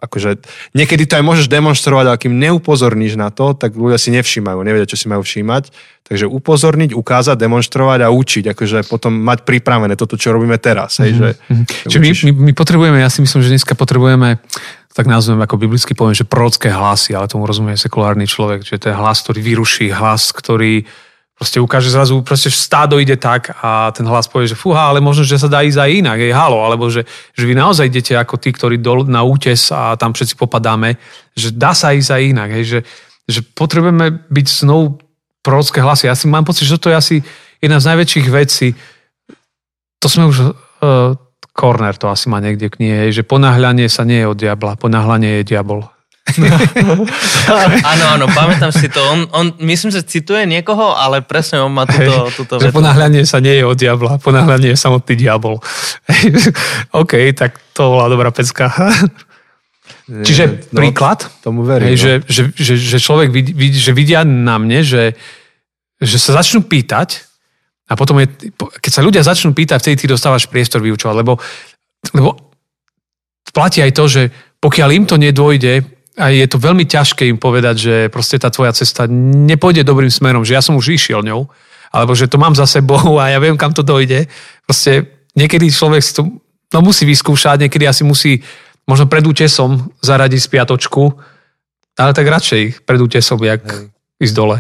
akože 0.06 0.40
niekedy 0.78 1.10
to 1.10 1.18
aj 1.18 1.24
môžeš 1.26 1.48
demonstrovať, 1.50 2.06
ale 2.08 2.22
kým 2.22 2.38
neupozorníš 2.38 3.18
na 3.18 3.34
to, 3.34 3.58
tak 3.58 3.74
ľudia 3.74 3.98
si 3.98 4.14
nevšímajú, 4.14 4.62
nevedia, 4.62 4.88
čo 4.88 4.98
si 4.98 5.10
majú 5.10 5.26
všímať. 5.26 5.74
Takže 6.06 6.30
upozorniť, 6.30 6.94
ukázať, 6.94 7.34
demonstrovať 7.34 8.06
a 8.06 8.14
učiť, 8.14 8.54
akože 8.54 8.86
potom 8.86 9.18
mať 9.26 9.42
pripravené 9.42 9.98
toto, 9.98 10.22
čo 10.22 10.38
robíme 10.38 10.62
teraz. 10.62 11.02
Hej, 11.02 11.18
mm-hmm. 11.18 11.20
že, 11.20 11.30
mm-hmm. 11.34 11.90
Čiže 11.90 12.00
my, 12.00 12.10
my, 12.14 12.32
my 12.46 12.54
potrebujeme, 12.54 12.98
ja 13.02 13.10
si 13.10 13.26
myslím, 13.26 13.42
že 13.42 13.50
dneska 13.58 13.74
potrebujeme 13.74 14.38
tak 14.96 15.12
nazvem 15.12 15.44
ako 15.44 15.60
biblicky 15.60 15.92
poviem, 15.92 16.16
že 16.16 16.24
prorocké 16.24 16.72
hlasy, 16.72 17.12
ale 17.12 17.28
tomu 17.28 17.44
rozumie 17.44 17.76
sekulárny 17.76 18.32
človek, 18.32 18.64
že 18.64 18.80
to 18.80 18.88
je 18.88 18.96
hlas, 18.96 19.20
ktorý 19.28 19.44
vyruší, 19.44 19.92
hlas, 19.92 20.32
ktorý 20.32 20.88
proste 21.36 21.60
ukáže 21.60 21.92
zrazu, 21.92 22.24
proste 22.24 22.48
stádo 22.48 22.96
ide 22.96 23.20
tak 23.20 23.52
a 23.60 23.92
ten 23.92 24.08
hlas 24.08 24.32
povie, 24.32 24.48
že 24.48 24.56
fúha, 24.56 24.88
ale 24.88 25.04
možno, 25.04 25.28
že 25.28 25.36
sa 25.36 25.52
dá 25.52 25.68
ísť 25.68 25.80
aj 25.84 25.92
inak, 25.92 26.18
je 26.24 26.32
halo, 26.32 26.64
alebo 26.64 26.88
že, 26.88 27.04
že 27.36 27.44
vy 27.44 27.54
naozaj 27.60 27.92
idete 27.92 28.16
ako 28.16 28.40
tí, 28.40 28.56
ktorí 28.56 28.80
dol, 28.80 29.04
na 29.04 29.20
útes 29.28 29.68
a 29.68 30.00
tam 30.00 30.16
všetci 30.16 30.40
popadáme, 30.40 30.96
že 31.36 31.52
dá 31.52 31.76
sa 31.76 31.92
ísť 31.92 32.10
aj 32.16 32.22
inak, 32.24 32.50
hej, 32.56 32.64
že, 32.64 32.80
že 33.28 33.40
potrebujeme 33.44 34.24
byť 34.32 34.48
znovu 34.48 35.04
prorocké 35.44 35.84
hlasy. 35.84 36.08
Ja 36.08 36.16
si 36.16 36.32
mám 36.32 36.48
pocit, 36.48 36.72
že 36.72 36.80
to 36.80 36.88
je 36.88 36.96
asi 36.96 37.16
jedna 37.60 37.84
z 37.84 37.88
najväčších 37.92 38.28
vecí, 38.32 38.72
to 40.00 40.08
sme 40.08 40.32
už, 40.32 40.38
uh, 40.40 41.20
Corner 41.56 41.96
to 41.96 42.12
asi 42.12 42.28
má 42.28 42.44
niekde 42.44 42.68
knihe, 42.68 43.12
že 43.16 43.24
ponáhľanie 43.24 43.88
sa 43.88 44.04
nie 44.04 44.24
je 44.24 44.28
od 44.28 44.38
diabla, 44.40 44.76
ponáhľanie 44.76 45.40
je 45.42 45.56
diabol. 45.56 45.88
áno, 47.86 48.06
áno, 48.18 48.26
pamätám 48.34 48.74
si 48.74 48.90
to. 48.90 48.98
On, 48.98 49.30
on, 49.30 49.46
myslím, 49.62 49.94
že 49.94 50.02
cituje 50.02 50.50
niekoho, 50.50 50.98
ale 50.98 51.22
presne 51.22 51.62
on 51.62 51.70
má 51.70 51.86
túto, 51.86 52.34
túto 52.34 52.54
vetu. 52.58 52.74
Ponáhľanie 52.74 53.30
sa 53.30 53.38
nie 53.38 53.62
je 53.62 53.64
od 53.64 53.78
diabla, 53.78 54.18
ponáhľanie 54.18 54.74
je 54.74 54.78
samotný 54.78 55.14
diabol. 55.14 55.62
OK, 57.02 57.14
tak 57.38 57.62
to 57.78 57.94
bola 57.94 58.10
dobrá 58.10 58.34
pecka. 58.34 58.74
Čiže 60.06 60.70
no, 60.74 60.82
príklad, 60.82 61.30
tomu 61.46 61.62
verím, 61.62 61.94
hej, 61.94 61.98
no. 61.98 62.02
že, 62.02 62.12
že, 62.26 62.42
že, 62.58 62.74
že 62.78 62.98
človek 62.98 63.30
vidí, 63.30 63.54
vidí, 63.54 63.78
že 63.78 63.94
vidia 63.94 64.22
na 64.26 64.58
mne, 64.58 64.82
že, 64.82 65.18
že 66.02 66.18
sa 66.18 66.42
začnú 66.42 66.66
pýtať 66.66 67.26
a 67.90 67.94
potom 67.94 68.18
je, 68.22 68.54
keď 68.54 68.92
sa 68.94 69.06
ľudia 69.06 69.22
začnú 69.22 69.54
pýtať, 69.54 69.78
vtedy 69.82 70.06
ty 70.06 70.06
dostávaš 70.10 70.50
priestor 70.50 70.82
vyučovať, 70.82 71.16
lebo, 71.22 71.38
lebo 72.18 72.38
platí 73.50 73.82
aj 73.82 73.94
to, 73.94 74.06
že 74.10 74.22
pokiaľ 74.58 74.90
im 74.94 75.06
to 75.06 75.18
nedôjde, 75.22 75.95
a 76.16 76.32
je 76.32 76.48
to 76.48 76.56
veľmi 76.56 76.88
ťažké 76.88 77.28
im 77.28 77.36
povedať, 77.36 77.76
že 77.76 77.96
proste 78.08 78.40
tá 78.40 78.48
tvoja 78.48 78.72
cesta 78.72 79.04
nepôjde 79.12 79.84
dobrým 79.84 80.12
smerom, 80.12 80.48
že 80.48 80.56
ja 80.56 80.64
som 80.64 80.80
už 80.80 80.96
išiel 80.96 81.20
ňou, 81.22 81.52
alebo 81.92 82.16
že 82.16 82.32
to 82.32 82.40
mám 82.40 82.56
za 82.56 82.64
sebou 82.64 83.20
a 83.20 83.32
ja 83.32 83.40
viem, 83.40 83.60
kam 83.60 83.76
to 83.76 83.84
dojde. 83.84 84.32
Proste 84.64 85.12
niekedy 85.36 85.68
človek 85.68 86.02
si 86.04 86.16
to 86.16 86.24
no, 86.72 86.80
musí 86.80 87.04
vyskúšať, 87.04 87.68
niekedy 87.68 87.84
asi 87.84 88.08
musí 88.08 88.40
možno 88.88 89.12
pred 89.12 89.28
útesom 89.28 89.92
zaradiť 90.00 90.40
spiatočku, 90.40 91.04
ale 92.00 92.12
tak 92.16 92.28
radšej 92.28 92.88
pred 92.88 93.00
útesom, 93.00 93.40
jak 93.44 93.64
Hej. 93.64 93.92
ísť 94.24 94.36
dole. 94.36 94.58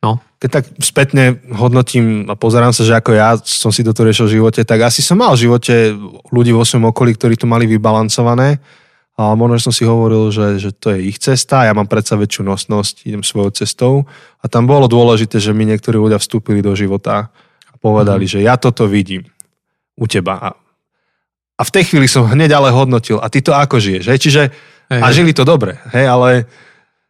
No. 0.00 0.16
Keď 0.40 0.48
tak 0.48 0.64
spätne 0.80 1.44
hodnotím 1.52 2.24
a 2.24 2.32
pozerám 2.32 2.72
sa, 2.72 2.88
že 2.88 2.96
ako 2.96 3.12
ja 3.12 3.36
som 3.44 3.68
si 3.68 3.84
toto 3.84 4.00
riešil 4.00 4.24
v 4.24 4.36
živote, 4.40 4.64
tak 4.64 4.80
asi 4.80 5.04
som 5.04 5.20
mal 5.20 5.36
v 5.36 5.44
živote 5.44 5.92
ľudí 6.32 6.56
vo 6.56 6.64
svojom 6.64 6.88
okolí, 6.88 7.12
ktorí 7.20 7.36
to 7.36 7.44
mali 7.44 7.68
vybalancované. 7.68 8.56
A 9.20 9.36
možno 9.36 9.60
som 9.60 9.74
si 9.76 9.84
hovoril, 9.84 10.32
že, 10.32 10.56
že 10.56 10.72
to 10.72 10.96
je 10.96 11.12
ich 11.12 11.20
cesta, 11.20 11.68
ja 11.68 11.76
mám 11.76 11.84
predsa 11.84 12.16
väčšiu 12.16 12.40
nosnosť, 12.40 13.04
idem 13.04 13.20
svojou 13.20 13.52
cestou. 13.52 13.94
A 14.40 14.48
tam 14.48 14.64
bolo 14.64 14.88
dôležité, 14.88 15.36
že 15.36 15.52
mi 15.52 15.68
niektorí 15.68 16.00
ľudia 16.00 16.16
vstúpili 16.16 16.64
do 16.64 16.72
života 16.72 17.28
a 17.68 17.74
povedali, 17.76 18.24
mm. 18.24 18.32
že 18.32 18.38
ja 18.40 18.56
toto 18.56 18.88
vidím 18.88 19.28
u 19.92 20.08
teba. 20.08 20.40
A, 20.40 20.48
a 21.60 21.62
v 21.68 21.70
tej 21.76 21.92
chvíli 21.92 22.08
som 22.08 22.24
hneď 22.24 22.56
ale 22.56 22.72
hodnotil, 22.72 23.20
a 23.20 23.28
ty 23.28 23.44
to 23.44 23.52
ako 23.52 23.76
žiješ? 23.76 24.08
Hej? 24.08 24.18
Čiže, 24.24 24.42
hej, 24.88 25.00
a 25.04 25.06
žili 25.12 25.36
to 25.36 25.44
dobre, 25.44 25.76
hej, 25.92 26.08
ale 26.08 26.48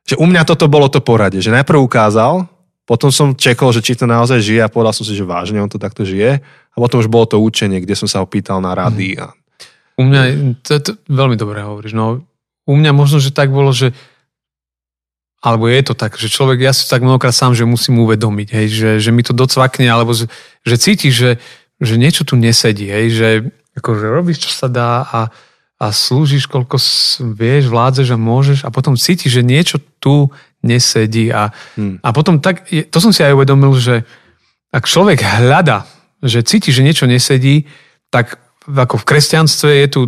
že 0.03 0.19
u 0.19 0.27
mňa 0.27 0.43
toto 0.43 0.67
bolo 0.67 0.91
to 0.91 0.99
porade, 0.99 1.39
že 1.39 1.55
najprv 1.55 1.79
ukázal, 1.79 2.51
potom 2.91 3.15
som 3.15 3.39
čekol, 3.39 3.71
že 3.71 3.87
či 3.87 3.95
to 3.95 4.11
naozaj 4.11 4.43
žije 4.43 4.67
a 4.67 4.73
povedal 4.73 4.91
som 4.91 5.07
si, 5.07 5.15
že 5.15 5.23
vážne 5.23 5.63
on 5.63 5.71
to 5.71 5.79
takto 5.79 6.03
žije. 6.03 6.43
A 6.43 6.77
potom 6.83 6.99
už 6.99 7.07
bolo 7.07 7.23
to 7.23 7.39
učenie, 7.39 7.79
kde 7.79 7.95
som 7.95 8.11
sa 8.11 8.19
ho 8.19 8.27
pýtal 8.27 8.59
na 8.59 8.75
rady. 8.75 9.15
A... 9.15 9.31
U 10.01 10.03
mňa, 10.09 10.23
to, 10.65 10.81
to 10.81 10.91
veľmi 11.13 11.37
dobre 11.37 11.61
hovoríš, 11.61 11.93
no 11.93 12.25
u 12.65 12.75
mňa 12.79 12.97
možno, 12.97 13.21
že 13.21 13.37
tak 13.37 13.53
bolo, 13.53 13.75
že 13.77 13.93
alebo 15.41 15.73
je 15.73 15.81
to 15.81 15.95
tak, 15.97 16.21
že 16.21 16.29
človek, 16.29 16.61
ja 16.61 16.73
si 16.77 16.85
tak 16.85 17.01
mnohokrát 17.01 17.33
sám, 17.33 17.57
že 17.57 17.65
musím 17.65 18.05
uvedomiť, 18.05 18.49
hej, 18.53 18.67
že, 18.69 18.91
že 19.01 19.11
mi 19.11 19.25
to 19.25 19.33
docvakne, 19.33 19.89
alebo 19.89 20.13
že, 20.13 20.29
že 20.69 20.77
cíti, 20.77 21.09
že, 21.09 21.41
že 21.81 21.97
niečo 21.97 22.29
tu 22.29 22.37
nesedí, 22.37 22.93
hej, 22.93 23.07
že 23.09 23.29
akože 23.81 24.05
robíš, 24.05 24.45
čo 24.45 24.51
sa 24.53 24.69
dá 24.69 25.01
a, 25.09 25.21
a 25.81 25.87
slúžiš, 25.89 26.45
koľko 26.45 26.77
vieš, 27.33 27.73
vládzeš 27.73 28.09
a 28.13 28.21
môžeš 28.21 28.59
a 28.65 28.69
potom 28.69 29.01
cítiš, 29.01 29.41
že 29.41 29.43
niečo 29.43 29.81
tu 29.97 30.29
nesedí. 30.61 31.33
A, 31.33 31.57
hmm. 31.81 32.05
a 32.05 32.09
potom 32.13 32.37
tak, 32.37 32.69
to 32.69 32.99
som 33.01 33.09
si 33.09 33.25
aj 33.25 33.33
uvedomil, 33.33 33.73
že 33.81 34.05
ak 34.77 34.85
človek 34.85 35.25
hľada, 35.25 35.89
že 36.21 36.45
cíti, 36.45 36.69
že 36.69 36.85
niečo 36.85 37.09
nesedí, 37.09 37.65
tak 38.13 38.40
ako 38.73 39.03
v 39.03 39.09
kresťanstve 39.09 39.71
je 39.85 39.89
tu, 39.91 40.01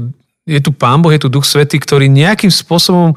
je 0.46 0.60
tu 0.62 0.70
Pán 0.70 1.02
Boh, 1.02 1.10
je 1.10 1.22
tu 1.22 1.28
Duch 1.32 1.46
Svetý, 1.46 1.78
ktorý 1.82 2.06
nejakým 2.06 2.50
spôsobom 2.50 3.14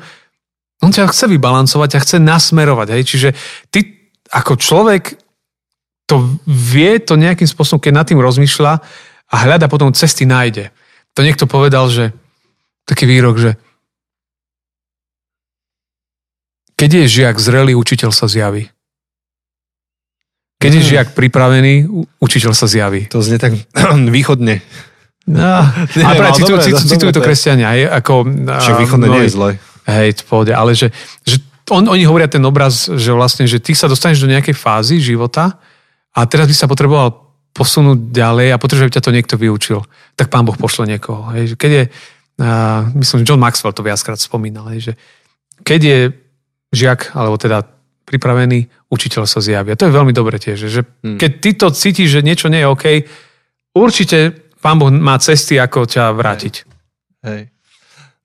on 0.83 0.91
ťa 0.91 1.07
chce 1.09 1.25
vybalancovať 1.31 1.89
a 1.95 2.03
chce 2.03 2.17
nasmerovať. 2.19 2.87
Hej? 2.99 3.03
Čiže 3.07 3.29
ty 3.71 4.11
ako 4.29 4.59
človek 4.59 5.15
to 6.05 6.21
vie 6.45 7.01
to 7.01 7.17
nejakým 7.17 7.49
spôsobom, 7.49 7.81
keď 7.81 7.93
nad 7.95 8.05
tým 8.05 8.21
rozmýšľa 8.21 8.73
a 9.31 9.35
hľada 9.47 9.65
potom 9.71 9.95
cesty 9.95 10.27
nájde. 10.27 10.69
To 11.17 11.25
niekto 11.25 11.49
povedal, 11.49 11.89
že 11.89 12.13
taký 12.85 13.09
výrok, 13.09 13.39
že 13.41 13.51
Keď 16.75 16.89
je 16.91 17.13
žiak 17.23 17.39
zrelý, 17.39 17.71
učiteľ 17.71 18.11
sa 18.11 18.27
zjaví. 18.27 18.67
Keď 20.59 20.71
je 20.75 20.81
mm. 20.83 20.89
žiak 20.91 21.07
pripravený, 21.15 21.87
učiteľ 22.19 22.51
sa 22.51 22.67
zjaví. 22.67 23.07
To 23.15 23.23
znie 23.23 23.39
tak 23.39 23.55
východne. 24.15 24.59
No, 25.26 25.65
nie, 25.97 26.05
ale 26.07 26.15
práve 26.21 26.38
citujú, 26.38 26.57
citujú, 26.61 26.86
citujú 26.86 27.11
to 27.11 27.21
kresťania. 27.21 27.69
Je, 27.73 27.86
ako, 27.89 28.13
Však 28.45 28.76
východne 28.82 29.07
nie 29.09 29.23
je 29.26 29.32
zle. 29.34 29.49
Hej, 29.86 30.21
to 30.21 30.23
pohode, 30.26 30.49
ale 30.49 30.73
že, 30.73 30.89
že 31.21 31.38
on, 31.69 31.86
oni 31.86 32.05
hovoria 32.09 32.26
ten 32.26 32.41
obraz, 32.41 32.89
že 32.89 33.13
vlastne, 33.13 33.45
že 33.45 33.61
ty 33.61 33.78
sa 33.78 33.86
dostaneš 33.86 34.26
do 34.26 34.32
nejakej 34.34 34.57
fázy 34.57 34.97
života 34.97 35.61
a 36.13 36.19
teraz 36.26 36.49
by 36.49 36.55
sa 36.57 36.69
potreboval 36.69 37.26
posunúť 37.53 38.11
ďalej 38.11 38.47
a 38.51 38.61
potrebuje, 38.61 38.86
aby 38.89 38.95
ťa 38.97 39.05
to 39.05 39.15
niekto 39.15 39.36
vyučil. 39.38 39.80
Tak 40.17 40.34
pán 40.34 40.43
Boh 40.43 40.57
pošle 40.57 40.89
niekoho. 40.89 41.32
Hej. 41.38 41.55
Keď 41.55 41.71
je, 41.71 41.84
uh, 42.41 42.84
myslím, 42.97 43.23
že 43.23 43.28
John 43.30 43.39
Maxwell 43.41 43.78
to 43.78 43.86
viackrát 43.86 44.19
spomínal, 44.19 44.67
hej, 44.73 44.91
že 44.91 44.93
keď 45.63 45.80
je 45.82 45.99
žiak, 46.76 47.15
alebo 47.15 47.39
teda 47.39 47.63
pripravený, 48.05 48.69
učiteľ 48.91 49.23
sa 49.26 49.41
zjavia. 49.41 49.80
To 49.80 49.88
je 49.88 49.95
veľmi 49.95 50.13
dobre 50.13 50.38
tiež, 50.38 50.67
že 50.67 50.82
hmm. 50.84 51.17
keď 51.17 51.32
ty 51.41 51.49
to 51.57 51.67
cítiš, 51.71 52.19
že 52.19 52.26
niečo 52.26 52.51
nie 52.51 52.61
je 52.61 52.69
OK, 52.69 52.86
určite 53.73 54.44
pán 54.66 54.82
Boh 54.82 54.89
má 54.89 55.22
cesty, 55.22 55.61
ako 55.61 55.86
ťa 55.86 56.09
vrátiť. 56.18 56.66
Hej. 57.22 57.30
Hej. 57.30 57.41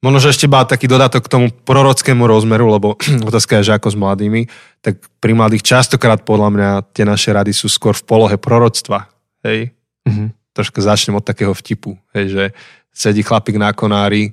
Možno, 0.01 0.17
že 0.25 0.33
ešte 0.33 0.49
má 0.49 0.65
taký 0.65 0.89
dodatok 0.89 1.29
k 1.29 1.33
tomu 1.37 1.47
prorockému 1.53 2.25
rozmeru, 2.25 2.73
lebo 2.73 2.97
otázka 3.29 3.61
je, 3.61 3.69
že 3.69 3.77
ako 3.77 3.89
s 3.93 3.97
mladými, 4.01 4.49
tak 4.81 4.97
pri 5.21 5.37
mladých 5.37 5.69
častokrát 5.69 6.25
podľa 6.25 6.49
mňa 6.49 6.71
tie 6.97 7.05
naše 7.05 7.37
rady 7.37 7.53
sú 7.53 7.69
skôr 7.69 7.93
v 7.93 8.09
polohe 8.09 8.41
proroctva. 8.41 9.13
Hej? 9.45 9.77
Mm-hmm. 10.09 10.57
Troška 10.57 10.81
začnem 10.81 11.21
od 11.21 11.25
takého 11.25 11.53
vtipu, 11.53 12.01
hej, 12.17 12.33
že 12.33 12.45
sedí 12.91 13.21
chlapík 13.21 13.61
na 13.61 13.77
konári, 13.77 14.33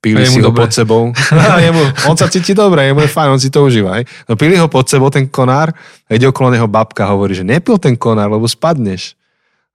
pili 0.00 0.24
si 0.24 0.40
ho 0.40 0.48
dobre. 0.48 0.64
pod 0.64 0.72
sebou. 0.72 1.12
jemu, 1.68 1.82
on 2.08 2.16
sa 2.16 2.32
cíti 2.32 2.56
dobre, 2.56 2.88
jemu 2.88 3.04
je 3.04 3.10
fajn, 3.12 3.28
on 3.36 3.40
si 3.42 3.52
to 3.52 3.68
užíva. 3.68 4.00
Hej. 4.00 4.08
No 4.26 4.40
pili 4.40 4.56
ho 4.56 4.66
pod 4.66 4.88
sebou 4.88 5.12
ten 5.12 5.28
konár 5.28 5.76
a 6.08 6.10
ide 6.16 6.24
okolo 6.24 6.48
neho 6.56 6.64
babka 6.64 7.04
hovorí, 7.04 7.36
že 7.36 7.44
nepil 7.44 7.76
ten 7.76 7.94
konár, 7.94 8.32
lebo 8.32 8.48
spadneš. 8.48 9.12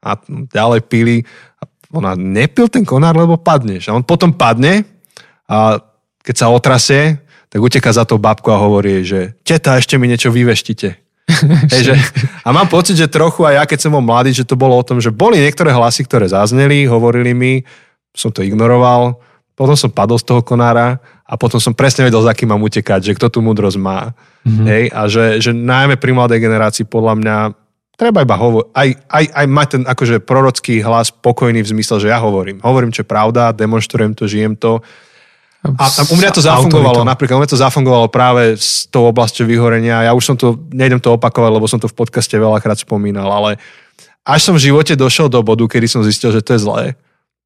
A 0.02 0.18
ďalej 0.50 0.82
pili 0.90 1.22
a 1.62 1.64
ona 1.94 2.18
nepil 2.18 2.68
ten 2.68 2.82
konár, 2.82 3.14
lebo 3.14 3.38
padneš. 3.38 3.90
A 3.90 3.96
on 3.96 4.02
potom 4.02 4.34
padne 4.34 4.84
a 5.46 5.78
keď 6.22 6.36
sa 6.38 6.54
otrasie, 6.54 7.22
tak 7.52 7.60
uteká 7.60 7.92
za 7.92 8.08
tou 8.08 8.16
babku 8.16 8.48
a 8.54 8.62
hovorí, 8.62 9.04
že 9.04 9.36
teta, 9.44 9.76
ešte 9.76 10.00
mi 10.00 10.08
niečo 10.08 10.32
vyveštite. 10.32 10.90
Hej, 11.72 11.82
že, 11.92 11.96
a 12.44 12.50
mám 12.56 12.72
pocit, 12.72 12.96
že 12.96 13.12
trochu 13.12 13.44
aj 13.44 13.56
ja, 13.60 13.64
keď 13.68 13.80
som 13.84 13.92
bol 13.92 14.04
mladý, 14.04 14.32
že 14.32 14.48
to 14.48 14.56
bolo 14.56 14.80
o 14.80 14.88
tom, 14.88 15.04
že 15.04 15.12
boli 15.12 15.40
niektoré 15.40 15.76
hlasy, 15.76 16.08
ktoré 16.08 16.32
zazneli, 16.32 16.88
hovorili 16.88 17.36
mi, 17.36 17.54
som 18.16 18.32
to 18.32 18.44
ignoroval, 18.44 19.20
potom 19.56 19.76
som 19.76 19.92
padol 19.92 20.18
z 20.18 20.26
toho 20.28 20.42
konára 20.42 20.98
a 21.28 21.36
potom 21.36 21.60
som 21.60 21.76
presne 21.76 22.08
vedel, 22.08 22.24
za 22.24 22.34
kým 22.34 22.52
mám 22.52 22.64
utekať, 22.64 23.12
že 23.12 23.16
kto 23.16 23.28
tu 23.28 23.40
múdrosť 23.44 23.78
má. 23.80 24.16
Mm-hmm. 24.48 24.66
Hej? 24.68 24.84
A 24.92 25.02
že, 25.08 25.26
že 25.40 25.52
najmä 25.54 25.96
pri 26.00 26.12
mladej 26.16 26.40
generácii 26.40 26.88
podľa 26.88 27.14
mňa 27.20 27.36
treba 28.02 28.26
iba 28.26 28.34
hovoriť, 28.34 28.68
aj, 28.74 28.90
aj, 29.14 29.26
aj 29.30 29.46
mať 29.46 29.68
ten 29.78 29.84
akože 29.86 30.16
prorocký 30.26 30.82
hlas 30.82 31.14
pokojný 31.14 31.62
v 31.62 31.72
zmysle, 31.78 32.02
že 32.02 32.10
ja 32.10 32.18
hovorím. 32.18 32.58
Hovorím, 32.66 32.90
čo 32.90 33.06
je 33.06 33.12
pravda, 33.14 33.54
demonstrujem 33.54 34.18
to, 34.18 34.26
žijem 34.26 34.58
to. 34.58 34.82
A, 35.62 35.86
a 35.86 36.02
u 36.10 36.18
mňa 36.18 36.34
to 36.34 36.42
zafungovalo, 36.42 37.06
napríklad 37.06 37.38
u 37.38 37.42
mňa 37.46 37.54
to 37.54 37.62
zafungovalo 37.62 38.10
práve 38.10 38.58
s 38.58 38.90
tou 38.90 39.06
oblasťou 39.06 39.46
vyhorenia. 39.46 40.10
Ja 40.10 40.18
už 40.18 40.34
som 40.34 40.34
to, 40.34 40.58
nejdem 40.74 40.98
to 40.98 41.14
opakovať, 41.14 41.52
lebo 41.54 41.70
som 41.70 41.78
to 41.78 41.86
v 41.86 41.94
podcaste 41.94 42.34
veľakrát 42.34 42.82
spomínal, 42.82 43.30
ale 43.30 43.62
až 44.26 44.50
som 44.50 44.58
v 44.58 44.74
živote 44.74 44.98
došiel 44.98 45.30
do 45.30 45.46
bodu, 45.46 45.70
kedy 45.70 45.86
som 45.86 46.02
zistil, 46.02 46.34
že 46.34 46.42
to 46.42 46.58
je 46.58 46.66
zlé, 46.66 46.86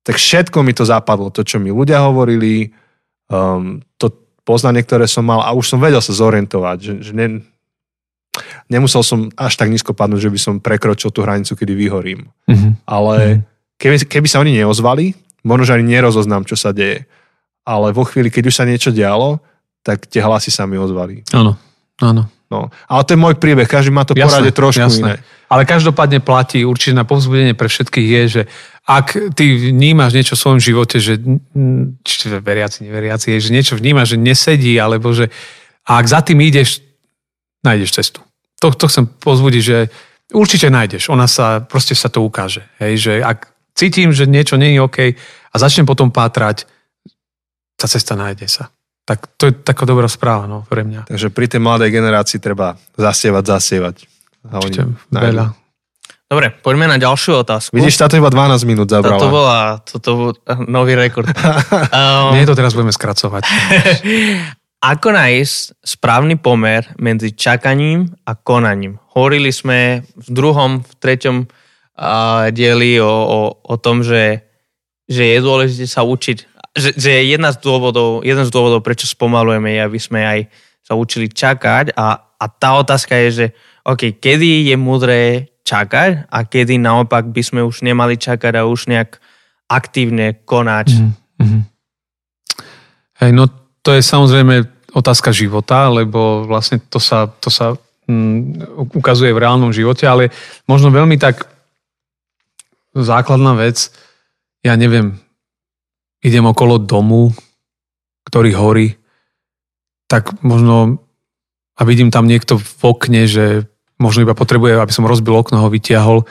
tak 0.08 0.16
všetko 0.16 0.64
mi 0.64 0.72
to 0.72 0.88
zapadlo. 0.88 1.28
To, 1.36 1.44
čo 1.44 1.60
mi 1.60 1.76
ľudia 1.76 2.00
hovorili, 2.08 2.72
um, 3.28 3.84
to 4.00 4.08
poznanie, 4.48 4.88
ktoré 4.88 5.12
som 5.12 5.28
mal 5.28 5.44
a 5.44 5.52
už 5.52 5.76
som 5.76 5.84
vedel 5.84 6.00
sa 6.00 6.16
zorientovať, 6.16 6.78
že, 6.80 6.94
že 7.04 7.12
ne, 7.12 7.44
nemusel 8.72 9.02
som 9.06 9.30
až 9.38 9.54
tak 9.56 9.70
nízko 9.70 9.94
padnúť, 9.94 10.30
že 10.30 10.34
by 10.34 10.40
som 10.40 10.54
prekročil 10.62 11.14
tú 11.14 11.22
hranicu, 11.22 11.54
kedy 11.54 11.74
vyhorím. 11.74 12.30
Mm-hmm. 12.50 12.72
Ale 12.86 13.16
mm-hmm. 13.18 13.42
keby, 13.78 13.96
keby 14.10 14.28
sa 14.30 14.42
oni 14.42 14.58
neozvali, 14.58 15.14
možno, 15.46 15.64
že 15.70 15.76
ani 15.78 15.86
nerozoznám, 15.96 16.46
čo 16.50 16.58
sa 16.58 16.74
deje. 16.74 17.06
Ale 17.66 17.94
vo 17.94 18.06
chvíli, 18.06 18.30
keď 18.30 18.44
už 18.50 18.58
sa 18.58 18.66
niečo 18.66 18.90
dialo, 18.94 19.42
tak 19.86 20.10
tie 20.10 20.22
hlasy 20.22 20.50
sa 20.50 20.66
mi 20.66 20.78
ozvali. 20.78 21.22
Áno, 21.34 21.58
áno. 22.02 22.30
No. 22.46 22.70
Ale 22.86 23.02
to 23.10 23.18
je 23.18 23.20
môj 23.20 23.36
príbeh, 23.42 23.66
každý 23.66 23.90
má 23.90 24.06
to 24.06 24.14
jasné, 24.14 24.54
trošku 24.54 24.78
jasné. 24.78 25.02
iné. 25.02 25.14
Ale 25.50 25.66
každopádne 25.66 26.22
platí 26.22 26.62
určite 26.62 26.94
na 26.94 27.02
povzbudenie 27.02 27.58
pre 27.58 27.66
všetkých 27.66 28.08
je, 28.08 28.24
že 28.30 28.42
ak 28.86 29.34
ty 29.34 29.74
vnímaš 29.74 30.14
niečo 30.14 30.38
v 30.38 30.42
svojom 30.46 30.62
živote, 30.62 31.02
že 31.02 31.18
či 32.06 32.30
veriaci, 32.30 32.86
neveriaci, 32.86 33.34
že 33.42 33.50
niečo 33.50 33.74
vnímaš, 33.74 34.14
že 34.14 34.18
nesedí, 34.22 34.78
alebo 34.78 35.10
že 35.10 35.34
a 35.86 36.02
ak 36.02 36.06
za 36.06 36.22
tým 36.26 36.42
ideš, 36.42 36.82
nájdeš 37.62 37.94
cestu. 37.94 38.25
To, 38.64 38.72
to 38.72 38.86
chcem 38.88 39.06
pozbudiť, 39.08 39.64
že 39.64 39.78
určite 40.32 40.72
nájdeš. 40.72 41.12
Ona 41.12 41.28
sa, 41.28 41.62
proste 41.62 41.94
sa 41.94 42.08
to 42.08 42.24
ukáže. 42.24 42.64
Hej, 42.80 42.94
že 42.98 43.14
ak 43.22 43.52
cítim, 43.76 44.16
že 44.16 44.26
niečo 44.26 44.56
nie 44.56 44.74
je 44.76 44.80
OK 44.82 45.00
a 45.52 45.56
začnem 45.56 45.86
potom 45.86 46.10
pátrať, 46.10 46.66
tá 47.76 47.86
cesta 47.86 48.16
nájde 48.16 48.48
sa. 48.48 48.64
Tak 49.06 49.38
to 49.38 49.52
je 49.52 49.54
taká 49.54 49.86
dobrá 49.86 50.10
správa 50.10 50.50
no, 50.50 50.66
pre 50.66 50.82
mňa. 50.82 51.06
Takže 51.06 51.30
pri 51.30 51.46
tej 51.46 51.62
mladej 51.62 51.94
generácii 51.94 52.42
treba 52.42 52.80
zasievať, 52.98 53.44
zasievať. 53.46 53.96
Určite, 54.50 54.98
veľa. 55.14 55.54
Dobre, 56.26 56.50
poďme 56.50 56.90
na 56.90 56.98
ďalšiu 56.98 57.46
otázku. 57.46 57.78
Vidíš, 57.78 58.02
táto 58.02 58.18
iba 58.18 58.34
12 58.34 58.66
minút 58.66 58.90
zabrala. 58.90 59.22
Toto 59.22 59.30
bola, 59.30 59.60
toto 59.86 60.10
bol 60.18 60.30
nový 60.66 60.98
rekord. 60.98 61.30
um, 61.30 62.34
Nie, 62.34 62.50
to 62.50 62.58
teraz 62.58 62.74
budeme 62.74 62.90
skracovať. 62.90 63.46
Ako 64.84 65.16
nájsť 65.16 65.82
správny 65.82 66.36
pomer 66.38 66.86
medzi 67.00 67.34
čakaním 67.34 68.12
a 68.28 68.36
konaním? 68.36 69.02
Hovorili 69.16 69.50
sme 69.50 70.04
v 70.16 70.28
druhom, 70.30 70.84
v 70.84 70.94
treťom 71.00 71.38
uh, 71.46 72.52
dieli 72.52 73.00
o, 73.02 73.08
o, 73.08 73.40
o 73.66 73.76
tom, 73.82 74.04
že, 74.06 74.46
že 75.10 75.36
je 75.36 75.38
dôležité 75.42 75.86
sa 75.88 76.04
učiť 76.06 76.56
že, 76.76 76.92
že 77.00 77.24
jedna 77.24 77.56
z 77.56 77.64
dôvodov, 77.64 78.20
jeden 78.28 78.44
z 78.44 78.52
dôvodov, 78.52 78.84
prečo 78.84 79.08
spomalujeme, 79.08 79.80
je, 79.80 79.82
aby 79.82 80.00
sme 80.00 80.22
aj 80.28 80.40
sa 80.84 80.94
učili 81.00 81.32
čakať 81.32 81.96
a, 81.96 82.20
a 82.36 82.46
tá 82.52 82.76
otázka 82.78 83.16
je, 83.26 83.30
že 83.32 83.46
OK, 83.88 84.20
kedy 84.20 84.70
je 84.70 84.76
mudré 84.76 85.56
čakať 85.66 86.30
a 86.30 86.46
kedy 86.46 86.78
naopak 86.78 87.32
by 87.32 87.42
sme 87.42 87.62
už 87.66 87.82
nemali 87.82 88.20
čakať 88.20 88.54
a 88.60 88.68
už 88.70 88.92
nejak 88.92 89.18
aktívne 89.66 90.46
konať. 90.46 90.88
Mm-hmm. 91.42 91.62
Hej, 93.24 93.32
no 93.34 93.50
to 93.86 93.94
je 93.94 94.02
samozrejme 94.02 94.66
otázka 94.98 95.30
života, 95.30 95.94
lebo 95.94 96.50
vlastne 96.50 96.82
to 96.82 96.98
sa, 96.98 97.30
to 97.30 97.54
sa 97.54 97.78
mm, 98.10 98.82
ukazuje 98.98 99.30
v 99.30 99.42
reálnom 99.46 99.70
živote, 99.70 100.10
ale 100.10 100.34
možno 100.66 100.90
veľmi 100.90 101.22
tak 101.22 101.46
základná 102.98 103.54
vec, 103.54 103.94
ja 104.66 104.74
neviem, 104.74 105.22
idem 106.26 106.50
okolo 106.50 106.82
domu, 106.82 107.30
ktorý 108.26 108.58
horí, 108.58 108.98
tak 110.10 110.34
možno 110.42 111.06
a 111.76 111.84
vidím 111.84 112.08
tam 112.08 112.26
niekto 112.26 112.56
v 112.56 112.82
okne, 112.88 113.28
že 113.28 113.68
možno 114.00 114.24
iba 114.24 114.32
potrebuje, 114.32 114.80
aby 114.80 114.96
som 114.96 115.04
rozbil 115.04 115.36
okno, 115.36 115.60
ho 115.60 115.68
vytiahol, 115.68 116.24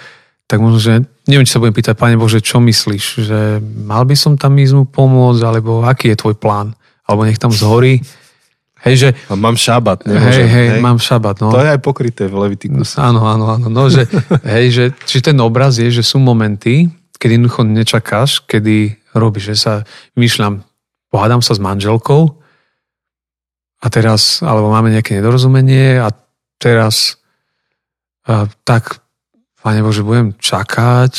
tak 0.49 0.61
možno, 0.61 0.81
že 0.81 0.93
neviem, 1.29 1.45
či 1.45 1.53
sa 1.53 1.61
budem 1.61 1.77
pýtať, 1.77 2.01
Pane 2.01 2.17
Bože, 2.17 2.41
čo 2.41 2.65
myslíš? 2.65 3.29
Že 3.29 3.41
mal 3.85 4.09
by 4.09 4.17
som 4.17 4.41
tam 4.41 4.57
ísť 4.57 4.73
mu 4.73 4.85
pomôcť, 4.89 5.43
alebo 5.45 5.85
aký 5.85 6.13
je 6.13 6.21
tvoj 6.21 6.37
plán? 6.41 6.73
Alebo 7.05 7.29
nech 7.29 7.41
tam 7.41 7.53
zhorí. 7.53 8.01
Hej, 8.85 8.95
že... 9.01 9.09
A 9.33 9.37
mám 9.37 9.57
šabat, 9.57 10.05
nemôžem. 10.05 10.45
Hej, 10.45 10.49
hej, 10.49 10.67
hej, 10.77 10.81
mám 10.85 11.01
šabat, 11.01 11.41
no. 11.41 11.49
To 11.49 11.65
je 11.65 11.73
aj 11.73 11.81
pokryté 11.81 12.29
v 12.29 12.37
Levitiku. 12.37 12.85
Áno, 13.01 13.25
áno, 13.25 13.49
áno. 13.49 13.67
No, 13.73 13.89
že, 13.89 14.05
hej, 14.55 14.67
že, 14.69 14.85
či 15.09 15.25
ten 15.25 15.37
obraz 15.41 15.81
je, 15.81 15.89
že 15.89 16.05
sú 16.05 16.21
momenty, 16.21 16.93
kedy 17.17 17.41
jednoducho 17.41 17.65
nečakáš, 17.65 18.45
kedy 18.45 19.01
robíš, 19.17 19.55
že 19.55 19.57
sa 19.57 19.73
myšľam, 20.21 20.61
pohádam 21.09 21.41
sa 21.41 21.57
s 21.57 21.65
manželkou 21.65 22.37
a 23.81 23.87
teraz, 23.89 24.45
alebo 24.45 24.69
máme 24.69 24.93
nejaké 24.93 25.17
nedorozumenie 25.17 25.97
a 25.97 26.13
teraz 26.61 27.17
a, 28.29 28.49
tak, 28.69 29.01
Pane 29.65 29.81
Bože, 29.81 30.05
budem 30.05 30.37
čakať, 30.37 31.13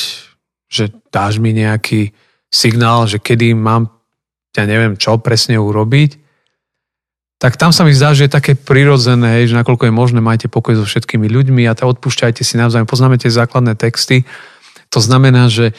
že 0.70 0.94
dáš 1.10 1.42
mi 1.42 1.50
nejaký 1.50 2.14
signál, 2.46 3.10
že 3.10 3.18
kedy 3.18 3.58
mám, 3.58 3.90
ja 4.56 4.66
neviem 4.66 4.96
čo 4.96 5.20
presne 5.20 5.60
urobiť, 5.60 6.24
tak 7.36 7.60
tam 7.60 7.76
sa 7.76 7.84
mi 7.84 7.92
zdá, 7.92 8.16
že 8.16 8.26
je 8.26 8.36
také 8.36 8.56
prirodzené, 8.56 9.44
že 9.44 9.60
nakoľko 9.60 9.92
je 9.92 9.94
možné, 9.94 10.20
majte 10.24 10.48
pokoj 10.48 10.80
so 10.80 10.86
všetkými 10.88 11.28
ľuďmi 11.28 11.68
a 11.68 11.76
to 11.76 11.86
odpúšťajte 11.92 12.42
si 12.42 12.56
navzájom, 12.56 12.88
poznáme 12.88 13.20
tie 13.20 13.28
základné 13.28 13.76
texty. 13.76 14.24
To 14.96 15.04
znamená, 15.04 15.52
že 15.52 15.76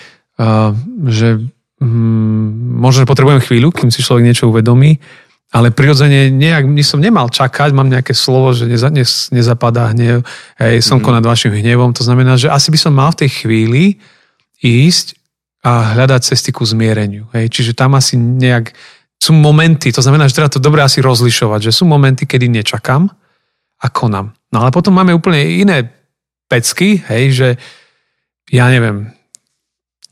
že 1.07 1.41
hm, 1.81 2.47
možno, 2.81 3.05
že 3.05 3.11
potrebujem 3.11 3.41
chvíľu, 3.41 3.73
kým 3.73 3.89
si 3.89 4.05
človek 4.05 4.25
niečo 4.25 4.53
uvedomí, 4.53 5.01
ale 5.55 5.73
prirodzene 5.73 6.29
nejak, 6.29 6.69
som 6.85 7.01
nemal 7.01 7.33
čakať, 7.33 7.73
mám 7.73 7.89
nejaké 7.89 8.13
slovo, 8.13 8.53
že 8.53 8.69
neza, 8.69 8.93
ne, 8.93 9.07
nezapadá 9.33 9.95
hnev, 9.95 10.27
hej, 10.61 10.83
slnko 10.83 11.09
mm. 11.09 11.15
nad 11.17 11.25
vašim 11.25 11.55
hnevom, 11.55 11.95
to 11.97 12.03
znamená, 12.05 12.37
že 12.37 12.53
asi 12.53 12.69
by 12.69 12.79
som 12.79 12.93
mal 12.93 13.15
v 13.15 13.25
tej 13.25 13.31
chvíli 13.45 13.85
ísť 14.61 15.17
a 15.67 15.99
hľadať 15.99 16.23
cesty 16.23 16.55
ku 16.55 16.63
zmiereniu. 16.63 17.27
Hej. 17.35 17.51
Čiže 17.51 17.73
tam 17.75 17.99
asi 17.99 18.15
nejak 18.15 18.71
sú 19.19 19.35
momenty, 19.35 19.91
to 19.91 20.05
znamená, 20.05 20.31
že 20.31 20.39
treba 20.39 20.53
to 20.53 20.63
dobre 20.63 20.85
asi 20.85 21.03
rozlišovať, 21.03 21.67
že 21.67 21.75
sú 21.75 21.89
momenty, 21.89 22.29
kedy 22.29 22.47
nečakám 22.47 23.11
a 23.83 23.87
konám. 23.91 24.31
No 24.55 24.63
ale 24.63 24.71
potom 24.71 24.95
máme 24.95 25.11
úplne 25.11 25.43
iné 25.43 25.91
pecky, 26.47 27.03
hej, 27.11 27.25
že 27.35 27.49
ja 28.55 28.71
neviem, 28.71 29.11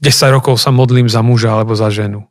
10 0.02 0.10
rokov 0.34 0.58
sa 0.58 0.74
modlím 0.74 1.06
za 1.06 1.22
muža 1.22 1.54
alebo 1.54 1.78
za 1.78 1.86
ženu. 1.94 2.26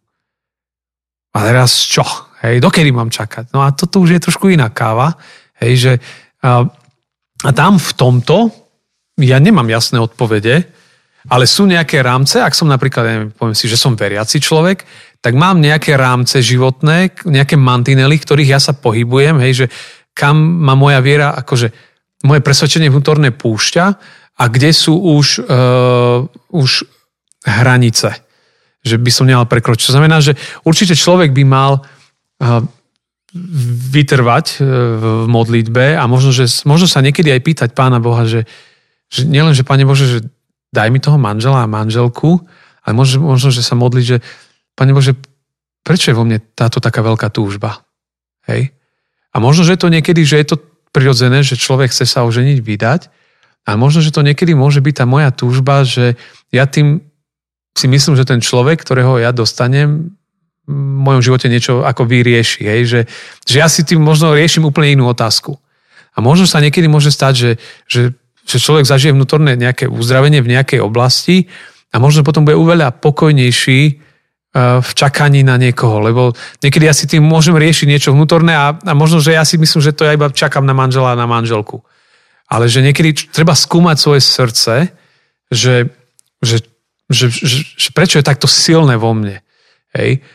A 1.31 1.47
teraz 1.47 1.87
čo? 1.87 2.03
Hej, 2.43 2.59
dokedy 2.59 2.91
mám 2.91 3.07
čakať? 3.07 3.55
No 3.55 3.63
a 3.63 3.71
toto 3.71 4.03
už 4.03 4.19
je 4.19 4.25
trošku 4.27 4.51
iná 4.51 4.67
káva. 4.67 5.15
Hej, 5.63 5.73
že, 5.79 5.93
a, 6.43 6.67
a 7.47 7.49
tam 7.55 7.79
v 7.79 7.91
tomto 7.95 8.51
ja 9.21 9.37
nemám 9.39 9.69
jasné 9.69 10.01
odpovede, 10.01 10.67
ale 11.31 11.47
sú 11.47 11.63
nejaké 11.63 12.03
rámce, 12.03 12.43
ak 12.43 12.51
som 12.51 12.67
napríklad, 12.67 13.03
neviem, 13.07 13.29
poviem 13.31 13.55
si, 13.55 13.71
že 13.71 13.79
som 13.79 13.95
veriaci 13.95 14.43
človek, 14.43 14.83
tak 15.23 15.39
mám 15.39 15.63
nejaké 15.63 15.95
rámce 15.95 16.43
životné, 16.43 17.23
nejaké 17.23 17.55
mantinely, 17.55 18.19
ktorých 18.19 18.53
ja 18.55 18.59
sa 18.59 18.75
pohybujem, 18.75 19.39
hej, 19.39 19.53
že 19.63 19.67
kam 20.11 20.35
ma 20.35 20.75
moja 20.75 20.99
viera, 20.99 21.31
akože 21.31 21.71
moje 22.27 22.41
presvedčenie 22.43 22.91
vnútorné 22.91 23.31
púšťa 23.31 23.85
a 24.39 24.43
kde 24.51 24.71
sú 24.75 24.99
už, 24.99 25.47
uh, 25.47 26.27
už 26.51 26.69
hranice, 27.43 28.19
že 28.83 28.95
by 28.99 29.11
som 29.11 29.27
nemal 29.27 29.47
prekročiť. 29.47 29.91
To 29.91 29.95
znamená, 29.95 30.19
že 30.19 30.35
určite 30.67 30.95
človek 30.95 31.31
by 31.31 31.43
mal 31.47 31.71
eh, 31.79 32.63
vytrvať 33.95 34.59
eh, 34.59 34.63
v 34.99 35.03
modlitbe 35.27 35.95
a 35.95 36.03
možno, 36.07 36.35
že, 36.35 36.47
možno 36.67 36.87
sa 36.87 37.03
niekedy 37.03 37.31
aj 37.31 37.41
pýtať 37.43 37.69
Pána 37.75 38.03
Boha, 38.03 38.27
že, 38.27 38.43
že 39.07 39.23
nielen, 39.27 39.55
že 39.55 39.67
Pane 39.67 39.87
Bože, 39.87 40.07
že 40.07 40.19
daj 40.73 40.89
mi 40.89 40.97
toho 40.97 41.21
manžela 41.21 41.61
a 41.61 41.69
manželku, 41.69 42.41
ale 42.83 42.93
možno, 42.97 43.21
možno 43.21 43.53
že 43.53 43.61
sa 43.61 43.77
modliť, 43.77 44.05
že 44.05 44.17
Pane 44.73 44.89
Bože, 44.89 45.13
prečo 45.85 46.09
je 46.09 46.17
vo 46.17 46.25
mne 46.25 46.41
táto 46.57 46.81
taká 46.81 47.05
veľká 47.05 47.29
túžba? 47.29 47.85
Hej? 48.49 48.73
A 49.29 49.37
možno, 49.37 49.61
že 49.61 49.77
to 49.77 49.93
niekedy, 49.93 50.25
že 50.25 50.41
je 50.41 50.47
to 50.53 50.57
prirodzené, 50.89 51.45
že 51.45 51.61
človek 51.61 51.93
chce 51.93 52.09
sa 52.09 52.25
oženiť, 52.25 52.57
vydať, 52.57 53.01
a 53.63 53.79
možno, 53.79 54.03
že 54.03 54.11
to 54.11 54.25
niekedy 54.27 54.51
môže 54.51 54.83
byť 54.83 54.95
tá 55.03 55.05
moja 55.07 55.31
túžba, 55.31 55.87
že 55.87 56.19
ja 56.51 56.67
tým 56.67 56.99
si 57.73 57.87
myslím, 57.87 58.19
že 58.19 58.27
ten 58.27 58.43
človek, 58.43 58.83
ktorého 58.83 59.23
ja 59.23 59.31
dostanem, 59.31 60.11
v 60.63 60.95
mojom 61.03 61.23
živote 61.23 61.47
niečo 61.51 61.83
ako 61.83 62.07
vyrieši. 62.07 62.61
Hej? 62.63 62.81
Že, 62.87 63.01
že 63.47 63.55
ja 63.59 63.67
si 63.67 63.83
tým 63.83 63.99
možno 63.99 64.31
riešim 64.35 64.63
úplne 64.63 64.95
inú 64.95 65.11
otázku. 65.11 65.59
A 66.13 66.23
možno 66.23 66.47
sa 66.47 66.63
niekedy 66.63 66.87
môže 66.87 67.11
stať, 67.11 67.33
že, 67.35 67.51
že, 67.87 68.01
že 68.43 68.59
človek 68.59 68.85
zažije 68.85 69.15
vnútorné 69.15 69.55
nejaké 69.55 69.87
uzdravenie 69.87 70.43
v 70.43 70.51
nejakej 70.57 70.79
oblasti 70.83 71.47
a 71.93 71.99
možno 71.99 72.27
potom 72.27 72.43
bude 72.43 72.59
uveľa 72.59 72.99
pokojnejší 72.99 73.79
e, 73.87 73.93
v 74.83 74.91
čakaní 74.93 75.41
na 75.47 75.55
niekoho, 75.55 76.03
lebo 76.03 76.35
niekedy 76.59 76.85
ja 76.87 76.95
si 76.95 77.07
tým 77.07 77.23
môžem 77.23 77.55
riešiť 77.55 77.87
niečo 77.87 78.09
vnútorné 78.11 78.53
a, 78.53 78.75
a 78.75 78.93
možno, 78.93 79.23
že 79.23 79.35
ja 79.35 79.47
si 79.47 79.55
myslím, 79.55 79.79
že 79.79 79.95
to 79.95 80.03
ja 80.03 80.15
iba 80.15 80.27
čakám 80.27 80.67
na 80.67 80.75
manžela 80.75 81.15
a 81.15 81.19
na 81.19 81.25
manželku. 81.25 81.81
Ale 82.51 82.67
že 82.67 82.83
niekedy 82.83 83.31
treba 83.31 83.55
skúmať 83.55 83.97
svoje 83.97 84.21
srdce, 84.21 84.91
že, 85.49 85.89
že 86.43 86.61
že, 87.13 87.29
že, 87.29 87.57
že 87.77 87.89
prečo 87.91 88.19
je 88.19 88.25
takto 88.25 88.49
silné 88.49 88.97
vo 88.97 89.13
mne. 89.13 89.43
Hej? 89.93 90.25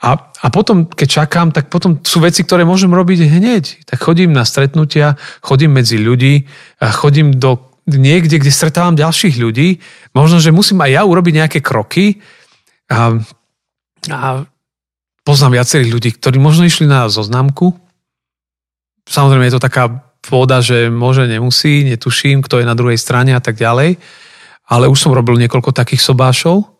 A, 0.00 0.16
a 0.16 0.46
potom, 0.48 0.88
keď 0.88 1.24
čakám, 1.24 1.52
tak 1.52 1.68
potom 1.68 2.00
sú 2.00 2.24
veci, 2.24 2.40
ktoré 2.40 2.64
môžem 2.64 2.88
robiť 2.88 3.28
hneď. 3.28 3.84
Tak 3.84 4.00
chodím 4.00 4.32
na 4.32 4.48
stretnutia, 4.48 5.20
chodím 5.44 5.76
medzi 5.76 6.00
ľudí, 6.00 6.48
chodím 6.80 7.36
do 7.36 7.68
niekde, 7.84 8.40
kde 8.40 8.48
stretávam 8.48 8.96
ďalších 8.96 9.36
ľudí. 9.36 9.84
Možno, 10.16 10.40
že 10.40 10.56
musím 10.56 10.80
aj 10.80 10.90
ja 10.90 11.02
urobiť 11.04 11.34
nejaké 11.44 11.58
kroky. 11.60 12.24
A, 12.88 13.20
a 14.08 14.48
poznám 15.20 15.60
viacerých 15.60 15.92
ľudí, 15.92 16.10
ktorí 16.16 16.40
možno 16.40 16.64
išli 16.64 16.88
na 16.88 17.04
zoznamku. 17.12 17.76
Samozrejme 19.04 19.52
je 19.52 19.54
to 19.60 19.66
taká 19.68 20.00
pôda, 20.24 20.64
že 20.64 20.88
môže, 20.88 21.28
nemusí, 21.28 21.84
netuším, 21.84 22.40
kto 22.40 22.64
je 22.64 22.68
na 22.68 22.72
druhej 22.72 22.96
strane 22.96 23.36
a 23.36 23.40
tak 23.42 23.60
ďalej 23.60 24.00
ale 24.70 24.86
už 24.86 25.02
som 25.02 25.10
robil 25.10 25.34
niekoľko 25.42 25.74
takých 25.74 25.98
sobášov, 25.98 26.70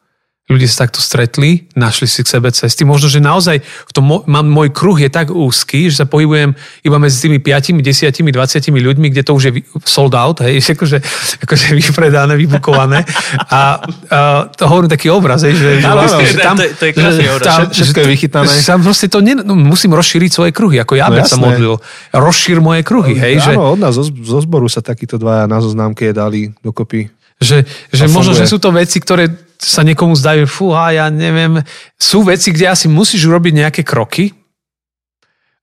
ľudia 0.50 0.66
sa 0.66 0.90
takto 0.90 0.98
stretli, 0.98 1.70
našli 1.78 2.10
si 2.10 2.26
k 2.26 2.28
sebe 2.34 2.50
cesty. 2.50 2.82
Možno, 2.82 3.06
že 3.06 3.22
naozaj 3.22 3.62
v 3.62 3.92
tom, 3.94 4.26
mám, 4.26 4.42
môj 4.50 4.74
kruh 4.74 4.98
je 4.98 5.06
tak 5.06 5.30
úzky, 5.30 5.86
že 5.86 6.02
sa 6.02 6.06
pohybujem 6.10 6.58
iba 6.82 6.96
medzi 6.98 7.22
tými 7.22 7.38
5, 7.38 7.78
10, 7.78 8.10
20 8.10 8.34
ľuďmi, 8.74 9.06
kde 9.14 9.22
to 9.22 9.32
už 9.38 9.42
je 9.46 9.52
sold 9.86 10.10
out, 10.18 10.42
hej, 10.42 10.58
akože, 10.74 10.98
akože 11.46 11.66
vypredané, 11.78 12.34
vybukované. 12.34 13.06
A, 13.46 13.78
a 14.10 14.18
to 14.50 14.66
hovorím 14.66 14.90
taký 14.90 15.06
obraz, 15.14 15.46
hej, 15.46 15.54
že, 15.54 15.70
že, 15.78 15.86
vlastne, 15.86 16.26
že 16.26 16.42
tam, 16.42 16.58
to, 16.58 16.66
to 16.74 16.84
je 16.90 16.92
krásny 16.98 17.26
obraz. 17.30 17.46
Tam, 17.46 17.60
všetko 17.70 17.98
je 18.02 18.08
vychytané. 18.10 18.52
Tam 18.66 18.78
proste 18.82 19.06
to 19.06 19.22
ne, 19.22 19.38
no, 19.38 19.54
musím 19.54 19.94
rozšíriť 19.94 20.30
svoje 20.34 20.50
kruhy, 20.50 20.82
ako 20.82 20.98
ja 20.98 21.06
no, 21.06 21.22
sa 21.22 21.38
modlil. 21.38 21.78
Rozšír 22.10 22.58
moje 22.58 22.82
kruhy, 22.82 23.14
hej. 23.14 23.38
Áno, 23.38 23.46
že, 23.46 23.52
od 23.54 23.78
nás 23.78 23.94
zo, 23.94 24.02
zo 24.10 24.42
zboru 24.42 24.66
sa 24.66 24.82
takíto 24.82 25.14
dvaja 25.14 25.46
na 25.46 25.62
zoznámke 25.62 26.10
dali 26.10 26.50
dokopy 26.58 27.20
že, 27.40 27.64
že 27.88 28.04
možno, 28.12 28.36
že 28.36 28.44
sú 28.44 28.60
to 28.60 28.68
veci, 28.68 29.00
ktoré 29.00 29.32
sa 29.60 29.84
niekomu 29.84 30.16
zdajú, 30.16 30.48
fúha, 30.48 30.96
ja 30.96 31.06
neviem. 31.12 31.60
Sú 32.00 32.24
veci, 32.24 32.48
kde 32.48 32.72
asi 32.72 32.88
musíš 32.88 33.28
urobiť 33.28 33.52
nejaké 33.60 33.82
kroky 33.84 34.32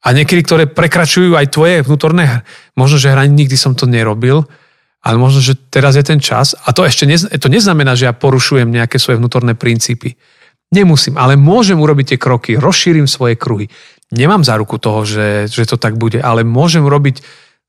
a 0.06 0.14
niekedy, 0.14 0.46
ktoré 0.46 0.64
prekračujú 0.70 1.34
aj 1.34 1.50
tvoje 1.50 1.82
vnútorné, 1.82 2.46
možno, 2.78 3.02
že 3.02 3.10
hraní 3.10 3.34
nikdy 3.34 3.58
som 3.58 3.74
to 3.74 3.90
nerobil, 3.90 4.46
ale 5.02 5.18
možno, 5.18 5.42
že 5.42 5.58
teraz 5.74 5.98
je 5.98 6.06
ten 6.06 6.22
čas 6.22 6.54
a 6.54 6.70
to 6.78 6.86
ešte 6.86 7.10
nez, 7.10 7.26
to 7.26 7.50
neznamená, 7.50 7.98
že 7.98 8.06
ja 8.06 8.14
porušujem 8.14 8.70
nejaké 8.70 9.02
svoje 9.02 9.18
vnútorné 9.18 9.58
princípy. 9.58 10.14
Nemusím, 10.70 11.18
ale 11.18 11.40
môžem 11.40 11.80
urobiť 11.80 12.14
tie 12.14 12.20
kroky, 12.22 12.60
rozšírim 12.60 13.10
svoje 13.10 13.40
kruhy. 13.40 13.72
Nemám 14.14 14.46
záruku 14.46 14.78
toho, 14.78 15.08
že, 15.08 15.50
že 15.50 15.64
to 15.66 15.80
tak 15.80 15.98
bude, 15.98 16.22
ale 16.22 16.46
môžem 16.46 16.86
robiť, 16.86 17.24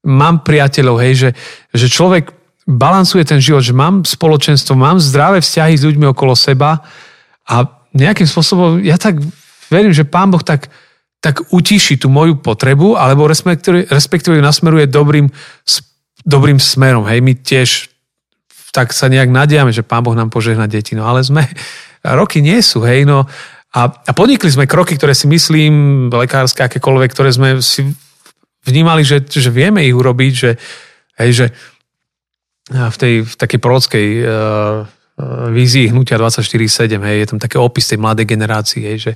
mám 0.06 0.44
priateľov, 0.44 1.02
hej, 1.02 1.14
že, 1.14 1.30
že 1.74 1.86
človek 1.90 2.37
balansuje 2.68 3.24
ten 3.24 3.40
život, 3.40 3.64
že 3.64 3.72
mám 3.72 4.04
spoločenstvo, 4.04 4.76
mám 4.76 5.00
zdravé 5.00 5.40
vzťahy 5.40 5.74
s 5.80 5.86
ľuďmi 5.88 6.12
okolo 6.12 6.36
seba 6.36 6.84
a 7.48 7.64
nejakým 7.96 8.28
spôsobom 8.28 8.84
ja 8.84 9.00
tak 9.00 9.16
verím, 9.72 9.96
že 9.96 10.04
Pán 10.04 10.28
Boh 10.28 10.44
tak, 10.44 10.68
tak 11.24 11.48
utiší 11.48 11.96
tú 11.96 12.12
moju 12.12 12.36
potrebu, 12.36 13.00
alebo 13.00 13.24
respektíve, 13.24 13.88
respektíve 13.88 14.36
ju 14.36 14.44
nasmeruje 14.44 14.84
dobrým, 14.84 15.32
dobrým 16.28 16.60
smerom. 16.60 17.08
Hej, 17.08 17.24
my 17.24 17.32
tiež 17.40 17.88
tak 18.68 18.92
sa 18.92 19.08
nejak 19.08 19.32
nadiame, 19.32 19.72
že 19.72 19.80
Pán 19.80 20.04
Boh 20.04 20.12
nám 20.12 20.28
požehná 20.28 20.68
deti, 20.68 20.92
no 20.92 21.08
ale 21.08 21.24
sme, 21.24 21.48
roky 22.04 22.44
nie 22.44 22.60
sú, 22.60 22.84
hej, 22.84 23.08
no 23.08 23.24
a, 23.72 23.80
a 23.88 24.10
podnikli 24.12 24.52
sme 24.52 24.68
kroky, 24.68 24.96
ktoré 25.00 25.16
si 25.16 25.24
myslím, 25.24 26.08
lekárske, 26.12 26.60
akékoľvek, 26.64 27.10
ktoré 27.16 27.32
sme 27.32 27.48
si 27.64 27.84
vnímali, 28.68 29.08
že, 29.08 29.24
že 29.24 29.48
vieme 29.48 29.84
ich 29.84 29.96
urobiť, 29.96 30.32
že, 30.32 30.50
hej, 31.16 31.30
že 31.32 31.46
v 32.68 32.96
tej 32.96 33.14
v 33.24 33.34
takej 33.34 33.58
prorockej 33.60 34.06
uh, 34.22 34.84
vízii 35.50 35.90
hnutia 35.90 36.20
24-7, 36.20 37.00
hej, 37.02 37.16
je 37.24 37.26
tam 37.34 37.38
také 37.42 37.58
opis 37.58 37.90
tej 37.90 37.98
mladej 37.98 38.28
generácie, 38.28 38.84
hej, 38.86 38.98
že, 39.02 39.12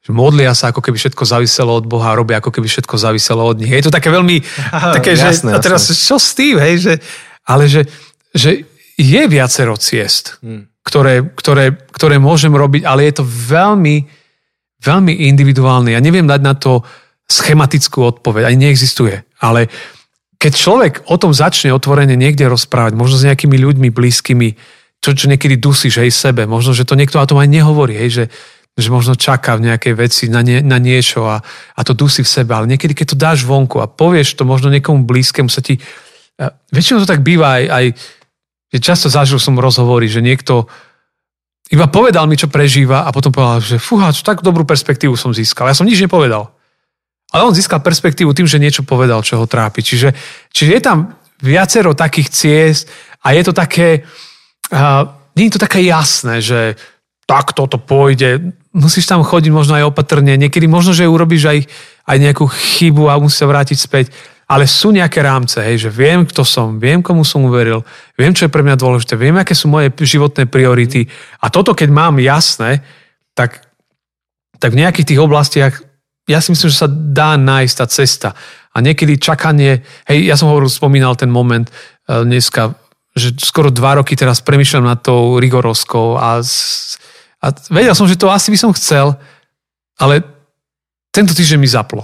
že 0.00 0.10
modlia 0.14 0.56
sa, 0.56 0.72
ako 0.72 0.80
keby 0.80 0.96
všetko 0.96 1.24
záviselo 1.26 1.76
od 1.76 1.84
Boha 1.84 2.16
robia, 2.16 2.40
ako 2.40 2.48
keby 2.48 2.70
všetko 2.70 2.96
záviselo 2.96 3.44
od 3.44 3.60
nich. 3.60 3.68
Je 3.68 3.84
to 3.84 3.92
také 3.92 4.08
veľmi, 4.08 4.40
také, 4.96 5.12
jasné, 5.12 5.52
že, 5.52 5.56
a 5.56 5.60
teraz 5.60 5.84
jasné. 5.90 6.00
čo 6.00 6.16
s 6.16 6.30
tým, 6.32 6.56
hej, 6.56 6.74
že, 6.80 6.94
ale 7.44 7.68
že, 7.68 7.84
že 8.32 8.64
je 8.96 9.22
viacero 9.28 9.76
ciest, 9.76 10.40
hmm. 10.40 10.86
ktoré, 10.86 11.28
ktoré, 11.34 11.76
ktoré 11.92 12.16
môžem 12.16 12.54
robiť, 12.54 12.86
ale 12.88 13.10
je 13.10 13.20
to 13.20 13.24
veľmi, 13.26 14.06
veľmi 14.80 15.12
individuálne. 15.28 15.92
Ja 15.92 16.00
neviem 16.00 16.24
dať 16.24 16.40
na 16.40 16.54
to 16.56 16.86
schematickú 17.28 18.04
odpoveď, 18.04 18.48
ani 18.48 18.68
neexistuje. 18.68 19.24
Ale 19.40 19.68
keď 20.44 20.52
človek 20.52 20.94
o 21.08 21.16
tom 21.16 21.32
začne 21.32 21.72
otvorene 21.72 22.20
niekde 22.20 22.44
rozprávať, 22.44 22.92
možno 22.92 23.16
s 23.16 23.24
nejakými 23.24 23.56
ľuďmi 23.56 23.88
blízkymi, 23.88 24.48
čo, 25.00 25.16
čo 25.16 25.32
niekedy 25.32 25.56
dusíš 25.56 26.04
aj 26.04 26.12
sebe, 26.12 26.44
možno, 26.44 26.76
že 26.76 26.84
to 26.84 27.00
niekto 27.00 27.16
o 27.16 27.24
tom 27.24 27.40
aj 27.40 27.48
nehovorí, 27.48 27.96
hej, 27.96 28.10
že, 28.12 28.24
že 28.76 28.92
možno 28.92 29.16
čaká 29.16 29.56
v 29.56 29.72
nejakej 29.72 29.96
veci 29.96 30.28
na, 30.28 30.44
nie, 30.44 30.60
na 30.60 30.76
niečo 30.76 31.24
a, 31.24 31.40
a 31.72 31.80
to 31.80 31.96
dusí 31.96 32.20
v 32.20 32.28
sebe, 32.28 32.52
ale 32.52 32.68
niekedy, 32.68 32.92
keď 32.92 33.06
to 33.12 33.16
dáš 33.16 33.48
vonku 33.48 33.80
a 33.80 33.88
povieš 33.88 34.36
to 34.36 34.44
možno 34.44 34.68
niekomu 34.68 35.08
blízkemu, 35.08 35.48
sa 35.48 35.64
ti... 35.64 35.80
Väčšinou 36.68 37.00
to 37.00 37.08
tak 37.08 37.24
býva 37.24 37.64
aj, 37.64 37.64
aj 37.72 37.84
často 38.84 39.08
zažil 39.08 39.40
som 39.40 39.56
rozhovory, 39.56 40.12
že 40.12 40.20
niekto 40.20 40.68
iba 41.72 41.88
povedal 41.88 42.28
mi, 42.28 42.36
čo 42.36 42.52
prežíva 42.52 43.08
a 43.08 43.10
potom 43.16 43.32
povedal, 43.32 43.64
že 43.64 43.80
fúha, 43.80 44.12
čo 44.12 44.20
tak 44.20 44.44
dobrú 44.44 44.68
perspektívu 44.68 45.16
som 45.16 45.32
získal. 45.32 45.72
Ja 45.72 45.78
som 45.78 45.88
nič 45.88 46.04
nepovedal. 46.04 46.53
Ale 47.34 47.50
on 47.50 47.54
získal 47.56 47.82
perspektívu 47.82 48.30
tým, 48.30 48.46
že 48.46 48.62
niečo 48.62 48.86
povedal, 48.86 49.18
čo 49.26 49.42
ho 49.42 49.50
trápi. 49.50 49.82
Čiže, 49.82 50.14
čiže 50.54 50.70
je 50.70 50.80
tam 50.80 51.18
viacero 51.42 51.90
takých 51.98 52.30
ciest 52.30 52.86
a 53.26 53.34
je 53.34 53.42
to 53.42 53.50
také, 53.50 54.06
uh, 54.70 55.02
nie 55.34 55.50
je 55.50 55.58
to 55.58 55.64
také 55.66 55.82
jasné, 55.82 56.38
že 56.38 56.78
takto 57.26 57.66
to 57.66 57.74
pôjde. 57.82 58.54
Musíš 58.70 59.10
tam 59.10 59.26
chodiť 59.26 59.50
možno 59.50 59.74
aj 59.74 59.90
opatrne. 59.90 60.38
Niekedy 60.38 60.70
možno, 60.70 60.94
že 60.94 61.10
urobíš 61.10 61.50
aj, 61.50 61.58
aj 62.06 62.16
nejakú 62.22 62.46
chybu 62.46 63.10
a 63.10 63.18
musíš 63.18 63.42
sa 63.42 63.50
vrátiť 63.50 63.78
späť. 63.82 64.06
Ale 64.44 64.68
sú 64.68 64.92
nejaké 64.92 65.24
rámce, 65.24 65.56
hej, 65.58 65.88
že 65.88 65.90
viem, 65.90 66.28
kto 66.28 66.44
som, 66.44 66.76
viem, 66.76 67.00
komu 67.00 67.24
som 67.24 67.48
uveril, 67.48 67.80
viem, 68.12 68.36
čo 68.36 68.44
je 68.44 68.52
pre 68.52 68.60
mňa 68.60 68.76
dôležité, 68.76 69.16
viem, 69.16 69.40
aké 69.40 69.56
sú 69.56 69.72
moje 69.72 69.88
životné 69.96 70.44
priority. 70.44 71.08
A 71.40 71.48
toto, 71.48 71.72
keď 71.72 71.88
mám 71.88 72.20
jasné, 72.20 72.84
tak, 73.32 73.64
tak 74.60 74.76
v 74.76 74.84
nejakých 74.84 75.16
tých 75.16 75.20
oblastiach 75.24 75.80
ja 76.24 76.38
si 76.40 76.52
myslím, 76.52 76.68
že 76.72 76.82
sa 76.84 76.88
dá 76.90 77.36
nájsť 77.36 77.74
tá 77.76 77.86
cesta. 77.88 78.28
A 78.74 78.80
niekedy 78.80 79.20
čakanie, 79.20 79.84
hej, 80.08 80.18
ja 80.26 80.34
som 80.34 80.50
hovoril, 80.50 80.72
spomínal 80.72 81.14
ten 81.14 81.28
moment 81.30 81.68
uh, 81.68 82.24
dneska, 82.24 82.74
že 83.14 83.36
skoro 83.38 83.70
dva 83.70 84.02
roky 84.02 84.18
teraz 84.18 84.42
premyšľam 84.42 84.84
nad 84.88 84.98
tou 84.98 85.38
rigorovskou 85.38 86.18
a, 86.18 86.42
a 87.38 87.46
vedel 87.70 87.94
som, 87.94 88.10
že 88.10 88.18
to 88.18 88.32
asi 88.32 88.50
by 88.50 88.58
som 88.58 88.74
chcel, 88.74 89.14
ale 90.00 90.26
tento 91.14 91.30
týždeň 91.30 91.58
mi 91.62 91.70
zaplo. 91.70 92.02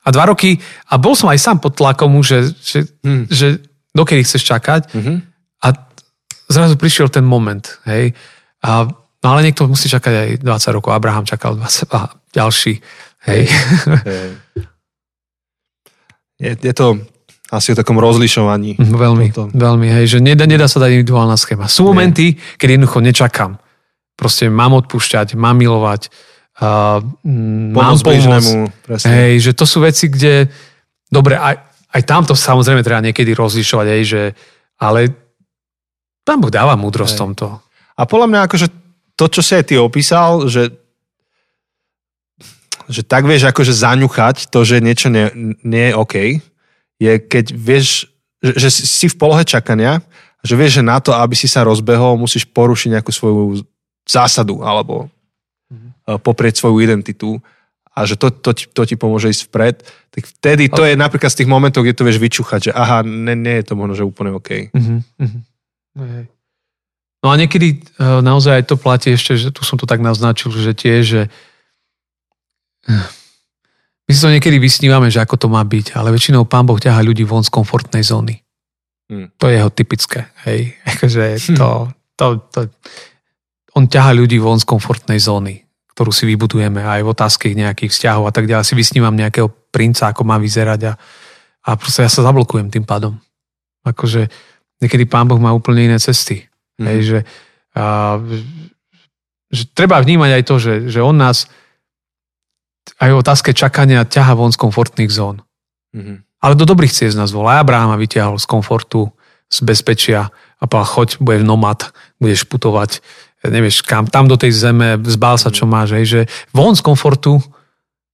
A 0.00 0.08
dva 0.08 0.32
roky, 0.32 0.56
a 0.88 0.96
bol 0.96 1.12
som 1.12 1.28
aj 1.28 1.36
sám 1.36 1.60
pod 1.60 1.76
tlakom, 1.76 2.08
že, 2.24 2.56
že, 2.64 2.88
hmm. 3.04 3.28
že 3.28 3.60
dokedy 3.92 4.24
chceš 4.24 4.48
čakať. 4.48 4.94
Mm-hmm. 4.94 5.16
A 5.64 5.68
zrazu 6.48 6.80
prišiel 6.80 7.12
ten 7.12 7.28
moment, 7.28 7.60
hej. 7.84 8.16
A, 8.64 8.88
no 9.20 9.26
ale 9.28 9.44
niekto 9.44 9.68
musí 9.68 9.90
čakať 9.92 10.14
aj 10.14 10.28
20 10.46 10.76
rokov. 10.80 10.96
Abraham 10.96 11.28
čakal 11.28 11.60
20 11.60 11.92
a 11.92 12.14
ďalší. 12.32 12.80
Hej. 13.28 13.42
Hej. 14.08 14.28
Je, 16.38 16.52
je 16.54 16.74
to 16.74 17.02
asi 17.48 17.72
o 17.72 17.76
takom 17.76 17.96
rozlišovaní. 17.96 18.76
Mhm, 18.76 18.94
veľmi, 18.94 19.26
toto. 19.32 19.52
veľmi, 19.56 19.88
hej, 19.88 20.04
že 20.06 20.18
nedá, 20.20 20.44
nedá 20.44 20.68
sa 20.68 20.84
dať 20.84 21.00
individuálna 21.00 21.36
schéma. 21.40 21.64
Sú 21.66 21.88
momenty, 21.88 22.36
keď 22.60 22.76
jednoducho 22.76 23.00
nečakám. 23.00 23.52
Proste 24.18 24.52
mám 24.52 24.76
odpúšťať, 24.76 25.38
mám 25.38 25.56
milovať, 25.56 26.12
uh, 26.60 27.00
mám 27.72 27.96
pomôcť. 27.96 29.04
Hej, 29.08 29.32
že 29.40 29.52
to 29.56 29.64
sú 29.64 29.80
veci, 29.80 30.10
kde, 30.12 30.50
dobre, 31.08 31.38
aj, 31.40 31.56
aj 31.94 32.02
tamto 32.04 32.34
samozrejme 32.36 32.84
treba 32.84 33.00
niekedy 33.00 33.32
rozlišovať, 33.32 33.86
hej, 33.96 34.02
že, 34.04 34.22
ale 34.76 35.08
tam 36.26 36.44
Boh 36.44 36.52
dáva 36.52 36.76
múdrosť 36.76 37.14
tomto. 37.16 37.64
A 37.96 38.04
podľa 38.04 38.28
mňa 38.28 38.40
akože 38.44 38.66
to, 39.16 39.24
čo 39.32 39.40
si 39.40 39.56
aj 39.56 39.64
ty 39.72 39.74
opísal, 39.80 40.46
že 40.46 40.68
že 42.88 43.04
tak 43.04 43.28
vieš 43.28 43.48
akože 43.52 43.72
zaňuchať 43.72 44.48
to, 44.48 44.64
že 44.64 44.80
niečo 44.80 45.12
nie, 45.12 45.28
nie 45.60 45.92
je 45.92 45.94
OK, 45.94 46.14
je 46.98 47.12
keď 47.20 47.54
vieš, 47.54 48.08
že, 48.40 48.66
že 48.66 48.68
si 48.72 49.06
v 49.06 49.18
polohe 49.20 49.44
čakania, 49.44 50.00
že 50.42 50.56
vieš, 50.56 50.80
že 50.80 50.88
na 50.88 50.98
to, 50.98 51.12
aby 51.12 51.36
si 51.36 51.46
sa 51.46 51.62
rozbehol, 51.62 52.18
musíš 52.18 52.48
porušiť 52.48 52.98
nejakú 52.98 53.12
svoju 53.12 53.62
zásadu 54.08 54.64
alebo 54.64 55.12
mm-hmm. 55.68 56.18
poprieť 56.24 56.64
svoju 56.64 56.80
identitu 56.80 57.36
a 57.92 58.06
že 58.06 58.14
to, 58.14 58.30
to, 58.30 58.50
ti, 58.54 58.64
to 58.70 58.82
ti 58.86 58.94
pomôže 58.94 59.28
ísť 59.28 59.42
vpred, 59.50 59.76
tak 60.14 60.22
vtedy 60.38 60.70
to 60.70 60.86
je 60.86 60.94
napríklad 60.94 61.34
z 61.34 61.42
tých 61.42 61.50
momentov, 61.50 61.82
kde 61.82 61.98
to 61.98 62.06
vieš 62.06 62.22
vyčúchať, 62.22 62.70
že 62.70 62.72
aha, 62.72 63.02
nie, 63.02 63.34
nie 63.34 63.58
je 63.58 63.64
to 63.66 63.74
možno, 63.74 63.98
že 63.98 64.06
úplne 64.06 64.32
OK. 64.38 64.70
Mm-hmm. 64.70 66.30
No 67.18 67.26
a 67.26 67.34
niekedy 67.34 67.82
uh, 67.98 68.22
naozaj 68.22 68.62
aj 68.62 68.64
to 68.70 68.76
platí 68.78 69.10
ešte, 69.10 69.34
že 69.34 69.50
tu 69.50 69.66
som 69.66 69.74
to 69.74 69.90
tak 69.90 69.98
naznačil, 69.98 70.54
že 70.54 70.70
tiež, 70.70 71.02
že 71.02 71.22
my 74.08 74.10
si 74.16 74.24
to 74.24 74.32
niekedy 74.32 74.56
vysnívame, 74.56 75.12
že 75.12 75.20
ako 75.20 75.36
to 75.36 75.48
má 75.52 75.60
byť, 75.60 75.92
ale 75.92 76.16
väčšinou 76.16 76.48
pán 76.48 76.64
Boh 76.64 76.80
ťaha 76.80 77.04
ľudí 77.04 77.28
von 77.28 77.44
z 77.44 77.52
komfortnej 77.52 78.00
zóny. 78.00 78.40
Hmm. 79.08 79.28
To 79.36 79.52
je 79.52 79.60
jeho 79.60 79.68
typické. 79.68 80.32
Hej. 80.48 80.76
Akože 80.96 81.36
to, 81.52 81.92
to, 82.16 82.24
to, 82.48 82.60
on 83.76 83.84
ťaha 83.84 84.16
ľudí 84.16 84.40
von 84.40 84.56
z 84.56 84.64
komfortnej 84.64 85.20
zóny, 85.20 85.60
ktorú 85.92 86.08
si 86.08 86.24
vybudujeme 86.24 86.80
aj 86.80 87.00
v 87.04 87.12
otázke 87.12 87.46
nejakých 87.52 87.92
vzťahov 87.92 88.24
a 88.28 88.32
tak 88.32 88.48
ďalej. 88.48 88.64
Si 88.64 88.74
vysnívam 88.76 89.12
nejakého 89.12 89.52
princa, 89.68 90.08
ako 90.08 90.24
má 90.24 90.40
vyzerať 90.40 90.80
a, 90.88 90.92
a 91.68 91.70
proste 91.76 92.00
ja 92.04 92.10
sa 92.12 92.24
zablokujem 92.24 92.72
tým 92.72 92.88
pádom. 92.88 93.20
Akože 93.84 94.32
niekedy 94.80 95.04
pán 95.04 95.28
Boh 95.28 95.40
má 95.40 95.52
úplne 95.52 95.84
iné 95.84 96.00
cesty. 96.00 96.48
Hmm. 96.80 96.88
Hej, 96.88 96.98
že, 97.04 97.18
a, 97.76 98.16
že 99.52 99.68
treba 99.76 100.00
vnímať 100.00 100.30
aj 100.32 100.42
to, 100.48 100.54
že, 100.56 100.74
že 100.88 101.00
on 101.04 101.16
nás 101.16 101.44
aj 102.96 103.10
o 103.12 103.20
otázke 103.20 103.52
čakania 103.52 104.08
ťaha 104.08 104.32
von 104.32 104.52
z 104.54 104.58
komfortných 104.58 105.12
zón. 105.12 105.44
Mm-hmm. 105.92 106.16
Ale 106.40 106.54
do 106.54 106.64
dobrých 106.64 106.94
ciest 106.94 107.18
nás 107.18 107.34
volá. 107.34 107.60
Abrahama 107.60 107.98
vyťahol 108.00 108.40
z 108.40 108.46
komfortu, 108.46 109.12
z 109.52 109.58
bezpečia 109.64 110.32
a 110.58 110.62
povedal, 110.64 110.88
choď, 110.88 111.08
budeš 111.20 111.42
nomad, 111.44 111.80
budeš 112.22 112.46
putovať, 112.46 113.02
nevieš 113.46 113.82
kam, 113.86 114.06
tam 114.06 114.26
do 114.26 114.38
tej 114.38 114.54
zeme, 114.54 114.98
zbál 115.06 115.38
sa, 115.38 115.52
čo 115.52 115.66
mhm. 115.66 115.70
máš, 115.70 115.88
hej, 115.98 116.06
že 116.06 116.20
von 116.54 116.72
z 116.72 116.82
komfortu 116.82 117.42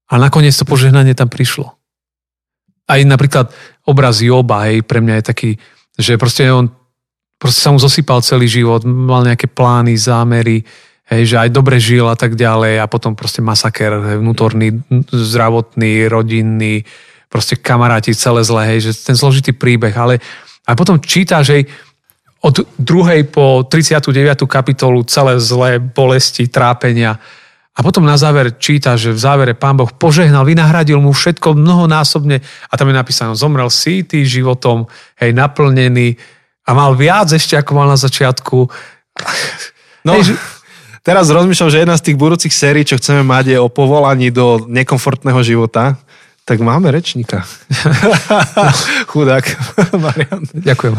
a 0.08 0.20
nakoniec 0.20 0.52
to 0.56 0.66
požehnanie 0.68 1.16
tam 1.16 1.30
prišlo. 1.30 1.72
Aj 2.84 3.00
napríklad 3.00 3.48
obraz 3.88 4.20
Joba, 4.20 4.68
hej, 4.68 4.84
pre 4.84 5.00
mňa 5.00 5.14
je 5.20 5.24
taký, 5.24 5.50
že 5.96 6.20
proste 6.20 6.44
on 6.52 6.68
proste 7.40 7.60
sa 7.60 7.72
mu 7.72 7.78
zosypal 7.80 8.24
celý 8.24 8.48
život, 8.48 8.88
mal 8.88 9.20
nejaké 9.20 9.50
plány, 9.50 9.96
zámery, 10.00 10.64
Hej, 11.04 11.36
že 11.36 11.36
aj 11.36 11.50
dobre 11.52 11.76
žil 11.76 12.08
a 12.08 12.16
tak 12.16 12.32
ďalej 12.32 12.80
a 12.80 12.88
potom 12.88 13.12
proste 13.12 13.44
masaker 13.44 14.20
vnútorný, 14.24 14.80
zdravotný, 15.12 16.08
rodinný, 16.08 16.88
proste 17.28 17.60
kamaráti 17.60 18.16
celé 18.16 18.40
zlé, 18.40 18.62
hej, 18.72 18.88
že 18.88 19.12
ten 19.12 19.16
zložitý 19.18 19.52
príbeh, 19.52 19.92
ale 19.92 20.24
a 20.64 20.72
potom 20.72 20.96
číta, 20.96 21.44
že 21.44 21.68
od 22.40 22.64
druhej 22.80 23.28
po 23.28 23.68
39. 23.68 24.48
kapitolu 24.48 25.04
celé 25.04 25.36
zlé 25.40 25.76
bolesti, 25.76 26.48
trápenia 26.48 27.20
a 27.74 27.82
potom 27.82 28.06
na 28.06 28.14
záver 28.14 28.54
číta, 28.54 28.94
že 28.94 29.10
v 29.10 29.18
závere 29.18 29.52
pán 29.58 29.74
Boh 29.74 29.90
požehnal, 29.90 30.46
vynahradil 30.46 31.02
mu 31.02 31.10
všetko 31.10 31.58
mnohonásobne 31.58 32.38
a 32.70 32.72
tam 32.78 32.88
je 32.92 32.94
napísané, 32.94 33.34
zomrel 33.34 33.66
si 33.66 34.06
životom, 34.06 34.86
hej, 35.18 35.34
naplnený 35.34 36.14
a 36.64 36.70
mal 36.70 36.94
viac 36.94 37.34
ešte, 37.34 37.58
ako 37.58 37.70
mal 37.74 37.88
na 37.90 37.98
začiatku. 37.98 38.70
No, 40.06 40.20
hej, 40.20 40.32
že, 40.32 40.34
teraz 41.04 41.28
rozmýšľam, 41.28 41.70
že 41.70 41.82
jedna 41.84 41.96
z 42.00 42.04
tých 42.10 42.16
budúcich 42.16 42.50
sérií, 42.50 42.88
čo 42.88 42.96
chceme 42.96 43.20
mať, 43.22 43.54
je 43.54 43.58
o 43.60 43.68
povolaní 43.68 44.32
do 44.32 44.64
nekomfortného 44.66 45.38
života. 45.44 46.00
Tak 46.44 46.60
máme 46.60 46.92
rečníka. 46.92 47.44
Chudák. 49.12 49.44
Marian. 50.04 50.44
Ďakujem. 50.52 50.92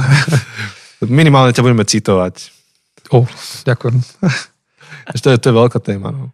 Minimálne 1.06 1.53
ťa 1.53 1.62
budeme 1.62 1.86
citovať. 1.86 2.49
O, 3.14 3.30
ďakujem. 3.66 4.01
To 5.22 5.28
je, 5.30 5.38
to 5.38 5.45
je 5.49 5.53
veľká 5.53 5.78
téma. 5.78 6.10
No. 6.10 6.34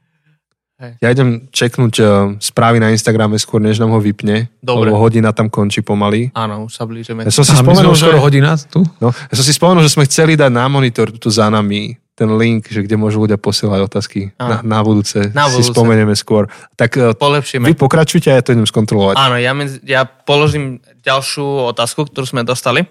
Hej. 0.82 0.98
Ja 0.98 1.08
idem 1.14 1.46
čeknúť 1.54 1.94
uh, 2.02 2.08
správy 2.42 2.82
na 2.82 2.90
Instagrame 2.90 3.38
skôr, 3.38 3.62
než 3.62 3.78
nám 3.78 3.94
ho 3.94 4.02
vypne. 4.02 4.50
Dobre. 4.64 4.90
Lebo 4.90 4.98
hodina 4.98 5.30
tam 5.30 5.46
končí 5.46 5.86
pomaly. 5.86 6.34
Áno, 6.34 6.66
už 6.66 6.74
sa 6.74 6.90
blížime. 6.90 7.22
Ja 7.22 7.30
som 7.30 7.46
si 7.46 7.54
A 7.54 7.62
spomenul, 7.62 7.94
že... 7.94 8.10
skoro 8.10 8.18
hodina 8.18 8.58
tu? 8.58 8.82
No, 8.98 9.14
ja 9.14 9.34
som 9.38 9.46
si 9.46 9.54
spomenul, 9.54 9.86
že 9.86 9.94
sme 9.94 10.10
chceli 10.10 10.34
dať 10.34 10.50
na 10.50 10.66
monitor 10.66 11.14
tu 11.14 11.30
za 11.30 11.54
nami 11.54 12.01
ten 12.22 12.30
link, 12.38 12.70
že 12.70 12.86
kde 12.86 13.02
môžu 13.02 13.26
ľudia 13.26 13.42
posielať 13.42 13.82
otázky 13.90 14.38
na, 14.38 14.62
Áno. 14.62 14.70
na 14.70 14.80
budúce. 14.86 15.34
Na 15.34 15.50
Si 15.50 15.58
budúce. 15.58 15.74
spomenieme 15.74 16.14
skôr. 16.14 16.46
Tak 16.78 16.92
uh, 17.02 17.18
Polepšíme. 17.18 17.66
vy 17.66 17.74
pokračujte 17.74 18.30
a 18.30 18.38
ja 18.38 18.46
to 18.46 18.54
idem 18.54 18.70
skontrolovať. 18.70 19.18
Áno, 19.18 19.42
ja, 19.42 19.58
medzi, 19.58 19.82
ja 19.82 20.06
položím 20.06 20.78
ďalšiu 21.02 21.74
otázku, 21.74 22.06
ktorú 22.06 22.30
sme 22.30 22.46
dostali. 22.46 22.86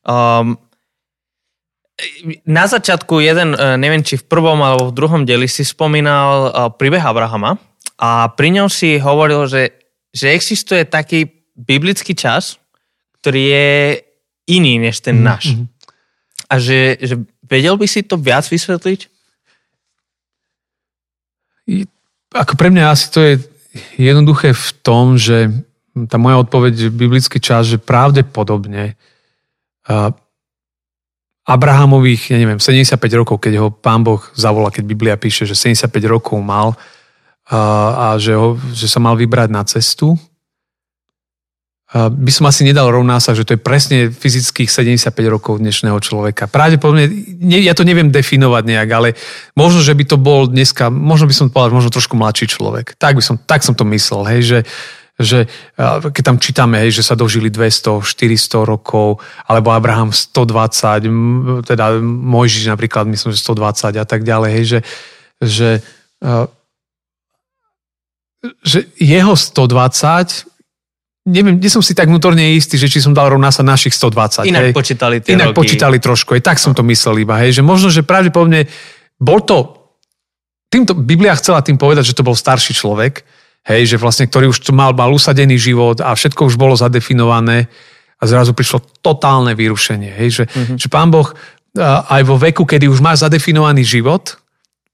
Um, 0.00 0.56
na 2.48 2.64
začiatku 2.64 3.20
jeden, 3.20 3.52
eh, 3.52 3.76
neviem 3.76 4.00
či 4.00 4.16
v 4.16 4.24
prvom 4.24 4.56
alebo 4.64 4.88
v 4.88 4.96
druhom 4.96 5.22
deli 5.28 5.44
si 5.44 5.64
spomínal 5.68 6.48
eh, 6.48 6.52
príbeh 6.72 7.04
Abrahama 7.04 7.60
a 8.00 8.32
pri 8.32 8.56
ňom 8.56 8.68
si 8.72 8.96
hovoril, 8.96 9.44
že, 9.44 9.76
že 10.08 10.32
existuje 10.32 10.88
taký 10.88 11.28
biblický 11.52 12.16
čas, 12.16 12.56
ktorý 13.20 13.42
je 13.44 13.68
iný 14.48 14.80
než 14.80 15.04
ten 15.04 15.20
náš. 15.20 15.52
Mhm. 15.52 15.64
A 16.50 16.54
že, 16.58 16.96
že 16.98 17.14
vedel 17.50 17.74
by 17.74 17.86
si 17.90 18.06
to 18.06 18.14
viac 18.14 18.46
vysvetliť? 18.46 19.00
Ako 22.30 22.54
pre 22.54 22.70
mňa 22.70 22.84
asi 22.94 23.06
to 23.10 23.18
je 23.20 23.34
jednoduché 23.98 24.54
v 24.54 24.68
tom, 24.86 25.18
že 25.18 25.50
tá 26.06 26.16
moja 26.16 26.38
odpoveď, 26.46 26.88
že 26.88 26.94
biblický 26.94 27.42
čas, 27.42 27.66
že 27.66 27.82
pravdepodobne 27.82 28.94
Abrahamových, 31.50 32.30
ja 32.30 32.38
neviem, 32.38 32.62
75 32.62 32.94
rokov, 33.18 33.42
keď 33.42 33.58
ho 33.58 33.68
pán 33.74 34.06
Boh 34.06 34.22
zavolá, 34.38 34.70
keď 34.70 34.84
Biblia 34.86 35.18
píše, 35.18 35.50
že 35.50 35.58
75 35.58 35.90
rokov 36.06 36.38
mal 36.38 36.78
a 37.50 38.14
že, 38.22 38.38
ho, 38.38 38.54
že 38.70 38.86
sa 38.86 39.02
mal 39.02 39.18
vybrať 39.18 39.50
na 39.50 39.66
cestu, 39.66 40.14
by 41.90 42.30
som 42.30 42.46
asi 42.46 42.62
nedal 42.62 42.86
rovnásah, 42.86 43.34
že 43.34 43.42
to 43.42 43.58
je 43.58 43.60
presne 43.60 44.14
fyzických 44.14 44.70
75 44.70 45.10
rokov 45.26 45.58
dnešného 45.58 45.98
človeka. 45.98 46.46
Pravdepodobne, 46.46 47.10
ne, 47.42 47.58
ja 47.66 47.74
to 47.74 47.82
neviem 47.82 48.14
definovať 48.14 48.62
nejak, 48.62 48.90
ale 48.94 49.08
možno, 49.58 49.82
že 49.82 49.98
by 49.98 50.04
to 50.06 50.14
bol 50.14 50.46
dneska, 50.46 50.86
možno 50.86 51.26
by 51.26 51.34
som 51.34 51.50
povedal, 51.50 51.74
možno 51.74 51.90
trošku 51.90 52.14
mladší 52.14 52.46
človek. 52.46 52.94
Tak, 52.94 53.18
by 53.18 53.22
som, 53.26 53.42
tak 53.42 53.66
som 53.66 53.74
to 53.74 53.82
myslel, 53.90 54.22
hej, 54.22 54.40
že, 54.46 54.58
že 55.18 55.38
keď 56.14 56.22
tam 56.22 56.38
čítame, 56.38 56.78
hej, 56.78 57.02
že 57.02 57.02
sa 57.02 57.18
dožili 57.18 57.50
200, 57.50 58.06
400 58.06 58.70
rokov, 58.70 59.18
alebo 59.50 59.74
Abraham 59.74 60.14
120, 60.14 61.10
m, 61.10 61.66
teda 61.66 61.98
Mojžiš 62.06 62.70
napríklad, 62.70 63.10
myslím, 63.10 63.34
že 63.34 63.42
120 63.42 63.98
a 63.98 64.06
tak 64.06 64.22
ďalej, 64.22 64.50
hej, 64.54 64.64
že, 64.64 64.80
že, 65.42 65.70
že 68.62 68.78
jeho 68.94 69.34
120 69.34 70.46
neviem, 71.28 71.60
nie 71.60 71.68
som 71.68 71.84
si 71.84 71.92
tak 71.92 72.08
vnútorne 72.08 72.56
istý, 72.56 72.80
že 72.80 72.88
či 72.88 73.04
som 73.04 73.12
dal 73.12 73.28
rovná 73.28 73.52
sa 73.52 73.60
našich 73.60 73.92
120. 73.92 74.48
Inak 74.48 74.70
hej. 74.70 74.74
počítali 74.74 75.16
tie 75.20 75.36
Inak 75.36 75.52
roky. 75.52 75.58
počítali 75.66 76.00
trošku, 76.00 76.32
aj 76.36 76.42
tak 76.42 76.56
som 76.56 76.72
to 76.72 76.80
myslel 76.88 77.20
iba, 77.20 77.36
hej, 77.36 77.60
že 77.60 77.62
možno, 77.62 77.92
že 77.92 78.00
pravdepodobne 78.00 78.64
bol 79.20 79.44
to, 79.44 79.76
týmto 80.72 80.96
Biblia 80.96 81.36
chcela 81.36 81.60
tým 81.60 81.76
povedať, 81.76 82.14
že 82.14 82.16
to 82.16 82.24
bol 82.24 82.32
starší 82.32 82.72
človek, 82.72 83.20
hej, 83.68 83.82
že 83.84 83.96
vlastne, 84.00 84.24
ktorý 84.24 84.48
už 84.48 84.64
tu 84.64 84.72
mal, 84.72 84.96
mal 84.96 85.12
usadený 85.12 85.60
život 85.60 86.00
a 86.00 86.16
všetko 86.16 86.48
už 86.48 86.56
bolo 86.56 86.72
zadefinované 86.72 87.68
a 88.16 88.22
zrazu 88.24 88.56
prišlo 88.56 88.80
totálne 89.04 89.52
vyrušenie, 89.52 90.12
hej, 90.16 90.28
že, 90.32 90.44
mm-hmm. 90.48 90.76
že 90.80 90.88
pán 90.88 91.12
Boh 91.12 91.28
aj 92.08 92.22
vo 92.26 92.34
veku, 92.40 92.66
kedy 92.66 92.90
už 92.90 92.98
má 93.04 93.14
zadefinovaný 93.14 93.86
život, 93.86 94.40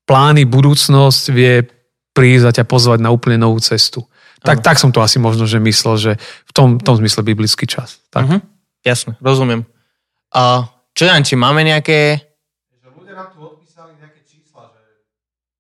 plány, 0.05 0.45
budúcnosť 0.45 1.25
vie 1.33 1.65
prísť 2.13 2.45
a 2.49 2.55
ťa 2.61 2.65
pozvať 2.65 2.99
na 3.01 3.13
úplne 3.13 3.41
novú 3.41 3.61
cestu. 3.61 4.05
Tak, 4.47 4.63
tak 4.63 4.77
som 4.79 4.95
to 4.95 5.03
asi 5.03 5.19
možno, 5.19 5.45
že 5.51 5.59
myslel, 5.59 5.95
že 5.99 6.13
v 6.47 6.53
tom, 6.55 6.79
v 6.79 6.83
tom 6.87 6.95
zmysle 6.97 7.27
biblický 7.27 7.67
čas. 7.67 7.99
Tak. 8.15 8.25
Mhm. 8.31 8.39
Jasne, 8.87 9.19
rozumiem. 9.19 9.67
A 10.31 10.71
čo 10.95 11.05
Janči, 11.11 11.35
máme 11.35 11.67
nejaké... 11.67 12.23
Že 12.79 12.89
ľudia 12.95 13.15
nám 13.19 13.35
tu 13.35 13.43
odpísali 13.43 13.99
nejaké 13.99 14.23
čísla, 14.23 14.71
že 14.71 14.81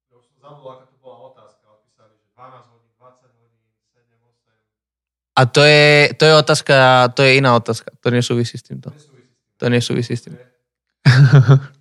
ja 0.08 0.14
už 0.14 0.24
som 0.30 0.38
zabudol, 0.38 0.78
aká 0.78 0.84
to 0.86 0.96
bola 1.02 1.34
otázka. 1.34 1.66
Odpísali, 1.66 2.14
že 2.14 2.24
12 2.38 2.70
hodín, 2.70 2.90
20 2.94 3.34
hodín, 3.34 3.60
7, 3.90 4.14
8. 4.22 5.36
A 5.36 5.42
to 5.50 5.62
je, 5.66 5.90
to 6.14 6.22
je 6.22 6.34
otázka, 6.38 6.74
to 7.18 7.20
je 7.26 7.30
iná 7.42 7.50
otázka. 7.58 7.90
To 7.98 8.08
nesúvisí 8.14 8.54
s 8.54 8.64
týmto. 8.64 8.94
To 9.58 9.64
nesúvisí 9.66 10.14
s 10.14 10.22
tým. 10.22 10.38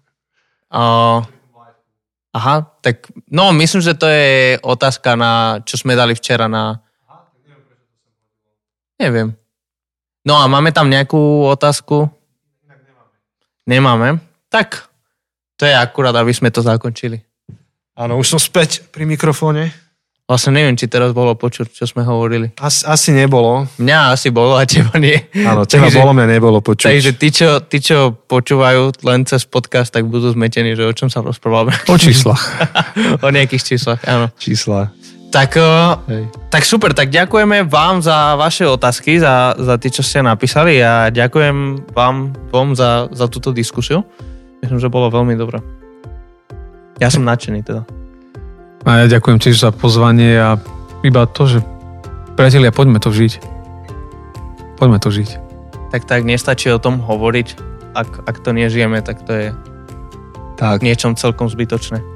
A, 0.76 1.22
aha, 2.34 2.56
tak 2.82 3.08
no 3.32 3.53
myslím, 3.56 3.82
že 3.82 3.93
to 3.95 4.08
je 4.12 4.60
otázka 4.60 5.16
na, 5.16 5.64
čo 5.64 5.80
sme 5.80 5.95
dali 5.95 6.12
včera 6.12 6.51
na... 6.51 6.84
Neviem. 9.00 9.36
No 10.26 10.39
a 10.41 10.50
máme 10.50 10.74
tam 10.74 10.89
nejakú 10.89 11.46
otázku? 11.46 12.10
Nemáme. 13.66 14.22
Tak, 14.50 14.89
to 15.58 15.66
je 15.66 15.74
akurát, 15.74 16.14
aby 16.16 16.34
sme 16.34 16.54
to 16.54 16.62
zakončili. 16.62 17.22
Áno, 17.96 18.20
už 18.20 18.36
som 18.36 18.39
späť 18.41 18.86
pri 18.91 19.08
mikrofóne. 19.08 19.74
Vlastne 20.26 20.58
neviem, 20.58 20.74
či 20.74 20.89
teraz 20.89 21.14
bolo 21.14 21.38
počuť, 21.38 21.70
čo 21.70 21.86
sme 21.86 22.02
hovorili. 22.02 22.50
Asi, 22.58 22.82
asi 22.82 23.10
nebolo. 23.14 23.70
Mňa 23.78 24.18
asi 24.18 24.34
bolo 24.34 24.58
a 24.58 24.66
teba 24.66 24.98
nie. 24.98 25.22
Áno, 25.46 25.70
teba 25.70 25.86
Takže- 25.86 26.02
bolo, 26.02 26.18
mňa 26.18 26.28
nebolo 26.28 26.58
počuť. 26.66 26.89
Takže 26.89 27.12
tí 27.14 27.30
čo, 27.30 27.62
tí, 27.62 27.78
čo 27.78 28.10
počúvajú 28.26 29.06
len 29.06 29.22
cez 29.30 29.46
podcast, 29.46 29.93
tak 29.93 30.10
budú 30.10 30.34
zmetení, 30.34 30.74
že 30.74 30.82
o 30.82 30.93
čom 30.98 31.14
sa 31.14 31.22
rozprávame. 31.22 31.78
O 31.86 31.98
číslach. 32.02 32.41
o 33.26 33.30
nejakých 33.30 33.78
číslach, 33.78 34.02
áno. 34.10 34.34
Čísla. 34.41 34.89
Tak, 35.36 35.60
Hej. 36.08 36.32
tak 36.48 36.64
super, 36.64 36.96
tak 36.96 37.12
ďakujeme 37.12 37.68
vám 37.68 38.00
za 38.00 38.40
vaše 38.40 38.64
otázky, 38.64 39.20
za, 39.20 39.52
za 39.60 39.76
tie, 39.76 39.92
čo 39.92 40.00
ste 40.00 40.24
napísali 40.24 40.80
a 40.80 41.12
ďakujem 41.12 41.92
vám 41.92 42.32
vám 42.56 42.72
za, 42.72 43.12
za 43.12 43.28
túto 43.28 43.52
diskusiu. 43.52 44.08
Myslím, 44.64 44.80
že 44.80 44.88
bolo 44.88 45.12
veľmi 45.12 45.36
dobré. 45.36 45.60
Ja 47.04 47.12
som 47.12 47.28
nadšený 47.28 47.68
teda. 47.68 47.84
A 48.88 49.04
ja 49.04 49.12
ďakujem 49.12 49.44
tiež 49.44 49.60
za 49.60 49.76
pozvanie 49.76 50.40
a 50.40 50.56
iba 51.04 51.28
to, 51.28 51.52
že 51.52 51.60
priatelia, 52.40 52.72
poďme 52.72 53.04
to 53.04 53.12
žiť. 53.12 53.44
Poďme 54.80 55.04
to 55.04 55.12
žiť. 55.12 55.30
Tak 55.92 56.08
tak 56.08 56.24
nestačí 56.24 56.72
o 56.72 56.80
tom 56.80 57.04
hovoriť. 57.04 57.60
Ak, 57.92 58.24
ak 58.24 58.40
to 58.40 58.56
nežijeme, 58.56 59.04
tak 59.04 59.20
to 59.28 59.36
je 59.36 59.48
Tak. 60.56 60.80
niečom 60.80 61.20
celkom 61.20 61.52
zbytočné. 61.52 62.14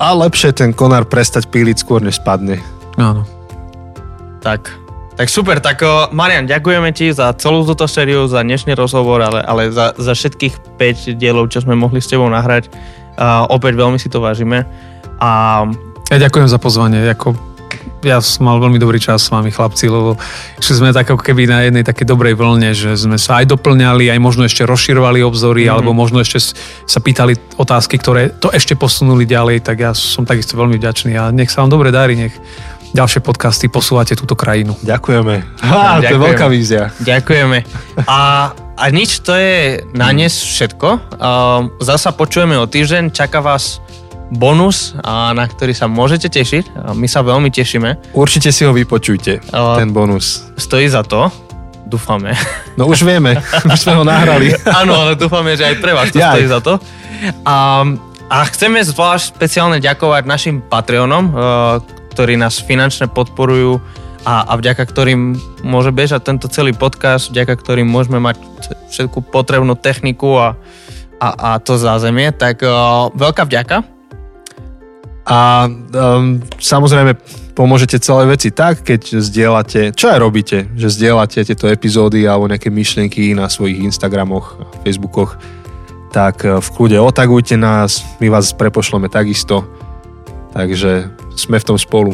A 0.00 0.16
lepšie 0.16 0.56
ten 0.56 0.72
konár 0.72 1.04
prestať 1.04 1.52
píliť 1.52 1.84
skôr, 1.84 2.00
než 2.00 2.16
spadne. 2.16 2.56
Áno. 2.96 3.28
Tak, 4.40 4.72
tak 5.20 5.28
super, 5.28 5.60
tak 5.60 5.84
Marian, 6.16 6.48
ďakujeme 6.48 6.88
ti 6.96 7.12
za 7.12 7.36
celú 7.36 7.60
túto 7.68 7.84
sériu, 7.84 8.24
za 8.24 8.40
dnešný 8.40 8.72
rozhovor, 8.72 9.20
ale, 9.20 9.44
ale 9.44 9.68
za, 9.68 9.92
za 10.00 10.16
všetkých 10.16 10.80
5 10.80 11.20
dielov, 11.20 11.52
čo 11.52 11.60
sme 11.60 11.76
mohli 11.76 12.00
s 12.00 12.08
tebou 12.08 12.32
nahrať. 12.32 12.72
Uh, 13.20 13.44
opäť 13.52 13.76
veľmi 13.76 14.00
si 14.00 14.08
to 14.08 14.24
vážime. 14.24 14.64
A 15.20 15.68
Ja 16.08 16.16
ďakujem 16.16 16.48
za 16.48 16.56
pozvanie. 16.56 17.04
Ako, 17.04 17.36
ja 18.00 18.20
som 18.24 18.48
mal 18.48 18.56
veľmi 18.60 18.80
dobrý 18.80 18.96
čas 18.96 19.26
s 19.26 19.28
vami, 19.28 19.52
chlapci, 19.52 19.92
lebo 19.92 20.16
išli 20.56 20.74
sme 20.80 20.94
tak 20.94 21.10
ako 21.12 21.20
keby 21.20 21.44
na 21.44 21.68
jednej 21.68 21.84
takej 21.84 22.06
dobrej 22.08 22.34
vlne, 22.36 22.72
že 22.72 22.96
sme 22.96 23.20
sa 23.20 23.44
aj 23.44 23.52
doplňali, 23.52 24.08
aj 24.08 24.20
možno 24.20 24.48
ešte 24.48 24.64
rozširovali 24.64 25.20
obzory, 25.20 25.66
mm-hmm. 25.66 25.74
alebo 25.76 25.90
možno 25.92 26.20
ešte 26.24 26.56
sa 26.88 26.98
pýtali 27.00 27.36
otázky, 27.60 28.00
ktoré 28.00 28.32
to 28.32 28.48
ešte 28.52 28.76
posunuli 28.76 29.28
ďalej, 29.28 29.64
tak 29.64 29.84
ja 29.84 29.92
som 29.92 30.24
takisto 30.24 30.56
veľmi 30.56 30.80
vďačný 30.80 31.12
a 31.20 31.28
nech 31.28 31.52
sa 31.52 31.64
vám 31.64 31.70
dobre 31.76 31.92
darí, 31.92 32.16
nech 32.16 32.34
ďalšie 32.90 33.22
podcasty 33.22 33.70
posúvate 33.70 34.18
túto 34.18 34.34
krajinu. 34.34 34.74
Ďakujeme. 34.82 35.34
Á, 35.62 36.02
to 36.02 36.10
je 36.10 36.16
Ďakujeme. 36.16 36.24
veľká 36.26 36.46
vízia. 36.50 36.82
ďakujeme. 36.98 37.58
A, 38.06 38.18
a 38.54 38.84
nič, 38.90 39.22
to 39.22 39.36
je 39.36 39.84
na 39.94 40.10
dnes 40.10 40.34
všetko. 40.34 40.88
Uh, 41.20 41.70
zasa 41.78 42.10
počujeme 42.10 42.58
o 42.58 42.66
týždeň, 42.66 43.14
čaká 43.14 43.38
vás 43.38 43.78
bonus, 44.30 44.94
na 45.06 45.44
ktorý 45.44 45.74
sa 45.74 45.90
môžete 45.90 46.30
tešiť. 46.30 46.94
My 46.94 47.06
sa 47.10 47.20
veľmi 47.26 47.50
tešíme. 47.50 48.14
Určite 48.14 48.54
si 48.54 48.62
ho 48.62 48.72
vypočujte, 48.72 49.42
ten 49.50 49.90
bonus. 49.90 50.46
Stojí 50.54 50.86
za 50.86 51.02
to. 51.02 51.28
Dúfame. 51.90 52.38
No 52.78 52.86
už 52.86 53.02
vieme, 53.02 53.34
už 53.66 53.78
sme 53.82 53.98
ho 53.98 54.06
nahrali. 54.06 54.54
Áno, 54.62 54.94
ale 54.94 55.18
dúfame, 55.18 55.58
že 55.58 55.66
aj 55.66 55.76
pre 55.82 55.90
vás 55.90 56.14
to 56.14 56.22
Jaj. 56.22 56.38
stojí 56.38 56.46
za 56.46 56.60
to. 56.62 56.78
A, 57.42 57.82
a 58.30 58.36
chceme 58.46 58.78
zvlášť 58.78 59.34
špeciálne 59.34 59.82
ďakovať 59.82 60.22
našim 60.22 60.56
Patreonom, 60.62 61.24
eh, 61.26 61.32
ktorí 62.14 62.38
nás 62.38 62.62
finančne 62.62 63.10
podporujú 63.10 63.82
a, 64.22 64.44
a 64.44 64.52
vďaka 64.54 64.84
ktorým 64.84 65.34
môže 65.64 65.90
bežať 65.90 66.28
tento 66.28 66.46
celý 66.46 66.76
podcast, 66.76 67.32
vďaka 67.32 67.54
ktorým 67.56 67.88
môžeme 67.88 68.20
mať 68.20 68.36
všetku 68.92 69.32
potrebnú 69.32 69.74
techniku 69.74 70.36
a, 70.36 70.48
a, 71.16 71.28
a 71.32 71.50
to 71.58 71.80
zázemie. 71.80 72.28
Tak 72.34 72.60
uh, 72.60 73.08
veľká 73.16 73.48
vďaka. 73.48 73.99
A 75.28 75.68
um, 75.68 76.40
samozrejme 76.58 77.16
pomôžete 77.60 78.00
celé 78.00 78.24
veci 78.24 78.48
tak, 78.48 78.80
keď 78.86 79.20
zdieľate, 79.20 79.80
čo 79.92 80.08
aj 80.08 80.18
robíte, 80.18 80.64
že 80.80 80.88
zdieľate 80.88 81.44
tieto 81.44 81.68
epizódy 81.68 82.24
alebo 82.24 82.48
nejaké 82.48 82.72
myšlienky 82.72 83.36
na 83.36 83.52
svojich 83.52 83.84
Instagramoch, 83.84 84.56
Facebookoch, 84.80 85.36
tak 86.10 86.42
eh, 86.48 86.56
v 86.56 86.68
kľude 86.72 86.98
otagujte 86.98 87.60
nás, 87.60 88.02
my 88.18 88.32
vás 88.32 88.56
prepošleme 88.56 89.12
takisto. 89.12 89.68
Takže 90.50 91.06
sme 91.38 91.62
v 91.62 91.66
tom 91.68 91.78
spolu. 91.78 92.10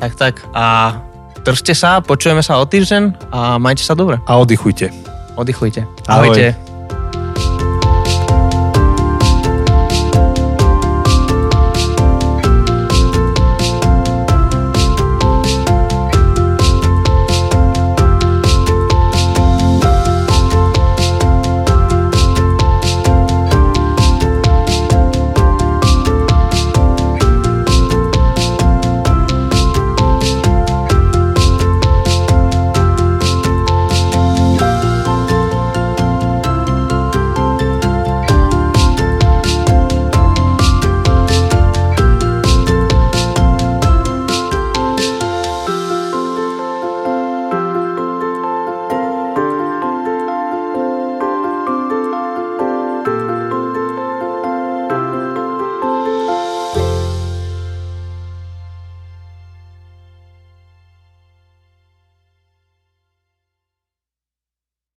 Tak, 0.00 0.16
tak. 0.16 0.34
A 0.56 0.96
držte 1.44 1.76
sa, 1.76 2.00
počujeme 2.00 2.40
sa 2.40 2.56
o 2.56 2.64
týždeň 2.64 3.28
a 3.28 3.60
majte 3.60 3.84
sa 3.84 3.92
dobre. 3.92 4.16
A 4.24 4.40
oddychujte. 4.40 4.88
Oddychujte. 5.36 5.84
Ahoj. 6.08 6.32
Ahojte. 6.32 6.73